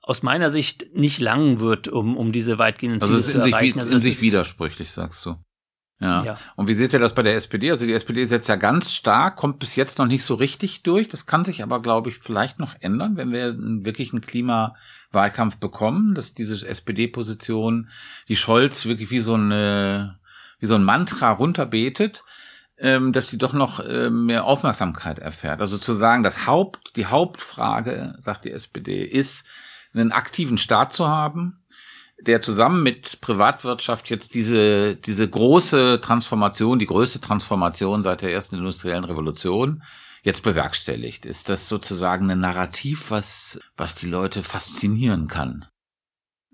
aus 0.00 0.22
meiner 0.22 0.50
Sicht 0.50 0.94
nicht 0.94 1.20
lang 1.20 1.60
wird, 1.60 1.88
um, 1.88 2.16
um 2.16 2.32
diese 2.32 2.58
weitgehenden 2.58 3.02
Ziele 3.02 3.16
also 3.16 3.30
zu 3.32 3.38
erreichen. 3.38 3.78
Also 3.78 3.78
es 3.78 3.84
ist 3.86 3.92
in 3.92 3.98
sich 3.98 4.20
widersprüchlich, 4.22 4.90
sagst 4.90 5.24
du. 5.26 5.36
Ja. 6.00 6.24
ja. 6.24 6.38
Und 6.56 6.68
wie 6.68 6.74
seht 6.74 6.92
ihr 6.92 6.98
das 6.98 7.14
bei 7.14 7.22
der 7.22 7.36
SPD? 7.36 7.70
Also 7.70 7.86
die 7.86 7.92
SPD 7.92 8.26
setzt 8.26 8.48
ja 8.48 8.56
ganz 8.56 8.92
stark, 8.92 9.36
kommt 9.36 9.58
bis 9.58 9.76
jetzt 9.76 9.98
noch 9.98 10.06
nicht 10.06 10.24
so 10.24 10.34
richtig 10.34 10.82
durch. 10.82 11.08
Das 11.08 11.26
kann 11.26 11.44
sich 11.44 11.62
aber, 11.62 11.80
glaube 11.80 12.10
ich, 12.10 12.18
vielleicht 12.18 12.58
noch 12.58 12.74
ändern, 12.80 13.16
wenn 13.16 13.32
wir 13.32 13.54
wirklich 13.56 14.12
einen 14.12 14.20
Klimawahlkampf 14.20 15.58
bekommen, 15.58 16.14
dass 16.14 16.32
diese 16.32 16.66
SPD-Position, 16.66 17.88
die 18.28 18.36
Scholz 18.36 18.86
wirklich 18.86 19.10
wie 19.10 19.20
so 19.20 19.34
eine, 19.34 20.18
wie 20.58 20.66
so 20.66 20.74
ein 20.74 20.84
Mantra 20.84 21.30
runterbetet, 21.30 22.24
ähm, 22.76 23.12
dass 23.12 23.28
sie 23.28 23.38
doch 23.38 23.52
noch 23.52 23.78
äh, 23.80 24.10
mehr 24.10 24.44
Aufmerksamkeit 24.44 25.20
erfährt. 25.20 25.60
Also 25.60 25.78
zu 25.78 25.92
sagen, 25.92 26.24
das 26.24 26.46
Haupt, 26.46 26.96
die 26.96 27.06
Hauptfrage, 27.06 28.16
sagt 28.18 28.44
die 28.44 28.52
SPD, 28.52 29.04
ist, 29.04 29.46
einen 29.94 30.10
aktiven 30.10 30.58
Staat 30.58 30.92
zu 30.92 31.06
haben, 31.06 31.62
der 32.26 32.42
zusammen 32.42 32.82
mit 32.82 33.20
Privatwirtschaft 33.20 34.10
jetzt 34.10 34.34
diese, 34.34 34.96
diese 34.96 35.28
große 35.28 36.00
Transformation, 36.00 36.78
die 36.78 36.86
größte 36.86 37.20
Transformation 37.20 38.02
seit 38.02 38.22
der 38.22 38.32
ersten 38.32 38.56
industriellen 38.56 39.04
Revolution 39.04 39.82
jetzt 40.22 40.42
bewerkstelligt. 40.42 41.26
Ist 41.26 41.48
das 41.48 41.68
sozusagen 41.68 42.30
ein 42.30 42.40
Narrativ, 42.40 43.10
was, 43.10 43.60
was 43.76 43.94
die 43.94 44.06
Leute 44.06 44.42
faszinieren 44.42 45.28
kann? 45.28 45.66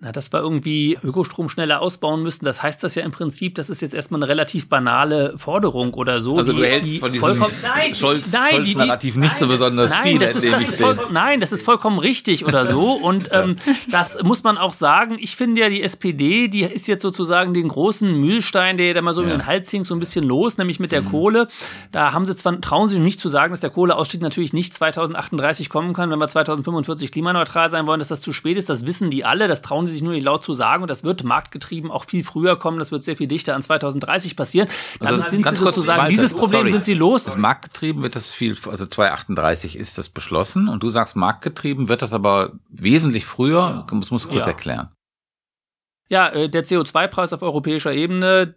Na, 0.02 0.12
dass 0.12 0.32
wir 0.32 0.40
irgendwie 0.40 0.96
Ökostrom 1.02 1.50
schneller 1.50 1.82
ausbauen 1.82 2.22
müssen, 2.22 2.46
das 2.46 2.62
heißt 2.62 2.82
das 2.82 2.94
ja 2.94 3.02
im 3.02 3.10
Prinzip, 3.10 3.54
das 3.56 3.68
ist 3.68 3.82
jetzt 3.82 3.92
erstmal 3.92 4.20
eine 4.20 4.28
relativ 4.30 4.66
banale 4.66 5.36
Forderung 5.36 5.92
oder 5.92 6.20
so. 6.20 6.38
Also 6.38 6.54
die, 6.54 6.58
du 6.58 6.64
hältst 6.64 6.90
die 6.90 6.98
von 6.98 7.12
diesem 7.12 7.28
vollkommen, 7.28 7.54
nein, 7.62 7.94
Scholz, 7.94 8.32
nein, 8.32 8.50
Scholz 8.54 8.68
die, 8.68 8.74
Narrativ 8.76 9.16
nicht 9.16 9.32
nein, 9.32 9.38
so 9.38 9.46
besonders 9.46 9.90
nein, 9.90 10.02
viel. 10.04 10.18
Das 10.18 10.34
ist, 10.34 10.50
das 10.50 10.68
ist 10.68 10.80
voll, 10.80 10.98
nein, 11.12 11.40
das 11.40 11.52
ist 11.52 11.66
vollkommen 11.66 11.98
richtig 11.98 12.46
oder 12.46 12.64
so. 12.64 12.92
Und 12.92 13.28
ähm, 13.32 13.56
das 13.90 14.22
muss 14.22 14.42
man 14.42 14.56
auch 14.56 14.72
sagen. 14.72 15.18
Ich 15.20 15.36
finde 15.36 15.60
ja, 15.60 15.68
die 15.68 15.82
SPD, 15.82 16.48
die 16.48 16.62
ist 16.62 16.88
jetzt 16.88 17.02
sozusagen 17.02 17.52
den 17.52 17.68
großen 17.68 18.18
Mühlstein, 18.18 18.78
der 18.78 18.94
da 18.94 19.02
mal 19.02 19.12
so 19.12 19.20
ja. 19.20 19.26
in 19.26 19.38
den 19.38 19.46
Hals 19.46 19.70
hing, 19.70 19.84
so 19.84 19.94
ein 19.94 20.00
bisschen 20.00 20.24
los, 20.24 20.56
nämlich 20.56 20.80
mit 20.80 20.92
der 20.92 21.02
mhm. 21.02 21.10
Kohle. 21.10 21.48
Da 21.92 22.14
haben 22.14 22.24
sie 22.24 22.34
zwar, 22.34 22.58
trauen 22.62 22.88
sie 22.88 22.98
nicht 22.98 23.20
zu 23.20 23.28
sagen, 23.28 23.52
dass 23.52 23.60
der 23.60 23.68
Kohleausstieg 23.68 24.22
natürlich 24.22 24.54
nicht 24.54 24.72
2038 24.72 25.68
kommen 25.68 25.92
kann, 25.92 26.10
wenn 26.10 26.18
wir 26.18 26.28
2045 26.28 27.12
klimaneutral 27.12 27.68
sein 27.68 27.84
wollen, 27.84 27.98
dass 27.98 28.08
das 28.08 28.22
zu 28.22 28.32
spät 28.32 28.56
ist. 28.56 28.70
Das 28.70 28.86
wissen 28.86 29.10
die 29.10 29.26
alle, 29.26 29.46
das 29.46 29.60
trauen 29.60 29.86
sie 29.86 29.89
sich 29.90 30.02
nur 30.02 30.12
nicht 30.12 30.24
laut 30.24 30.44
zu 30.44 30.54
sagen. 30.54 30.82
Und 30.82 30.90
das 30.90 31.04
wird 31.04 31.24
marktgetrieben 31.24 31.90
auch 31.90 32.04
viel 32.04 32.24
früher 32.24 32.56
kommen. 32.56 32.78
Das 32.78 32.92
wird 32.92 33.04
sehr 33.04 33.16
viel 33.16 33.28
dichter 33.28 33.54
an 33.54 33.62
2030 33.62 34.36
passieren. 34.36 34.68
Damit 34.98 35.24
also, 35.24 35.36
sind 35.36 35.48
sie 35.48 35.56
sozusagen, 35.56 36.00
kurz, 36.00 36.10
dieses 36.10 36.34
Problem 36.34 36.60
sorry. 36.60 36.70
sind 36.72 36.84
sie 36.84 36.94
los. 36.94 37.26
Also 37.26 37.38
marktgetrieben 37.38 38.02
wird 38.02 38.16
das 38.16 38.32
viel, 38.32 38.52
also 38.52 38.86
2038 38.86 39.76
ist 39.76 39.98
das 39.98 40.08
beschlossen. 40.08 40.68
Und 40.68 40.82
du 40.82 40.90
sagst 40.90 41.16
marktgetrieben 41.16 41.88
wird 41.88 42.02
das 42.02 42.12
aber 42.12 42.52
wesentlich 42.70 43.26
früher. 43.26 43.86
Das 43.90 44.10
musst 44.10 44.24
du 44.24 44.28
kurz 44.28 44.46
ja. 44.46 44.52
erklären. 44.52 44.88
Ja, 46.10 46.28
äh, 46.28 46.48
der 46.48 46.64
CO2-Preis 46.64 47.32
auf 47.32 47.42
europäischer 47.42 47.92
Ebene, 47.92 48.54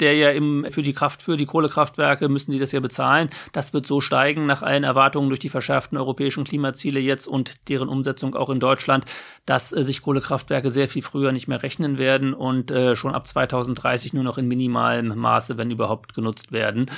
der 0.00 0.14
ja 0.16 0.30
im, 0.30 0.66
für 0.70 0.82
die 0.82 0.92
Kraft, 0.92 1.22
für 1.22 1.36
die 1.36 1.46
Kohlekraftwerke 1.46 2.28
müssen 2.28 2.50
die 2.50 2.58
das 2.58 2.72
ja 2.72 2.80
bezahlen. 2.80 3.30
Das 3.52 3.72
wird 3.72 3.86
so 3.86 4.00
steigen 4.00 4.44
nach 4.44 4.62
allen 4.62 4.84
Erwartungen 4.84 5.28
durch 5.28 5.38
die 5.38 5.48
verschärften 5.48 5.96
europäischen 5.96 6.44
Klimaziele 6.44 7.00
jetzt 7.00 7.26
und 7.26 7.68
deren 7.68 7.88
Umsetzung 7.88 8.34
auch 8.34 8.50
in 8.50 8.60
Deutschland, 8.60 9.04
dass 9.46 9.72
äh, 9.72 9.84
sich 9.84 10.02
Kohlekraftwerke 10.02 10.70
sehr 10.70 10.88
viel 10.88 11.02
früher 11.02 11.32
nicht 11.32 11.48
mehr 11.48 11.62
rechnen 11.62 11.98
werden 11.98 12.34
und 12.34 12.70
äh, 12.70 12.96
schon 12.96 13.14
ab 13.14 13.26
2030 13.26 14.12
nur 14.12 14.24
noch 14.24 14.38
in 14.38 14.48
minimalem 14.48 15.16
Maße, 15.16 15.56
wenn 15.56 15.70
überhaupt, 15.70 16.14
genutzt 16.14 16.52
werden. 16.52 16.90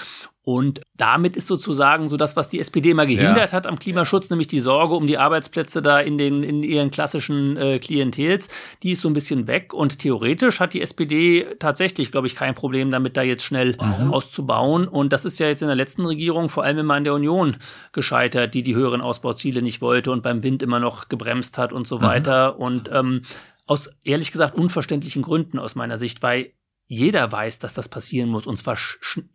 Und 0.48 0.80
damit 0.96 1.36
ist 1.36 1.46
sozusagen 1.46 2.08
so 2.08 2.16
das, 2.16 2.34
was 2.34 2.48
die 2.48 2.58
SPD 2.58 2.92
immer 2.92 3.04
gehindert 3.04 3.50
ja. 3.50 3.52
hat 3.52 3.66
am 3.66 3.78
Klimaschutz, 3.78 4.30
nämlich 4.30 4.48
die 4.48 4.60
Sorge 4.60 4.94
um 4.94 5.06
die 5.06 5.18
Arbeitsplätze 5.18 5.82
da 5.82 6.00
in 6.00 6.16
den 6.16 6.42
in 6.42 6.62
ihren 6.62 6.90
klassischen 6.90 7.58
äh, 7.58 7.78
Klientels, 7.78 8.48
die 8.82 8.92
ist 8.92 9.02
so 9.02 9.10
ein 9.10 9.12
bisschen 9.12 9.46
weg. 9.46 9.74
Und 9.74 9.98
theoretisch 9.98 10.58
hat 10.58 10.72
die 10.72 10.80
SPD 10.80 11.46
tatsächlich, 11.58 12.10
glaube 12.10 12.28
ich, 12.28 12.34
kein 12.34 12.54
Problem 12.54 12.90
damit, 12.90 13.18
da 13.18 13.22
jetzt 13.22 13.44
schnell 13.44 13.76
mhm. 13.78 14.10
auszubauen. 14.10 14.88
Und 14.88 15.12
das 15.12 15.26
ist 15.26 15.38
ja 15.38 15.48
jetzt 15.48 15.60
in 15.60 15.68
der 15.68 15.76
letzten 15.76 16.06
Regierung 16.06 16.48
vor 16.48 16.64
allem 16.64 16.78
immer 16.78 16.96
in 16.96 17.04
der 17.04 17.12
Union 17.12 17.58
gescheitert, 17.92 18.54
die 18.54 18.62
die 18.62 18.74
höheren 18.74 19.02
Ausbauziele 19.02 19.60
nicht 19.60 19.82
wollte 19.82 20.12
und 20.12 20.22
beim 20.22 20.42
Wind 20.42 20.62
immer 20.62 20.80
noch 20.80 21.10
gebremst 21.10 21.58
hat 21.58 21.74
und 21.74 21.86
so 21.86 21.98
mhm. 21.98 22.02
weiter. 22.04 22.37
Und 22.46 22.90
ähm, 22.92 23.22
aus 23.66 23.90
ehrlich 24.04 24.32
gesagt 24.32 24.56
unverständlichen 24.56 25.22
Gründen 25.22 25.58
aus 25.58 25.74
meiner 25.74 25.98
Sicht, 25.98 26.22
weil 26.22 26.52
jeder 26.86 27.30
weiß, 27.30 27.58
dass 27.58 27.74
das 27.74 27.88
passieren 27.88 28.30
muss 28.30 28.46
und 28.46 28.56
zwar 28.56 28.78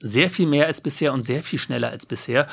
sehr 0.02 0.30
viel 0.30 0.48
mehr 0.48 0.66
als 0.66 0.82
bisher 0.82 1.14
und 1.14 1.22
sehr 1.22 1.44
viel 1.44 1.60
schneller 1.60 1.90
als 1.90 2.06
bisher. 2.06 2.48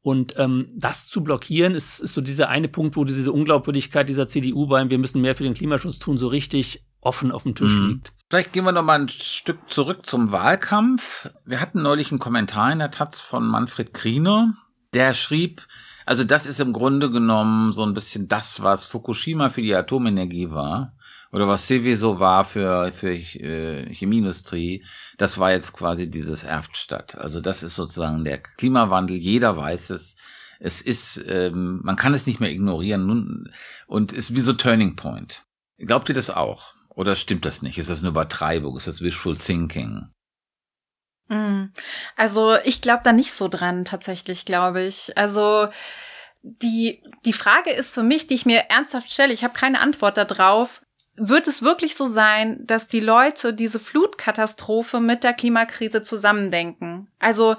Und 0.00 0.34
ähm, 0.36 0.68
das 0.76 1.08
zu 1.08 1.24
blockieren, 1.24 1.74
ist, 1.74 1.98
ist 1.98 2.12
so 2.12 2.20
dieser 2.20 2.50
eine 2.50 2.68
Punkt, 2.68 2.96
wo 2.96 3.04
diese 3.04 3.32
Unglaubwürdigkeit 3.32 4.08
dieser 4.08 4.28
CDU 4.28 4.66
beim 4.66 4.90
Wir 4.90 4.98
müssen 4.98 5.22
mehr 5.22 5.34
für 5.34 5.44
den 5.44 5.54
Klimaschutz 5.54 5.98
tun, 5.98 6.18
so 6.18 6.28
richtig 6.28 6.84
offen 7.00 7.32
auf 7.32 7.44
dem 7.44 7.54
Tisch 7.54 7.74
mhm. 7.74 7.88
liegt. 7.88 8.12
Vielleicht 8.28 8.52
gehen 8.52 8.64
wir 8.64 8.72
noch 8.72 8.82
mal 8.82 9.00
ein 9.00 9.08
Stück 9.08 9.70
zurück 9.70 10.04
zum 10.06 10.30
Wahlkampf. 10.30 11.30
Wir 11.44 11.60
hatten 11.60 11.82
neulich 11.82 12.10
einen 12.10 12.18
Kommentar 12.18 12.70
in 12.70 12.80
der 12.80 12.90
Taz 12.90 13.18
von 13.18 13.46
Manfred 13.46 13.94
Kriener, 13.94 14.54
der 14.92 15.14
schrieb, 15.14 15.66
also 16.06 16.24
das 16.24 16.46
ist 16.46 16.60
im 16.60 16.72
Grunde 16.72 17.10
genommen 17.10 17.72
so 17.72 17.84
ein 17.84 17.94
bisschen 17.94 18.28
das, 18.28 18.62
was 18.62 18.86
Fukushima 18.86 19.50
für 19.50 19.62
die 19.62 19.74
Atomenergie 19.74 20.50
war 20.50 20.94
oder 21.32 21.48
was 21.48 21.66
Seveso 21.66 22.20
war 22.20 22.44
für, 22.44 22.92
für 22.92 23.12
äh, 23.12 23.92
Chemieindustrie, 23.92 24.84
das 25.18 25.38
war 25.38 25.50
jetzt 25.50 25.72
quasi 25.72 26.08
dieses 26.08 26.44
Erftstadt. 26.44 27.16
Also 27.18 27.40
das 27.40 27.62
ist 27.62 27.74
sozusagen 27.74 28.24
der 28.24 28.38
Klimawandel, 28.38 29.16
jeder 29.16 29.56
weiß 29.56 29.90
es. 29.90 30.16
Es 30.60 30.80
ist, 30.80 31.22
ähm, 31.26 31.80
man 31.82 31.96
kann 31.96 32.14
es 32.14 32.26
nicht 32.26 32.38
mehr 32.38 32.52
ignorieren 32.52 33.06
nun, 33.06 33.52
und 33.86 34.12
ist 34.12 34.36
wie 34.36 34.40
so 34.40 34.52
Turning 34.52 34.94
Point. 34.94 35.44
Glaubt 35.78 36.08
ihr 36.08 36.14
das 36.14 36.30
auch? 36.30 36.74
Oder 36.88 37.16
stimmt 37.16 37.44
das 37.44 37.62
nicht? 37.62 37.78
Ist 37.78 37.90
das 37.90 38.00
eine 38.00 38.10
Übertreibung? 38.10 38.76
Ist 38.76 38.86
das 38.86 39.00
Wishful 39.00 39.36
Thinking? 39.36 40.06
Hm. 41.28 41.72
Also 42.16 42.56
ich 42.64 42.80
glaube 42.80 43.02
da 43.04 43.12
nicht 43.12 43.32
so 43.32 43.48
dran, 43.48 43.84
tatsächlich, 43.84 44.44
glaube 44.44 44.82
ich. 44.82 45.16
Also 45.16 45.68
die, 46.42 47.02
die 47.24 47.32
Frage 47.32 47.70
ist 47.70 47.94
für 47.94 48.02
mich, 48.02 48.26
die 48.26 48.34
ich 48.34 48.46
mir 48.46 48.64
ernsthaft 48.68 49.12
stelle, 49.12 49.32
ich 49.32 49.44
habe 49.44 49.54
keine 49.54 49.80
Antwort 49.80 50.18
darauf, 50.18 50.82
wird 51.16 51.46
es 51.46 51.62
wirklich 51.62 51.96
so 51.96 52.06
sein, 52.06 52.66
dass 52.66 52.88
die 52.88 53.00
Leute 53.00 53.54
diese 53.54 53.78
Flutkatastrophe 53.78 55.00
mit 55.00 55.24
der 55.24 55.32
Klimakrise 55.32 56.02
zusammendenken? 56.02 57.08
Also 57.18 57.56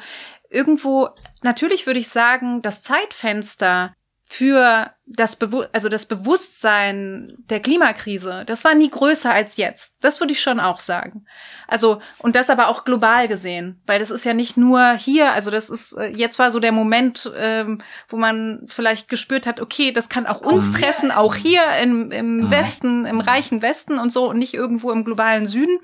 irgendwo, 0.50 1.10
natürlich 1.42 1.88
würde 1.88 2.00
ich 2.00 2.10
sagen, 2.10 2.62
das 2.62 2.82
Zeitfenster 2.82 3.94
für 4.28 4.92
das, 5.06 5.36
Bewu 5.36 5.66
also 5.72 5.88
das 5.88 6.08
Bewusstsein 6.08 7.38
der 7.50 7.60
Klimakrise, 7.60 8.44
das 8.48 8.66
war 8.66 8.74
nie 8.74 8.90
größer 8.90 9.32
als 9.32 9.56
jetzt. 9.56 9.98
Das 10.02 10.20
würde 10.20 10.34
ich 10.34 10.42
schon 10.42 10.60
auch 10.60 10.80
sagen. 10.80 11.26
Also, 11.68 12.02
und 12.18 12.36
das 12.36 12.50
aber 12.50 12.68
auch 12.68 12.86
global 12.86 13.28
gesehen, 13.28 13.80
weil 13.86 14.00
das 14.00 14.10
ist 14.10 14.26
ja 14.26 14.34
nicht 14.34 14.58
nur 14.58 14.94
hier, 14.94 15.32
also 15.34 15.52
das 15.52 15.70
ist, 15.70 15.94
äh, 15.94 16.08
jetzt 16.08 16.40
war 16.40 16.50
so 16.50 16.60
der 16.60 16.72
Moment, 16.72 17.32
ähm, 17.38 17.82
wo 18.10 18.18
man 18.18 18.64
vielleicht 18.66 19.10
gespürt 19.10 19.46
hat, 19.46 19.62
okay, 19.62 19.92
das 19.92 20.10
kann 20.10 20.26
auch 20.26 20.42
uns 20.42 20.70
mhm. 20.70 20.74
treffen, 20.74 21.12
auch 21.12 21.36
hier 21.36 21.62
im, 21.84 22.12
im 22.12 22.38
mhm. 22.38 22.52
Westen, 22.52 23.06
im 23.06 23.20
reichen 23.20 23.62
Westen 23.62 24.00
und 24.00 24.12
so 24.12 24.28
und 24.28 24.40
nicht 24.40 24.56
irgendwo 24.56 24.92
im 24.92 25.06
globalen 25.06 25.46
Süden. 25.46 25.78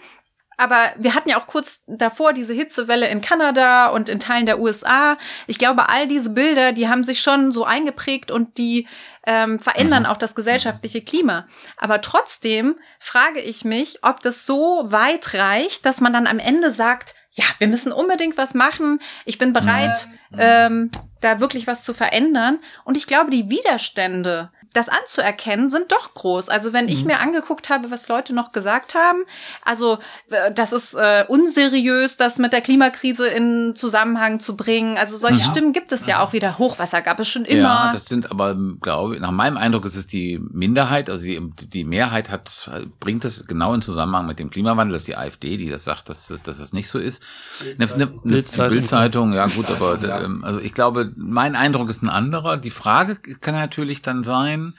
Aber 0.61 0.91
wir 0.95 1.15
hatten 1.15 1.27
ja 1.27 1.39
auch 1.39 1.47
kurz 1.47 1.83
davor 1.87 2.33
diese 2.33 2.53
Hitzewelle 2.53 3.07
in 3.07 3.21
Kanada 3.21 3.87
und 3.87 4.09
in 4.09 4.19
Teilen 4.19 4.45
der 4.45 4.59
USA. 4.59 5.17
Ich 5.47 5.57
glaube, 5.57 5.89
all 5.89 6.07
diese 6.07 6.29
Bilder, 6.29 6.71
die 6.71 6.87
haben 6.87 7.03
sich 7.03 7.21
schon 7.21 7.51
so 7.51 7.65
eingeprägt 7.65 8.29
und 8.29 8.59
die 8.59 8.87
ähm, 9.25 9.57
verändern 9.57 10.03
mhm. 10.03 10.09
auch 10.09 10.17
das 10.17 10.35
gesellschaftliche 10.35 11.01
Klima. 11.01 11.47
Aber 11.77 11.99
trotzdem 12.01 12.75
frage 12.99 13.39
ich 13.39 13.65
mich, 13.65 14.03
ob 14.03 14.19
das 14.19 14.45
so 14.45 14.83
weit 14.85 15.33
reicht, 15.33 15.83
dass 15.87 15.99
man 15.99 16.13
dann 16.13 16.27
am 16.27 16.37
Ende 16.37 16.71
sagt, 16.71 17.15
ja, 17.31 17.45
wir 17.57 17.67
müssen 17.67 17.91
unbedingt 17.91 18.37
was 18.37 18.53
machen. 18.53 19.01
Ich 19.25 19.39
bin 19.39 19.53
bereit, 19.53 20.09
mhm. 20.29 20.37
ähm, 20.39 20.91
da 21.21 21.39
wirklich 21.39 21.67
was 21.67 21.83
zu 21.83 21.93
verändern. 21.93 22.59
Und 22.83 22.97
ich 22.97 23.07
glaube, 23.07 23.29
die 23.29 23.49
Widerstände, 23.49 24.49
das 24.73 24.89
anzuerkennen, 24.89 25.69
sind 25.69 25.91
doch 25.91 26.13
groß. 26.13 26.49
Also 26.49 26.73
wenn 26.73 26.85
mhm. 26.85 26.91
ich 26.91 27.05
mir 27.05 27.19
angeguckt 27.19 27.69
habe, 27.69 27.91
was 27.91 28.07
Leute 28.07 28.33
noch 28.33 28.51
gesagt 28.51 28.95
haben, 28.95 29.19
also 29.63 29.99
äh, 30.29 30.51
das 30.53 30.73
ist 30.73 30.95
äh, 30.95 31.25
unseriös, 31.27 32.17
das 32.17 32.39
mit 32.39 32.53
der 32.53 32.61
Klimakrise 32.61 33.27
in 33.27 33.73
Zusammenhang 33.75 34.39
zu 34.39 34.55
bringen. 34.55 34.97
Also 34.97 35.17
solche 35.17 35.47
mhm. 35.47 35.51
Stimmen 35.51 35.73
gibt 35.73 35.91
es 35.91 36.07
ja 36.07 36.21
auch 36.21 36.33
wieder. 36.33 36.57
Hochwasser 36.57 37.01
gab 37.01 37.19
es 37.19 37.29
schon 37.29 37.45
immer. 37.45 37.61
Ja, 37.61 37.91
das 37.93 38.05
sind 38.05 38.31
aber, 38.31 38.57
glaube 38.81 39.15
ich, 39.15 39.21
nach 39.21 39.31
meinem 39.31 39.57
Eindruck 39.57 39.85
ist 39.85 39.95
es 39.95 40.07
die 40.07 40.39
Minderheit, 40.39 41.09
also 41.09 41.23
die, 41.23 41.39
die 41.67 41.83
Mehrheit 41.83 42.29
hat, 42.29 42.71
bringt 42.99 43.25
es 43.25 43.45
genau 43.45 43.73
in 43.73 43.81
Zusammenhang 43.81 44.25
mit 44.25 44.39
dem 44.39 44.49
Klimawandel. 44.49 44.93
Das 44.93 45.03
ist 45.03 45.07
die 45.07 45.17
AfD, 45.17 45.57
die 45.57 45.69
das 45.69 45.83
sagt, 45.83 46.09
dass, 46.09 46.27
dass 46.27 46.57
das 46.57 46.73
nicht 46.73 46.89
so 46.89 46.97
ist. 46.97 47.21
Eine, 47.61 47.91
eine, 47.93 48.03
eine 48.23 48.69
Bildzeitung, 48.69 49.33
ja 49.33 49.47
gut, 49.47 49.69
aber 49.69 50.01
ähm, 50.23 50.43
also 50.43 50.59
ich 50.59 50.73
glaube, 50.73 51.10
mein 51.15 51.55
Eindruck 51.55 51.89
ist 51.89 52.01
ein 52.01 52.09
anderer. 52.09 52.57
Die 52.57 52.69
Frage 52.69 53.15
kann 53.15 53.55
natürlich 53.55 54.01
dann 54.01 54.23
sein. 54.23 54.73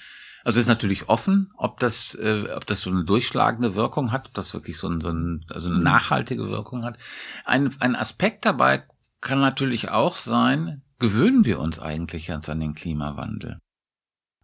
Also 0.45 0.59
ist 0.59 0.69
natürlich 0.69 1.09
offen, 1.09 1.53
ob 1.57 1.79
das, 1.79 2.17
äh, 2.17 2.49
ob 2.55 2.67
das 2.67 2.81
so 2.81 2.91
eine 2.91 3.05
durchschlagende 3.05 3.75
Wirkung 3.77 4.11
hat, 4.11 4.27
ob 4.27 4.35
das 4.35 4.53
wirklich 4.53 4.77
so, 4.77 4.89
ein, 4.89 5.01
so 5.01 5.09
ein, 5.09 5.45
also 5.49 5.69
eine 5.69 5.79
mhm. 5.79 5.85
nachhaltige 5.85 6.49
Wirkung 6.49 6.85
hat. 6.85 6.99
Ein, 7.45 7.73
ein 7.79 7.95
Aspekt 7.95 8.45
dabei 8.45 8.85
kann 9.21 9.41
natürlich 9.41 9.91
auch 9.91 10.17
sein, 10.17 10.83
gewöhnen 10.99 11.45
wir 11.45 11.61
uns 11.61 11.79
eigentlich 11.79 12.27
jetzt 12.27 12.49
an 12.49 12.59
den 12.59 12.75
Klimawandel? 12.75 13.59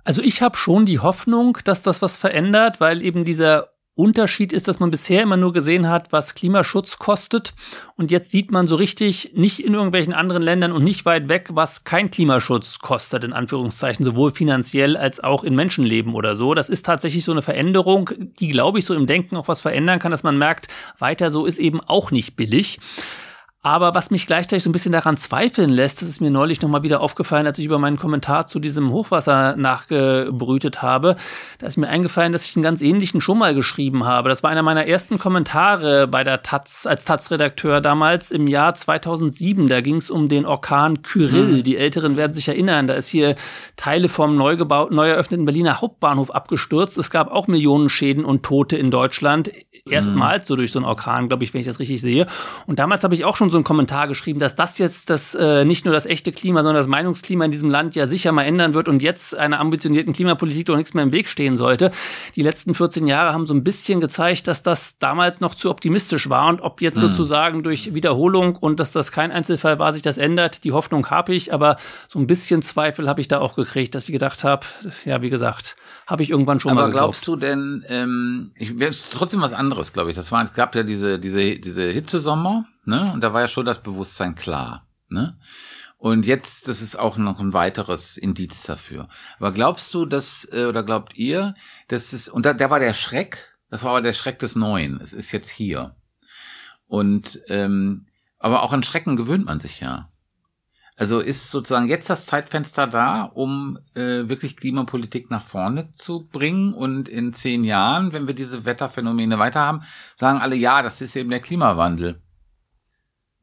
Also 0.05 0.23
ich 0.23 0.41
habe 0.41 0.57
schon 0.57 0.87
die 0.87 1.01
Hoffnung, 1.01 1.59
dass 1.65 1.83
das 1.83 2.01
was 2.01 2.17
verändert, 2.17 2.81
weil 2.81 3.03
eben 3.03 3.25
dieser 3.25 3.69
Unterschied 3.99 4.53
ist, 4.53 4.69
dass 4.69 4.79
man 4.79 4.93
bisher 4.93 5.23
immer 5.23 5.37
nur 5.37 5.53
gesehen 5.53 5.89
hat, 5.89 6.13
was 6.13 6.35
Klimaschutz 6.35 6.99
kostet. 6.99 7.53
Und 7.97 8.13
jetzt 8.13 8.31
sieht 8.31 8.53
man 8.53 8.69
so 8.69 8.77
richtig 8.77 9.33
nicht 9.35 9.59
in 9.59 9.75
irgendwelchen 9.75 10.13
anderen 10.13 10.41
Ländern 10.41 10.71
und 10.71 10.85
nicht 10.85 11.05
weit 11.05 11.29
weg, 11.29 11.49
was 11.53 11.83
kein 11.83 12.09
Klimaschutz 12.09 12.79
kostet, 12.79 13.25
in 13.25 13.33
Anführungszeichen, 13.33 14.05
sowohl 14.05 14.31
finanziell 14.31 14.97
als 14.97 15.19
auch 15.19 15.43
in 15.43 15.57
Menschenleben 15.57 16.15
oder 16.15 16.37
so. 16.37 16.55
Das 16.55 16.69
ist 16.69 16.87
tatsächlich 16.87 17.25
so 17.25 17.33
eine 17.33 17.43
Veränderung, 17.43 18.11
die, 18.39 18.47
glaube 18.47 18.79
ich, 18.79 18.85
so 18.85 18.95
im 18.95 19.07
Denken 19.07 19.37
auch 19.37 19.49
was 19.49 19.63
verändern 19.63 19.99
kann, 19.99 20.13
dass 20.13 20.23
man 20.23 20.39
merkt, 20.39 20.69
weiter 21.01 21.33
so 21.33 21.45
ist 21.45 21.59
eben 21.59 21.81
auch 21.81 22.13
nicht 22.13 22.37
billig. 22.37 22.79
Aber 23.61 23.93
was 23.97 24.13
mich 24.13 24.29
gleichzeitig 24.29 24.63
so 24.63 24.71
ein 24.71 24.73
bisschen 24.73 24.93
daran 24.93 25.17
zweifeln 25.17 25.69
lässt, 25.69 26.01
das 26.01 26.09
ist 26.09 26.21
mir 26.21 26.31
neulich 26.31 26.63
nochmal 26.63 26.85
wieder 26.85 27.01
aufgefallen, 27.01 27.45
als 27.45 27.59
ich 27.59 27.65
über 27.67 27.81
meinen 27.81 27.99
Kommentar 27.99 28.47
zu 28.47 28.61
diesem 28.61 28.93
Hochwasser 28.93 29.57
nachgebrütet 29.57 30.81
habe. 30.81 31.17
Da 31.59 31.67
ist 31.67 31.77
mir 31.77 31.89
eingefallen, 31.89 32.31
dass 32.31 32.45
ich 32.45 32.55
einen 32.55 32.63
ganz 32.63 32.83
ähnlichen 32.83 33.21
schon 33.21 33.37
mal 33.37 33.57
geschrieben 33.57 34.07
habe. 34.07 34.29
Das 34.29 34.45
war 34.45 34.51
einer 34.51 34.63
meiner 34.63 34.87
ersten 34.87 35.19
Kommentare 35.19 36.07
bei 36.07 36.23
der 36.23 36.45
Taz, 36.45 36.87
als 36.87 37.05
Taz-Redakteur 37.05 37.81
damals 37.81 38.31
im 38.31 38.47
Jahr 38.47 38.75
2007. 38.75 39.67
Da 39.67 39.81
ging 39.81 39.97
es 39.97 40.09
um 40.09 40.29
den 40.29 40.47
Orkan 40.47 41.03
Kyrill. 41.03 41.59
Mhm. 41.59 41.63
Die 41.65 41.77
Älteren 41.77 42.17
werden 42.17 42.35
sich 42.35 42.47
erinnern. 42.47 42.87
Da 42.87 42.95
ist 42.95 43.09
hier 43.09 43.35
Teile 43.75 44.09
vom 44.09 44.37
neu, 44.37 44.57
gebaut, 44.57 44.93
neu 44.93 45.09
eröffneten 45.09 45.45
Berliner 45.45 45.81
Hauptbahnhof 45.81 46.31
abgestürzt. 46.31 46.97
Es 46.97 47.11
gab 47.11 47.31
auch 47.33 47.49
Millionen 47.49 47.89
Schäden 47.89 48.25
und 48.25 48.45
Tote 48.45 48.77
in 48.77 48.93
Deutschland. 48.93 49.51
Erstmals, 49.91 50.47
so 50.47 50.57
durch 50.57 50.73
so 50.73 50.79
einen 50.79 50.87
Orkan, 50.87 51.29
glaube 51.29 51.45
ich, 51.45 51.55
wenn 51.55 51.61
ich 51.61 51.67
das 51.67 51.79
richtig 51.79 52.01
sehe. 52.01 52.27
Und 52.67 52.79
damals 52.79 53.05
habe 53.05 53.15
ich 53.15 53.25
auch 53.25 53.37
schon 53.37 53.51
so 53.51 53.58
einen 53.59 53.65
Kommentar 53.65 54.09
geschrieben, 54.09 54.41
dass 54.41 54.57
das 54.57 54.79
jetzt 54.79 55.11
das 55.11 55.35
äh, 55.35 55.65
nicht 55.65 55.85
nur 55.85 55.95
das 55.95 56.07
echte 56.07 56.33
Klima, 56.33 56.63
sondern 56.63 56.81
das 56.81 56.87
Meinungsklima 56.87 57.45
in 57.45 57.51
diesem 57.51 57.71
Land 57.71 57.95
ja 57.95 58.07
sicher 58.07 58.33
mal 58.33 58.45
ändern 58.45 58.75
wird 58.75 58.89
und 58.89 59.03
jetzt 59.03 59.37
einer 59.37 59.61
ambitionierten 59.61 60.13
Klimapolitik 60.13 60.67
doch 60.67 60.77
nichts 60.77 60.95
mehr 60.95 61.05
im 61.05 61.13
Weg 61.13 61.29
stehen 61.29 61.57
sollte. 61.57 61.91
Die 62.37 62.43
letzten 62.43 62.75
14 62.75 63.07
Jahre 63.07 63.33
haben 63.33 63.47
so 63.47 63.55
ein 63.55 63.65
bisschen 63.65 64.01
gezeigt, 64.01 64.49
dass 64.49 64.63
das 64.63 64.99
damals 64.99 65.41
noch 65.41 65.55
zu 65.55 65.71
optimistisch 65.71 66.29
war 66.29 66.49
und 66.49 66.61
ob 66.61 66.81
jetzt 66.81 66.97
mhm. 66.97 67.09
sozusagen 67.09 67.63
durch 67.63 67.95
Wiederholung 67.95 68.57
und 68.57 68.81
dass 68.81 68.93
das 68.93 69.13
kein 69.13 69.33
Einzelfall 69.33 69.79
war, 69.79 69.93
sich 69.93 70.03
das 70.03 70.19
ändert. 70.19 70.65
Die 70.65 70.73
Hoffnung 70.73 71.11
habe 71.11 71.35
ich, 71.35 71.53
aber 71.53 71.77
so 72.09 72.19
ein 72.19 72.27
bisschen 72.27 72.63
Zweifel 72.63 73.09
habe 73.09 73.21
ich 73.21 73.29
da 73.29 73.41
auch 73.41 73.57
gekriegt, 73.57 73.95
dass 73.95 74.05
ich 74.05 74.13
gedacht 74.13 74.45
habe, 74.45 74.65
ja, 75.05 75.23
wie 75.23 75.31
gesagt, 75.31 75.77
habe 76.09 76.23
ich 76.23 76.31
irgendwann 76.31 76.59
schon 76.59 76.73
aber 76.73 76.81
mal 76.81 76.85
Aber 76.85 76.93
glaubst 76.93 77.29
du 77.29 77.37
denn, 77.37 77.85
ähm, 77.87 78.53
ich, 78.57 78.71
ist 78.81 79.13
trotzdem 79.13 79.43
was 79.43 79.53
anderes, 79.53 79.93
glaube 79.93 80.09
ich. 80.09 80.17
Das 80.17 80.33
war, 80.33 80.43
es 80.43 80.55
gab 80.55 80.75
ja 80.75 80.83
diese, 80.83 81.19
diese, 81.19 81.59
diese 81.59 81.83
Hitzesommer, 81.91 82.65
ne? 82.87 83.13
Und 83.13 83.21
da 83.21 83.35
war 83.35 83.43
ja 83.43 83.49
schon 83.49 83.67
das 83.67 83.83
Bewusstsein 83.83 84.35
klar, 84.35 84.89
ne? 85.09 85.39
Und 85.99 86.25
jetzt, 86.27 86.67
das 86.67 86.81
ist 86.81 86.99
auch 86.99 87.19
noch 87.19 87.41
ein 87.41 87.53
weiteres 87.53 88.17
Indiz 88.17 88.63
dafür. 88.63 89.09
Aber 89.39 89.53
glaubst 89.53 89.93
du, 89.93 90.07
dass, 90.07 90.49
äh, 90.51 90.65
oder 90.65 90.83
glaubt 90.83 91.15
ihr, 91.17 91.55
dass 91.89 92.15
es, 92.15 92.29
und 92.29 92.47
da, 92.47 92.55
da 92.55 92.71
war 92.71 92.81
der 92.81 92.95
Schreck, 92.95 93.59
das 93.69 93.83
war 93.83 93.91
aber 93.91 94.01
der 94.01 94.15
Schreck 94.15 94.39
des 94.39 94.57
Neuen. 94.57 95.01
Es 95.03 95.13
ist 95.13 95.31
jetzt 95.33 95.51
hier. 95.51 95.95
Und, 96.87 97.43
ähm, 97.49 98.07
aber 98.39 98.63
auch 98.63 98.73
an 98.73 98.83
Schrecken 98.83 99.17
gewöhnt 99.17 99.45
man 99.45 99.61
sich 99.61 99.81
ja. 99.81 100.11
Also 100.99 101.21
ist 101.21 101.53
sozusagen 101.53 101.87
jetzt 101.87 102.11
das 102.11 102.27
Zeitfenster 102.27 102.89
da, 102.89 103.23
um 103.23 103.79
äh, 103.95 104.29
wirklich 104.29 104.57
Klimapolitik 104.57 105.31
nach 105.31 105.45
vorne 105.45 105.95
zu 105.95 106.27
bringen 106.27 106.75
und 106.75 107.09
in 107.09 107.33
zehn 107.33 107.63
Jahren, 107.63 108.13
wenn 108.13 108.27
wir 108.27 108.35
diese 108.35 108.65
Wetterphänomene 108.65 109.39
weiter 109.39 109.61
haben, 109.61 109.85
sagen 110.17 110.41
alle, 110.41 110.57
ja, 110.57 110.83
das 110.83 111.01
ist 111.01 111.15
eben 111.15 111.31
der 111.31 111.39
Klimawandel. 111.39 112.21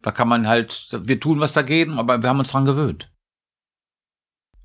Da 0.01 0.11
kann 0.11 0.27
man 0.27 0.49
halt, 0.49 0.99
wir 1.01 1.17
tun 1.21 1.39
was 1.39 1.53
dagegen, 1.53 1.97
aber 1.97 2.21
wir 2.21 2.27
haben 2.27 2.39
uns 2.39 2.51
dran 2.51 2.65
gewöhnt. 2.65 3.09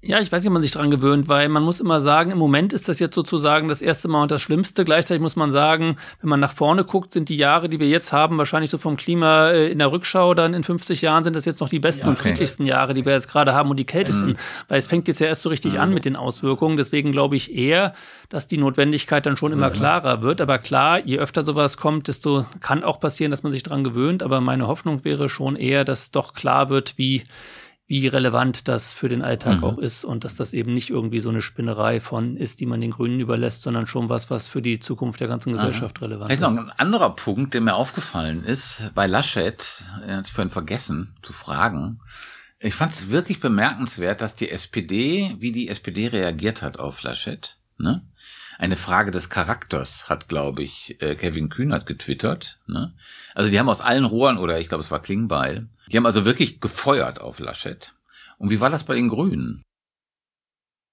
Ja, 0.03 0.19
ich 0.19 0.33
weiß 0.33 0.43
nicht, 0.43 0.49
ob 0.49 0.55
man 0.55 0.63
sich 0.63 0.71
dran 0.71 0.91
gewöhnt, 0.91 1.29
weil 1.29 1.51
man 1.51 1.63
muss 1.63 1.79
immer 1.79 2.01
sagen, 2.01 2.31
im 2.31 2.39
Moment 2.39 2.73
ist 2.73 2.89
das 2.89 3.01
jetzt 3.01 3.15
sozusagen 3.15 3.69
das 3.69 3.83
erste 3.83 4.09
Mal 4.09 4.23
und 4.23 4.31
das 4.31 4.41
Schlimmste. 4.41 4.83
Gleichzeitig 4.83 5.21
muss 5.21 5.37
man 5.37 5.51
sagen, 5.51 5.99
wenn 6.23 6.31
man 6.31 6.41
nach 6.41 6.55
vorne 6.55 6.85
guckt, 6.85 7.13
sind 7.13 7.29
die 7.29 7.37
Jahre, 7.37 7.69
die 7.69 7.81
wir 7.81 7.89
jetzt 7.89 8.11
haben, 8.11 8.39
wahrscheinlich 8.39 8.71
so 8.71 8.79
vom 8.79 8.97
Klima 8.97 9.51
äh, 9.51 9.71
in 9.71 9.79
der 9.79 9.93
Rückschau 9.93 10.33
dann 10.33 10.55
in 10.55 10.65
50 10.65 11.03
Jahren 11.03 11.23
sind 11.23 11.37
das 11.37 11.45
jetzt 11.45 11.61
noch 11.61 11.69
die 11.69 11.81
besten 11.81 12.07
ja, 12.07 12.07
okay. 12.07 12.11
und 12.11 12.17
friedlichsten 12.17 12.65
Jahre, 12.65 12.95
die 12.95 13.05
wir 13.05 13.13
jetzt 13.13 13.29
gerade 13.29 13.53
haben 13.53 13.69
und 13.69 13.79
die 13.79 13.85
kältesten, 13.85 14.29
mhm. 14.29 14.37
weil 14.69 14.79
es 14.79 14.87
fängt 14.87 15.07
jetzt 15.07 15.21
ja 15.21 15.27
erst 15.27 15.43
so 15.43 15.51
richtig 15.51 15.75
mhm. 15.75 15.81
an 15.81 15.93
mit 15.93 16.07
den 16.07 16.17
Auswirkungen. 16.17 16.79
Deswegen 16.79 17.13
glaube 17.13 17.37
ich 17.37 17.55
eher, 17.55 17.93
dass 18.31 18.47
die 18.47 18.57
Notwendigkeit 18.57 19.27
dann 19.27 19.37
schon 19.37 19.53
immer 19.53 19.69
mhm. 19.69 19.75
klarer 19.75 20.23
wird. 20.23 20.41
Aber 20.41 20.57
klar, 20.57 21.05
je 21.05 21.19
öfter 21.19 21.45
sowas 21.45 21.77
kommt, 21.77 22.09
desto 22.09 22.47
kann 22.61 22.85
auch 22.85 23.01
passieren, 23.01 23.31
dass 23.31 23.43
man 23.43 23.53
sich 23.53 23.65
dran 23.65 23.85
gewöhnt. 23.85 24.23
Aber 24.23 24.41
meine 24.41 24.67
Hoffnung 24.67 25.05
wäre 25.05 25.29
schon 25.29 25.57
eher, 25.57 25.85
dass 25.85 26.11
doch 26.11 26.33
klar 26.33 26.71
wird, 26.71 26.97
wie 26.97 27.25
wie 27.91 28.07
relevant 28.07 28.69
das 28.69 28.95
für 28.95 29.09
den 29.09 29.21
Alltag 29.21 29.59
mhm. 29.59 29.65
auch 29.65 29.77
ist 29.77 30.05
und 30.05 30.23
dass 30.23 30.37
das 30.37 30.53
eben 30.53 30.73
nicht 30.73 30.91
irgendwie 30.91 31.19
so 31.19 31.29
eine 31.29 31.43
Spinnerei 31.43 31.99
von 31.99 32.37
ist, 32.37 32.61
die 32.61 32.67
man 32.67 32.81
den 32.81 32.93
Grünen 32.93 33.19
überlässt, 33.19 33.63
sondern 33.63 33.89
schon 33.89 34.09
was, 34.09 34.31
was 34.31 34.47
für 34.47 34.63
die 34.63 34.79
Zukunft 34.79 35.19
der 35.19 35.27
ganzen 35.27 35.51
Gesellschaft 35.51 35.99
Aha. 35.99 36.05
relevant 36.07 36.31
Vielleicht 36.31 36.49
ist. 36.49 36.57
noch 36.57 36.67
ein 36.67 36.79
anderer 36.79 37.17
Punkt, 37.17 37.53
der 37.53 37.61
mir 37.63 37.75
aufgefallen 37.75 38.45
ist, 38.45 38.93
bei 38.95 39.09
Laschet, 39.09 39.83
er 40.07 40.19
hat 40.19 40.29
vorhin 40.29 40.51
vergessen 40.51 41.17
zu 41.21 41.33
fragen, 41.33 41.99
ich 42.61 42.77
fand 42.77 42.93
es 42.93 43.11
wirklich 43.11 43.41
bemerkenswert, 43.41 44.21
dass 44.21 44.37
die 44.37 44.51
SPD, 44.51 45.35
wie 45.41 45.51
die 45.51 45.69
SPD 45.69 46.07
reagiert 46.07 46.63
hat 46.63 46.79
auf 46.79 47.03
Laschet, 47.03 47.57
ne? 47.77 48.07
eine 48.57 48.77
Frage 48.77 49.11
des 49.11 49.31
Charakters, 49.31 50.09
hat, 50.09 50.29
glaube 50.29 50.63
ich, 50.63 51.03
äh, 51.03 51.17
Kevin 51.17 51.49
Kühnert 51.49 51.87
getwittert. 51.87 52.61
Ne? 52.69 52.95
Also 53.35 53.51
die 53.51 53.59
haben 53.59 53.69
aus 53.69 53.81
allen 53.81 54.05
Rohren, 54.05 54.39
oder 54.39 54.61
ich 54.61 54.69
glaube, 54.69 54.85
es 54.85 54.93
war 54.93 55.03
Klingbeil, 55.03 55.67
die 55.91 55.97
haben 55.97 56.07
also 56.07 56.25
wirklich 56.25 56.61
gefeuert 56.61 57.21
auf 57.21 57.39
Laschet. 57.39 57.95
Und 58.39 58.51
wie 58.51 58.61
war 58.61 58.71
das 58.71 58.85
bei 58.85 58.95
den 58.95 59.09
Grünen? 59.09 59.63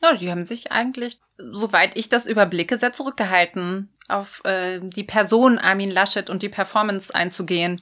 Ja, 0.02 0.14
die 0.14 0.30
haben 0.30 0.46
sich 0.46 0.72
eigentlich, 0.72 1.20
soweit 1.38 1.98
ich 1.98 2.10
das 2.10 2.26
überblicke, 2.28 2.78
sehr 2.78 2.94
zurückgehalten, 2.94 3.90
auf 4.08 4.44
äh, 4.46 4.80
die 4.82 5.04
Person 5.04 5.58
Armin 5.58 5.90
Laschet 5.90 6.30
und 6.30 6.44
die 6.44 6.50
Performance 6.50 7.14
einzugehen. 7.14 7.82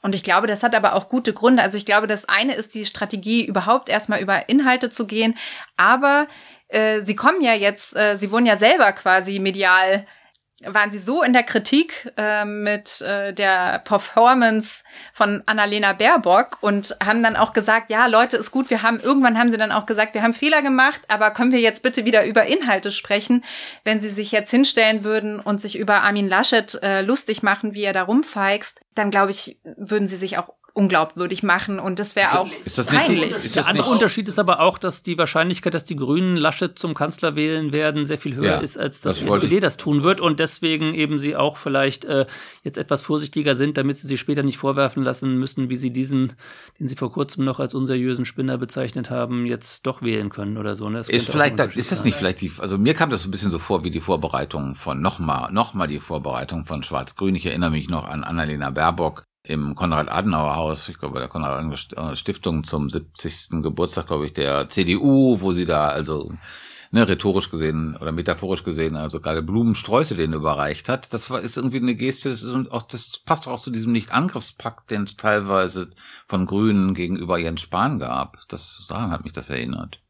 Und 0.00 0.14
ich 0.14 0.22
glaube, 0.22 0.46
das 0.46 0.62
hat 0.62 0.74
aber 0.74 0.94
auch 0.94 1.08
gute 1.08 1.32
Gründe. 1.32 1.62
Also 1.62 1.76
ich 1.76 1.84
glaube, 1.84 2.06
das 2.06 2.26
eine 2.26 2.54
ist 2.54 2.74
die 2.74 2.86
Strategie, 2.86 3.44
überhaupt 3.44 3.88
erstmal 3.88 4.20
über 4.20 4.48
Inhalte 4.48 4.90
zu 4.90 5.06
gehen. 5.06 5.36
Aber 5.76 6.28
äh, 6.68 7.00
sie 7.00 7.16
kommen 7.16 7.40
ja 7.40 7.54
jetzt, 7.54 7.96
äh, 7.96 8.16
sie 8.16 8.30
wurden 8.30 8.46
ja 8.46 8.56
selber 8.56 8.92
quasi 8.92 9.40
medial 9.40 10.06
waren 10.64 10.90
sie 10.90 10.98
so 10.98 11.22
in 11.22 11.32
der 11.32 11.44
Kritik 11.44 12.12
äh, 12.16 12.44
mit 12.44 13.00
äh, 13.00 13.32
der 13.32 13.78
Performance 13.78 14.82
von 15.12 15.42
Annalena 15.46 15.92
Baerbock 15.92 16.58
und 16.60 16.96
haben 17.02 17.22
dann 17.22 17.36
auch 17.36 17.52
gesagt, 17.52 17.90
ja, 17.90 18.06
Leute, 18.06 18.36
ist 18.36 18.50
gut, 18.50 18.68
wir 18.68 18.82
haben, 18.82 18.98
irgendwann 18.98 19.38
haben 19.38 19.52
sie 19.52 19.58
dann 19.58 19.70
auch 19.70 19.86
gesagt, 19.86 20.14
wir 20.14 20.22
haben 20.22 20.34
Fehler 20.34 20.62
gemacht, 20.62 21.02
aber 21.06 21.30
können 21.30 21.52
wir 21.52 21.60
jetzt 21.60 21.82
bitte 21.82 22.04
wieder 22.04 22.26
über 22.26 22.46
Inhalte 22.46 22.90
sprechen? 22.90 23.44
Wenn 23.84 24.00
sie 24.00 24.10
sich 24.10 24.32
jetzt 24.32 24.50
hinstellen 24.50 25.04
würden 25.04 25.38
und 25.38 25.60
sich 25.60 25.78
über 25.78 26.02
Armin 26.02 26.28
Laschet 26.28 26.74
äh, 26.82 27.02
lustig 27.02 27.42
machen, 27.44 27.74
wie 27.74 27.84
er 27.84 27.92
da 27.92 28.02
rumfeixt, 28.02 28.80
dann 28.94 29.10
glaube 29.10 29.30
ich, 29.30 29.60
würden 29.76 30.08
sie 30.08 30.16
sich 30.16 30.38
auch 30.38 30.57
unglaubwürdig 30.78 31.42
machen 31.42 31.78
und 31.80 31.98
das 31.98 32.14
wäre 32.16 32.38
auch 32.38 32.48
ist 32.64 32.78
das 32.78 32.86
peinlich. 32.86 33.32
Nicht, 33.32 33.44
ist 33.44 33.56
der 33.56 33.66
andere 33.66 33.84
nicht, 33.86 33.92
Unterschied 33.92 34.28
ist 34.28 34.38
aber 34.38 34.60
auch, 34.60 34.78
dass 34.78 35.02
die 35.02 35.18
Wahrscheinlichkeit, 35.18 35.74
dass 35.74 35.84
die 35.84 35.96
Grünen 35.96 36.36
Laschet 36.36 36.78
zum 36.78 36.94
Kanzler 36.94 37.34
wählen 37.36 37.72
werden, 37.72 38.04
sehr 38.04 38.16
viel 38.18 38.34
höher 38.36 38.52
Ja, 38.52 38.58
ist, 38.58 38.78
als 38.78 39.00
dass 39.00 39.14
das 39.16 39.24
die 39.24 39.28
SPD 39.28 39.56
ich- 39.56 39.60
das 39.60 39.76
tun 39.76 40.02
wird 40.04 40.20
und 40.20 40.40
deswegen 40.40 40.94
eben 40.94 41.18
sie 41.18 41.36
auch 41.36 41.56
vielleicht 41.56 42.04
äh, 42.04 42.26
jetzt 42.62 42.78
etwas 42.78 43.02
vorsichtiger 43.02 43.56
sind, 43.56 43.76
damit 43.76 43.98
sie 43.98 44.06
sich 44.06 44.20
später 44.20 44.42
nicht 44.42 44.56
vorwerfen 44.58 45.02
lassen 45.02 45.36
müssen, 45.38 45.68
wie 45.68 45.76
sie 45.76 45.90
diesen, 45.92 46.34
den 46.78 46.86
sie 46.88 46.96
vor 46.96 47.10
kurzem 47.12 47.44
noch 47.44 47.58
als 47.60 47.74
unseriösen 47.74 48.24
Spinner 48.24 48.56
bezeichnet 48.56 49.10
haben, 49.10 49.46
jetzt 49.46 49.86
doch 49.86 50.00
wählen 50.02 50.28
können 50.30 50.56
oder 50.58 50.76
so. 50.76 50.88
Ne? 50.88 50.98
Das 50.98 51.08
Ist 51.08 51.28
vielleicht, 51.30 51.58
da, 51.58 51.64
ist 51.64 51.90
das 51.90 51.98
sein. 51.98 52.06
nicht 52.06 52.16
vielleicht 52.16 52.40
die, 52.40 52.52
also 52.58 52.78
mir 52.78 52.94
kam 52.94 53.10
das 53.10 53.22
so 53.22 53.28
ein 53.28 53.32
bisschen 53.32 53.50
so 53.50 53.58
vor 53.58 53.82
wie 53.84 53.90
die 53.90 54.00
Vorbereitung 54.00 54.74
von 54.76 55.00
nochmal, 55.02 55.50
nochmal 55.52 55.88
die 55.88 55.98
Vorbereitung 56.00 56.64
von 56.64 56.82
Schwarz-Grün. 56.82 57.34
Ich 57.34 57.46
erinnere 57.46 57.70
mich 57.70 57.88
noch 57.90 58.04
an 58.08 58.22
Annalena 58.24 58.70
Baerbock 58.70 59.24
im 59.42 59.74
Konrad-Adenauer-Haus, 59.74 60.88
ich 60.88 60.98
glaube 60.98 61.14
bei 61.14 61.20
der 61.20 61.28
Konrad-Stiftung 61.28 62.64
zum 62.64 62.90
70. 62.90 63.62
Geburtstag, 63.62 64.08
glaube 64.08 64.26
ich, 64.26 64.32
der 64.32 64.68
CDU, 64.68 65.40
wo 65.40 65.52
sie 65.52 65.64
da 65.64 65.88
also 65.88 66.32
ne, 66.90 67.08
rhetorisch 67.08 67.50
gesehen 67.50 67.96
oder 67.96 68.12
metaphorisch 68.12 68.64
gesehen, 68.64 68.96
also 68.96 69.20
gerade 69.20 69.42
Blumensträuße 69.42 70.14
denen 70.14 70.34
überreicht 70.34 70.88
hat. 70.88 71.12
Das 71.12 71.30
war 71.30 71.40
ist 71.40 71.56
irgendwie 71.56 71.78
eine 71.78 71.94
Geste, 71.94 72.36
und 72.52 72.72
auch, 72.72 72.82
das 72.82 73.20
passt 73.24 73.48
auch 73.48 73.60
zu 73.60 73.70
diesem 73.70 73.92
Nicht-Angriffspakt, 73.92 74.90
den 74.90 75.04
es 75.04 75.16
teilweise 75.16 75.90
von 76.26 76.46
Grünen 76.46 76.94
gegenüber 76.94 77.38
Jens 77.38 77.62
Spahn 77.62 77.98
gab. 77.98 78.38
Das 78.48 78.86
daran 78.88 79.10
hat 79.10 79.24
mich 79.24 79.32
das 79.32 79.50
erinnert. 79.50 80.00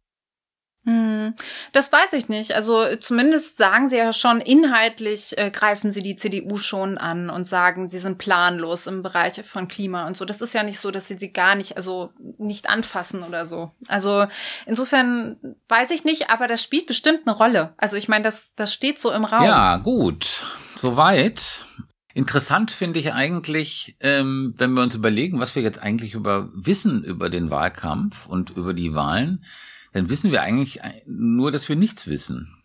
Hm, 0.88 1.34
Das 1.72 1.92
weiß 1.92 2.14
ich 2.14 2.30
nicht. 2.30 2.52
Also 2.52 2.96
zumindest 2.96 3.58
sagen 3.58 3.88
sie 3.88 3.98
ja 3.98 4.14
schon, 4.14 4.40
inhaltlich 4.40 5.36
äh, 5.36 5.50
greifen 5.50 5.92
sie 5.92 6.02
die 6.02 6.16
CDU 6.16 6.56
schon 6.56 6.96
an 6.96 7.28
und 7.28 7.44
sagen, 7.44 7.88
sie 7.90 7.98
sind 7.98 8.16
planlos 8.16 8.86
im 8.86 9.02
Bereich 9.02 9.44
von 9.44 9.68
Klima 9.68 10.06
und 10.06 10.16
so. 10.16 10.24
Das 10.24 10.40
ist 10.40 10.54
ja 10.54 10.62
nicht 10.62 10.80
so, 10.80 10.90
dass 10.90 11.06
sie 11.06 11.18
sie 11.18 11.30
gar 11.30 11.56
nicht, 11.56 11.76
also 11.76 12.10
nicht 12.38 12.70
anfassen 12.70 13.22
oder 13.22 13.44
so. 13.44 13.70
Also 13.86 14.26
insofern 14.64 15.36
weiß 15.68 15.90
ich 15.90 16.04
nicht, 16.04 16.30
aber 16.30 16.46
das 16.46 16.62
spielt 16.62 16.86
bestimmt 16.86 17.20
eine 17.26 17.36
Rolle. 17.36 17.74
Also 17.76 17.98
ich 17.98 18.08
meine, 18.08 18.24
das, 18.24 18.54
das 18.56 18.72
steht 18.72 18.98
so 18.98 19.10
im 19.10 19.24
Raum. 19.26 19.44
Ja, 19.44 19.76
gut. 19.76 20.46
Soweit. 20.74 21.66
Interessant 22.14 22.70
finde 22.70 22.98
ich 22.98 23.12
eigentlich, 23.12 23.94
ähm, 24.00 24.54
wenn 24.56 24.72
wir 24.72 24.82
uns 24.82 24.94
überlegen, 24.94 25.38
was 25.38 25.54
wir 25.54 25.62
jetzt 25.62 25.82
eigentlich 25.82 26.14
über 26.14 26.48
wissen 26.54 27.04
über 27.04 27.28
den 27.28 27.50
Wahlkampf 27.50 28.26
und 28.26 28.48
über 28.56 28.72
die 28.72 28.94
Wahlen, 28.94 29.44
dann 29.92 30.10
wissen 30.10 30.32
wir 30.32 30.42
eigentlich 30.42 30.80
nur, 31.06 31.52
dass 31.52 31.68
wir 31.68 31.76
nichts 31.76 32.06
wissen. 32.06 32.56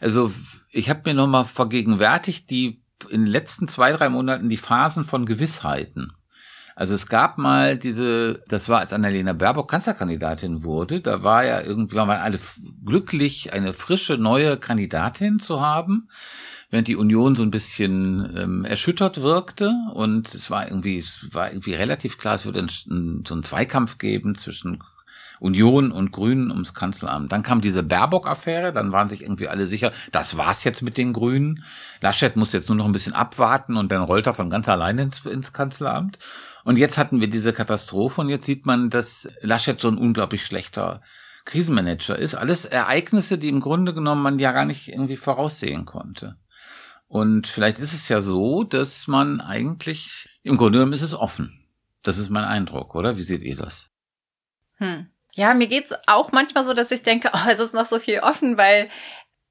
Also 0.00 0.32
ich 0.70 0.90
habe 0.90 1.02
mir 1.04 1.14
nochmal 1.14 1.44
vergegenwärtigt, 1.44 2.50
die 2.50 2.82
in 3.08 3.24
den 3.24 3.32
letzten 3.32 3.68
zwei, 3.68 3.92
drei 3.92 4.08
Monaten 4.08 4.48
die 4.48 4.56
Phasen 4.56 5.04
von 5.04 5.26
Gewissheiten. 5.26 6.12
Also 6.74 6.94
es 6.94 7.06
gab 7.06 7.36
mal 7.36 7.76
diese, 7.76 8.42
das 8.48 8.68
war 8.68 8.80
als 8.80 8.92
Annalena 8.92 9.34
Baerbock 9.34 9.70
Kanzlerkandidatin 9.70 10.64
wurde, 10.64 11.00
da 11.00 11.22
war 11.22 11.44
ja 11.44 11.60
irgendwie, 11.60 11.96
waren 11.96 12.08
alle 12.08 12.38
glücklich, 12.84 13.52
eine 13.52 13.74
frische 13.74 14.16
neue 14.16 14.56
Kandidatin 14.56 15.38
zu 15.38 15.60
haben, 15.60 16.08
während 16.70 16.88
die 16.88 16.96
Union 16.96 17.34
so 17.34 17.42
ein 17.42 17.50
bisschen 17.50 18.34
ähm, 18.36 18.64
erschüttert 18.64 19.20
wirkte 19.20 19.74
und 19.92 20.34
es 20.34 20.50
war 20.50 20.66
irgendwie, 20.66 20.96
es 20.96 21.28
war 21.32 21.50
irgendwie 21.50 21.74
relativ 21.74 22.16
klar, 22.16 22.36
es 22.36 22.46
würde 22.46 22.60
ein, 22.60 23.22
so 23.26 23.34
einen 23.34 23.42
Zweikampf 23.42 23.98
geben 23.98 24.34
zwischen 24.34 24.82
Union 25.42 25.90
und 25.90 26.12
Grünen 26.12 26.50
ums 26.52 26.72
Kanzleramt. 26.72 27.32
Dann 27.32 27.42
kam 27.42 27.60
diese 27.60 27.82
Baerbock-Affäre, 27.82 28.72
dann 28.72 28.92
waren 28.92 29.08
sich 29.08 29.22
irgendwie 29.22 29.48
alle 29.48 29.66
sicher, 29.66 29.92
das 30.12 30.36
war's 30.36 30.62
jetzt 30.62 30.82
mit 30.82 30.96
den 30.96 31.12
Grünen. 31.12 31.64
Laschet 32.00 32.36
muss 32.36 32.52
jetzt 32.52 32.68
nur 32.68 32.76
noch 32.76 32.84
ein 32.84 32.92
bisschen 32.92 33.12
abwarten 33.12 33.76
und 33.76 33.90
dann 33.90 34.02
rollt 34.02 34.26
er 34.28 34.34
von 34.34 34.50
ganz 34.50 34.68
alleine 34.68 35.02
ins, 35.02 35.26
ins 35.26 35.52
Kanzleramt. 35.52 36.18
Und 36.64 36.78
jetzt 36.78 36.96
hatten 36.96 37.20
wir 37.20 37.28
diese 37.28 37.52
Katastrophe 37.52 38.20
und 38.20 38.28
jetzt 38.28 38.46
sieht 38.46 38.66
man, 38.66 38.88
dass 38.88 39.28
Laschet 39.40 39.80
so 39.80 39.88
ein 39.88 39.98
unglaublich 39.98 40.46
schlechter 40.46 41.02
Krisenmanager 41.44 42.16
ist. 42.16 42.36
Alles 42.36 42.64
Ereignisse, 42.64 43.36
die 43.36 43.48
im 43.48 43.58
Grunde 43.58 43.94
genommen 43.94 44.22
man 44.22 44.38
ja 44.38 44.52
gar 44.52 44.64
nicht 44.64 44.88
irgendwie 44.88 45.16
voraussehen 45.16 45.86
konnte. 45.86 46.36
Und 47.08 47.48
vielleicht 47.48 47.80
ist 47.80 47.92
es 47.92 48.08
ja 48.08 48.20
so, 48.20 48.62
dass 48.62 49.08
man 49.08 49.40
eigentlich, 49.40 50.28
im 50.44 50.56
Grunde 50.56 50.78
genommen 50.78 50.92
ist 50.92 51.02
es 51.02 51.14
offen. 51.14 51.66
Das 52.02 52.16
ist 52.18 52.30
mein 52.30 52.44
Eindruck, 52.44 52.94
oder? 52.94 53.16
Wie 53.16 53.24
seht 53.24 53.42
ihr 53.42 53.56
das? 53.56 53.90
Hm. 54.78 55.08
Ja, 55.34 55.54
mir 55.54 55.66
geht's 55.66 55.94
auch 56.06 56.32
manchmal 56.32 56.64
so, 56.64 56.74
dass 56.74 56.90
ich 56.90 57.02
denke, 57.02 57.30
oh, 57.32 57.48
es 57.50 57.58
ist 57.58 57.74
noch 57.74 57.86
so 57.86 57.98
viel 57.98 58.20
offen, 58.20 58.58
weil 58.58 58.88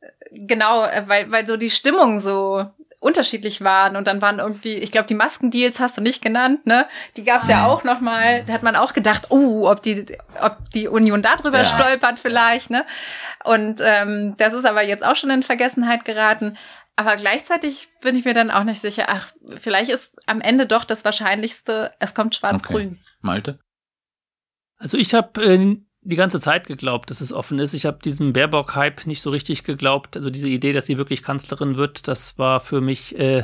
äh, 0.01 0.07
genau, 0.31 0.85
äh, 0.85 1.03
weil 1.07 1.31
weil 1.31 1.47
so 1.47 1.57
die 1.57 1.71
Stimmung 1.71 2.19
so 2.19 2.65
unterschiedlich 2.99 3.61
waren 3.61 3.95
und 3.95 4.05
dann 4.05 4.21
waren 4.21 4.37
irgendwie, 4.37 4.75
ich 4.75 4.91
glaube, 4.91 5.07
die 5.07 5.15
Maskendeals 5.15 5.79
hast 5.79 5.97
du 5.97 6.01
nicht 6.01 6.21
genannt, 6.21 6.67
ne? 6.67 6.87
Die 7.17 7.23
gab's 7.23 7.47
ja 7.47 7.65
auch 7.65 7.83
noch 7.83 7.99
mal. 7.99 8.43
Da 8.45 8.53
hat 8.53 8.61
man 8.61 8.75
auch 8.75 8.93
gedacht, 8.93 9.31
oh, 9.31 9.67
ob 9.67 9.81
die 9.81 10.05
ob 10.39 10.57
die 10.71 10.87
Union 10.87 11.23
darüber 11.23 11.59
Ja. 11.59 11.65
stolpert 11.65 12.19
vielleicht, 12.19 12.69
ne? 12.69 12.85
Und 13.43 13.81
ähm, 13.83 14.35
das 14.37 14.53
ist 14.53 14.65
aber 14.65 14.83
jetzt 14.83 15.03
auch 15.03 15.15
schon 15.15 15.31
in 15.31 15.41
Vergessenheit 15.41 16.05
geraten. 16.05 16.57
Aber 16.95 17.15
gleichzeitig 17.15 17.89
bin 18.01 18.15
ich 18.15 18.25
mir 18.25 18.35
dann 18.35 18.51
auch 18.51 18.63
nicht 18.63 18.81
sicher, 18.81 19.05
ach, 19.07 19.31
vielleicht 19.59 19.89
ist 19.89 20.19
am 20.27 20.39
Ende 20.39 20.67
doch 20.67 20.83
das 20.83 21.03
Wahrscheinlichste, 21.03 21.93
es 21.97 22.13
kommt 22.13 22.35
schwarz-grün. 22.35 22.99
Malte? 23.21 23.57
Also 24.81 24.97
ich 24.97 25.13
habe 25.13 25.43
äh, 25.43 25.77
die 26.01 26.15
ganze 26.15 26.39
Zeit 26.39 26.65
geglaubt, 26.65 27.11
dass 27.11 27.21
es 27.21 27.31
offen 27.31 27.59
ist. 27.59 27.75
Ich 27.75 27.85
habe 27.85 27.99
diesem 28.03 28.33
Baerbock-Hype 28.33 29.05
nicht 29.05 29.21
so 29.21 29.29
richtig 29.29 29.63
geglaubt. 29.63 30.17
Also 30.17 30.31
diese 30.31 30.49
Idee, 30.49 30.73
dass 30.73 30.87
sie 30.87 30.97
wirklich 30.97 31.21
Kanzlerin 31.21 31.77
wird, 31.77 32.07
das 32.07 32.39
war 32.39 32.59
für 32.59 32.81
mich 32.81 33.17
äh, 33.19 33.43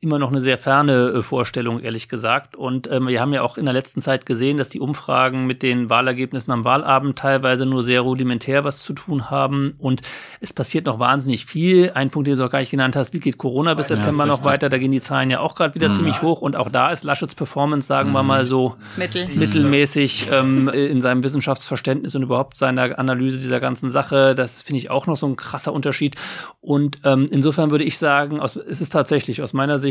immer 0.00 0.18
noch 0.18 0.30
eine 0.30 0.40
sehr 0.42 0.58
ferne 0.58 0.92
äh, 1.08 1.22
Vorstellung, 1.22 1.80
ehrlich 1.80 2.08
gesagt. 2.08 2.54
Und 2.54 2.88
ähm, 2.92 3.08
wir 3.08 3.20
haben 3.20 3.32
ja 3.32 3.40
auch 3.42 3.56
in 3.56 3.64
der 3.64 3.72
letzten 3.72 4.02
Zeit 4.02 4.26
gesehen, 4.26 4.58
dass 4.58 4.68
die 4.68 4.78
Umfragen 4.78 5.46
mit 5.46 5.62
den 5.62 5.88
Wahlergebnissen 5.88 6.52
am 6.52 6.64
Wahlabend 6.64 7.18
teilweise 7.18 7.64
nur 7.64 7.82
sehr 7.82 8.02
rudimentär 8.02 8.62
was 8.62 8.82
zu 8.82 8.92
tun 8.92 9.30
haben. 9.30 9.74
Und 9.78 10.02
es 10.40 10.52
passiert 10.52 10.84
noch 10.84 10.98
wahnsinnig 10.98 11.46
viel. 11.46 11.92
Ein 11.94 12.10
Punkt, 12.10 12.28
den 12.28 12.36
du 12.36 12.44
auch 12.44 12.50
gar 12.50 12.58
nicht 12.58 12.70
genannt 12.70 12.94
hast, 12.94 13.14
wie 13.14 13.20
geht 13.20 13.38
Corona 13.38 13.72
bis 13.72 13.88
Ja, 13.88 13.96
September 13.96 14.26
noch 14.26 14.44
weiter? 14.44 14.68
Da 14.68 14.76
gehen 14.76 14.92
die 14.92 15.00
Zahlen 15.00 15.30
ja 15.30 15.40
auch 15.40 15.54
gerade 15.54 15.74
wieder 15.74 15.88
Mhm. 15.88 15.92
ziemlich 15.94 16.20
hoch. 16.20 16.42
Und 16.42 16.56
auch 16.56 16.68
da 16.70 16.90
ist 16.90 17.02
Laschets 17.02 17.34
Performance, 17.34 17.88
sagen 17.88 18.12
wir 18.12 18.22
mal 18.22 18.44
so, 18.44 18.76
Mittel. 18.96 19.26
mittelmäßig 19.34 20.28
ähm, 20.30 20.68
in 20.68 21.00
seinem 21.00 21.22
Wissenschaftsverständnis 21.22 22.14
und 22.14 22.22
überhaupt 22.22 22.56
seiner 22.58 22.98
Analyse 22.98 23.38
dieser 23.38 23.60
ganzen 23.60 23.88
Sache. 23.88 24.34
Das 24.34 24.62
finde 24.62 24.78
ich 24.78 24.90
auch 24.90 25.06
noch 25.06 25.16
so 25.16 25.26
ein 25.26 25.36
krasser 25.36 25.72
Unterschied. 25.72 26.16
Und 26.60 26.98
ähm, 27.04 27.26
insofern 27.30 27.70
würde 27.70 27.84
ich 27.84 27.96
sagen, 27.96 28.40
aus, 28.40 28.56
es 28.56 28.80
ist 28.82 28.90
tatsächlich 28.90 29.40
aus 29.40 29.52
meiner 29.54 29.78
Sicht 29.78 29.85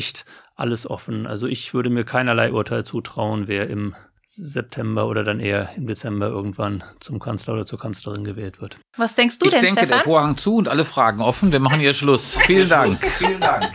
alles 0.55 0.89
offen. 0.89 1.27
Also 1.27 1.47
ich 1.47 1.73
würde 1.73 1.89
mir 1.89 2.03
keinerlei 2.03 2.51
Urteil 2.51 2.83
zutrauen, 2.83 3.47
wer 3.47 3.69
im 3.69 3.95
September 4.25 5.07
oder 5.07 5.23
dann 5.23 5.39
eher 5.39 5.69
im 5.77 5.87
Dezember 5.87 6.27
irgendwann 6.27 6.83
zum 6.99 7.19
Kanzler 7.19 7.53
oder 7.53 7.65
zur 7.65 7.79
Kanzlerin 7.79 8.23
gewählt 8.23 8.59
wird. 8.59 8.79
Was 8.97 9.15
denkst 9.15 9.39
du 9.39 9.45
ich 9.45 9.51
denn, 9.51 9.61
denke, 9.61 9.81
der 9.81 9.85
Stefan? 9.87 10.03
Vorhang 10.03 10.37
zu 10.37 10.55
und 10.55 10.67
alle 10.67 10.83
Fragen 10.83 11.21
offen. 11.21 11.51
Wir 11.51 11.59
machen 11.59 11.79
hier 11.79 11.93
Schluss. 11.93 12.35
Vielen 12.45 12.67
Dank. 12.69 12.97
Vielen 13.17 13.39
Dank. 13.39 13.73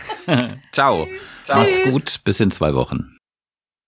Ciao. 0.71 1.07
Macht's 1.47 1.81
gut. 1.83 2.21
Bis 2.23 2.39
in 2.39 2.51
zwei 2.51 2.73
Wochen. 2.73 3.17